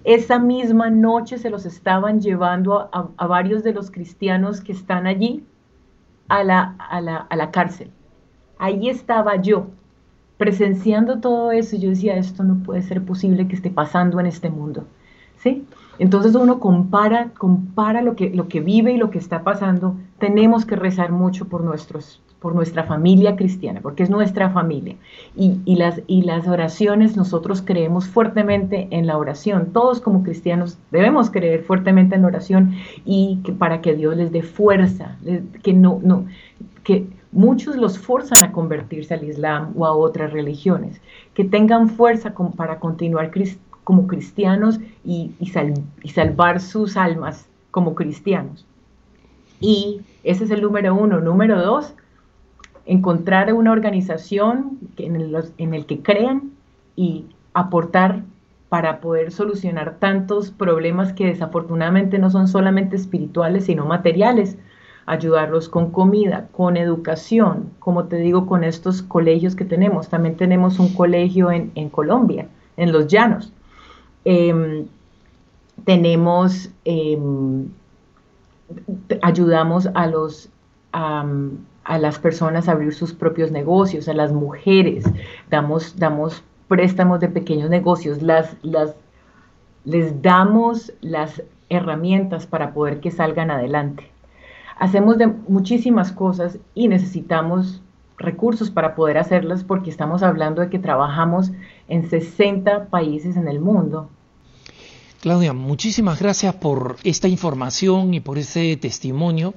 Esa 0.05 0.39
misma 0.39 0.89
noche 0.91 1.39
se 1.39 1.51
los 1.51 1.67
estaban 1.67 2.21
llevando 2.21 2.89
a, 2.93 3.27
varios 3.27 3.65
de 3.65 3.73
los 3.73 3.91
cristianos 3.91 4.61
que 4.61 4.73
están 4.73 5.07
allí 5.07 5.45
a 6.29 6.45
la, 6.45 6.77
a 6.79 7.01
la, 7.01 7.51
cárcel. 7.51 7.91
Ahí 8.59 8.89
estaba 8.89 9.37
yo, 9.37 9.67
presenciando 10.39 11.21
todo 11.21 11.51
eso. 11.51 11.77
Yo 11.77 11.91
decía, 11.91 12.17
esto 12.17 12.45
no 12.45 12.63
puede 12.63 12.83
ser 12.83 13.05
posible 13.05 13.49
que 13.49 13.57
esté 13.57 13.71
pasando 13.71 14.21
en 14.21 14.27
este 14.27 14.49
mundo. 14.49 14.85
¿Sí? 15.39 15.67
Entonces 15.99 16.35
uno 16.35 16.61
compara, 16.61 17.31
compara 17.37 18.03
lo 18.03 18.17
que, 18.17 18.31
lo 18.31 18.49
que 18.49 18.61
vive 18.61 18.93
y 18.93 18.97
lo 18.97 19.11
que 19.11 19.19
está 19.19 19.43
pasando. 19.43 19.97
Tenemos 20.19 20.65
que 20.65 20.77
rezar 20.77 21.11
mucho 21.11 21.49
por 21.49 21.63
nuestros, 21.65 22.23
por 22.41 22.55
nuestra 22.55 22.85
familia 22.85 23.37
cristiana, 23.37 23.81
porque 23.81 24.03
es 24.03 24.11
nuestra 24.11 24.51
familia. 24.51 24.97
Y, 25.35 25.77
las, 25.77 26.01
y 26.07 26.23
las 26.23 26.47
oraciones, 26.47 27.17
nosotros 27.17 27.63
creemos 27.63 28.07
fuertemente 28.09 28.89
en 28.91 29.07
la 29.07 29.17
oración. 29.17 29.73
Todos 29.73 30.01
como 30.01 30.23
cristianos 30.23 30.79
debemos 30.91 31.31
creer 31.31 31.63
fuertemente 31.63 32.15
en 32.15 32.23
la 32.23 32.29
oración 32.29 32.75
y 33.05 33.41
que, 33.45 33.53
para 33.53 33.81
que 33.81 33.95
Dios 33.95 34.17
les 34.17 34.33
dé 34.33 34.43
fuerza, 34.43 35.17
que 35.63 35.73
no, 35.73 36.01
no, 36.03 36.27
que 36.85 37.07
muchos 37.33 37.77
los 37.77 37.99
forzan 37.99 38.45
a 38.45 38.53
convertirse 38.53 39.15
al 39.15 39.25
Islam 39.25 39.73
o 39.77 39.87
a 39.87 39.97
otras 39.97 40.33
religiones, 40.33 41.01
que 41.35 41.45
tengan 41.45 41.89
fuerza 41.89 42.35
para 42.57 42.79
continuar 42.79 43.31
como 43.83 44.07
cristianos 44.07 44.79
y, 45.05 45.33
y 45.41 46.09
salvar 46.11 46.61
sus 46.61 46.97
almas 46.97 47.49
como 47.71 47.95
cristianos. 47.95 48.67
Y 49.61 50.01
ese 50.23 50.45
es 50.45 50.51
el 50.51 50.63
número 50.63 50.95
uno. 50.95 51.21
Número 51.21 51.61
dos, 51.63 51.95
encontrar 52.87 53.53
una 53.53 53.73
organización 53.73 54.79
en 54.97 55.35
en 55.59 55.75
el 55.75 55.87
que 55.87 56.03
crean 56.03 56.53
y 56.95 57.27
aportar 57.53 58.23
para 58.69 59.01
poder 59.01 59.31
solucionar 59.31 59.97
tantos 59.99 60.51
problemas 60.51 61.13
que 61.13 61.27
desafortunadamente 61.27 62.19
no 62.19 62.31
son 62.31 62.49
solamente 62.49 62.97
espirituales, 62.97 63.67
sino 63.67 63.87
materiales, 63.87 64.59
ayudarlos 65.07 65.69
con 65.69 65.93
comida, 65.93 66.49
con 66.53 66.77
educación, 66.77 67.71
como 67.79 68.05
te 68.07 68.17
digo, 68.17 68.47
con 68.47 68.65
estos 68.65 69.03
colegios 69.03 69.55
que 69.55 69.65
tenemos. 69.65 70.09
También 70.09 70.37
tenemos 70.37 70.81
un 70.81 70.93
colegio 70.95 71.51
en, 71.53 71.89
Colombia, 71.91 72.49
en 72.77 72.93
Los 72.93 73.07
Llanos. 73.07 73.53
Em, 74.25 74.87
tenemos, 75.85 76.71
em, 76.85 77.69
ayudamos 79.23 79.89
a 79.95 80.07
los... 80.09 80.51
a 81.87 81.99
las 81.99 82.19
personas 82.19 82.69
abrir 82.69 82.93
sus 82.93 83.13
propios 83.13 83.53
negocios, 83.53 84.09
a 84.09 84.15
las 84.15 84.33
mujeres, 84.33 85.05
damos, 85.51 85.97
damos 85.97 86.43
préstamos 86.67 87.21
de 87.21 87.29
pequeños 87.29 87.71
negocios, 87.71 88.23
las, 88.23 88.57
las, 88.63 88.95
les 89.85 90.21
damos 90.21 90.93
las 91.01 91.43
herramientas 91.69 92.47
para 92.47 92.75
poder 92.75 93.01
que 93.01 93.13
salgan 93.13 93.53
adelante. 93.53 94.11
Hacemos 94.79 95.17
de 95.17 95.29
muchísimas 95.29 96.11
cosas 96.13 96.59
y 96.75 96.89
necesitamos 96.89 97.83
recursos 98.19 98.71
para 98.71 98.97
poder 98.97 99.17
hacerlas 99.19 99.63
porque 99.63 99.91
estamos 99.91 100.23
hablando 100.23 100.63
de 100.63 100.71
que 100.71 100.79
trabajamos 100.79 101.53
en 101.87 102.11
60 102.11 102.87
países 102.87 103.37
en 103.37 103.47
el 103.47 103.61
mundo. 103.61 104.11
Claudia, 105.21 105.53
muchísimas 105.53 106.21
gracias 106.21 106.55
por 106.57 106.97
esta 107.05 107.29
información 107.29 108.13
y 108.13 108.21
por 108.21 108.39
ese 108.39 108.77
testimonio. 108.77 109.55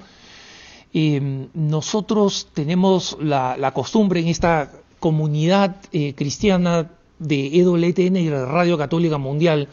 Eh, 0.92 1.48
nosotros 1.54 2.48
tenemos 2.52 3.16
la, 3.20 3.72
costumbre 3.74 4.20
en 4.20 4.28
esta 4.28 4.72
comunidad 4.98 5.76
eh, 5.92 6.14
cristiana 6.14 6.90
de 7.18 7.58
EWTN 7.58 8.16
y 8.16 8.26
de 8.26 8.44
Radio 8.44 8.76
Católica 8.76 9.18
Mundial 9.18 9.68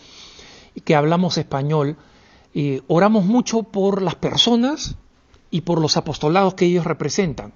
que 0.83 0.95
hablamos 0.95 1.37
español, 1.37 1.97
eh, 2.53 2.81
oramos 2.87 3.25
mucho 3.25 3.63
por 3.63 4.01
las 4.01 4.15
personas 4.15 4.95
y 5.49 5.61
por 5.61 5.81
los 5.81 5.97
apostolados 5.97 6.53
que 6.53 6.65
ellos 6.65 6.85
representan. 6.85 7.53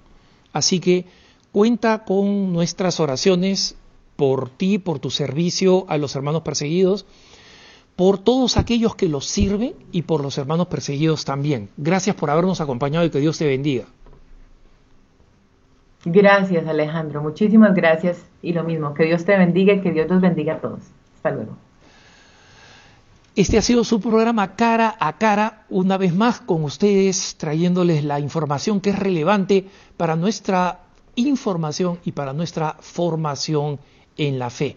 Así 0.53 0.79
que 0.79 1.05
cuenta 1.51 2.03
con 2.03 2.53
nuestras 2.53 2.99
oraciones 2.99 3.75
por 4.15 4.49
ti, 4.49 4.77
por 4.77 4.99
tu 4.99 5.09
servicio 5.09 5.85
a 5.87 5.97
los 5.97 6.15
hermanos 6.15 6.41
perseguidos, 6.41 7.05
por 7.95 8.17
todos 8.17 8.57
aquellos 8.57 8.95
que 8.95 9.07
los 9.07 9.25
sirven 9.25 9.73
y 9.91 10.03
por 10.03 10.21
los 10.21 10.37
hermanos 10.37 10.67
perseguidos 10.67 11.25
también. 11.25 11.69
Gracias 11.77 12.15
por 12.15 12.29
habernos 12.29 12.61
acompañado 12.61 13.05
y 13.05 13.09
que 13.09 13.19
Dios 13.19 13.37
te 13.37 13.47
bendiga. 13.47 13.85
Gracias 16.03 16.67
Alejandro, 16.67 17.21
muchísimas 17.21 17.75
gracias 17.75 18.23
y 18.41 18.53
lo 18.53 18.63
mismo, 18.63 18.93
que 18.93 19.05
Dios 19.05 19.23
te 19.23 19.37
bendiga 19.37 19.73
y 19.73 19.81
que 19.81 19.91
Dios 19.91 20.09
los 20.09 20.19
bendiga 20.19 20.55
a 20.55 20.59
todos. 20.59 20.79
Hasta 21.17 21.31
luego. 21.31 21.55
Este 23.35 23.57
ha 23.57 23.61
sido 23.61 23.83
su 23.83 24.01
programa 24.01 24.55
cara 24.55 24.95
a 24.99 25.17
cara, 25.17 25.63
una 25.69 25.97
vez 25.97 26.13
más 26.13 26.41
con 26.41 26.63
ustedes, 26.63 27.35
trayéndoles 27.37 28.03
la 28.03 28.19
información 28.19 28.81
que 28.81 28.89
es 28.89 28.99
relevante 28.99 29.65
para 29.95 30.17
nuestra 30.17 30.81
información 31.15 31.99
y 32.03 32.11
para 32.11 32.33
nuestra 32.33 32.75
formación 32.79 33.79
en 34.17 34.37
la 34.37 34.49
fe. 34.49 34.75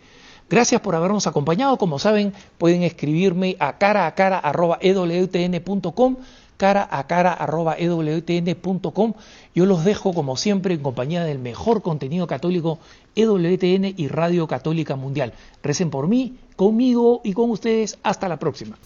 Gracias 0.50 0.80
por 0.80 0.94
habernos 0.94 1.26
acompañado. 1.26 1.78
Como 1.78 1.98
saben, 1.98 2.32
pueden 2.58 2.82
escribirme 2.82 3.56
a 3.58 3.78
cara 3.78 4.06
a 4.06 4.14
cara 4.14 4.38
cara 6.56 6.86
a 6.90 7.06
cara 7.06 7.36
Yo 9.54 9.66
los 9.66 9.84
dejo 9.84 10.14
como 10.14 10.36
siempre 10.36 10.74
en 10.74 10.82
compañía 10.82 11.24
del 11.24 11.38
mejor 11.38 11.82
contenido 11.82 12.26
católico 12.26 12.78
EWTN 13.14 13.94
y 13.96 14.08
Radio 14.08 14.46
Católica 14.46 14.96
Mundial. 14.96 15.32
Recen 15.62 15.90
por 15.90 16.08
mí, 16.08 16.36
conmigo 16.56 17.20
y 17.24 17.32
con 17.32 17.50
ustedes. 17.50 17.98
Hasta 18.02 18.28
la 18.28 18.38
próxima. 18.38 18.76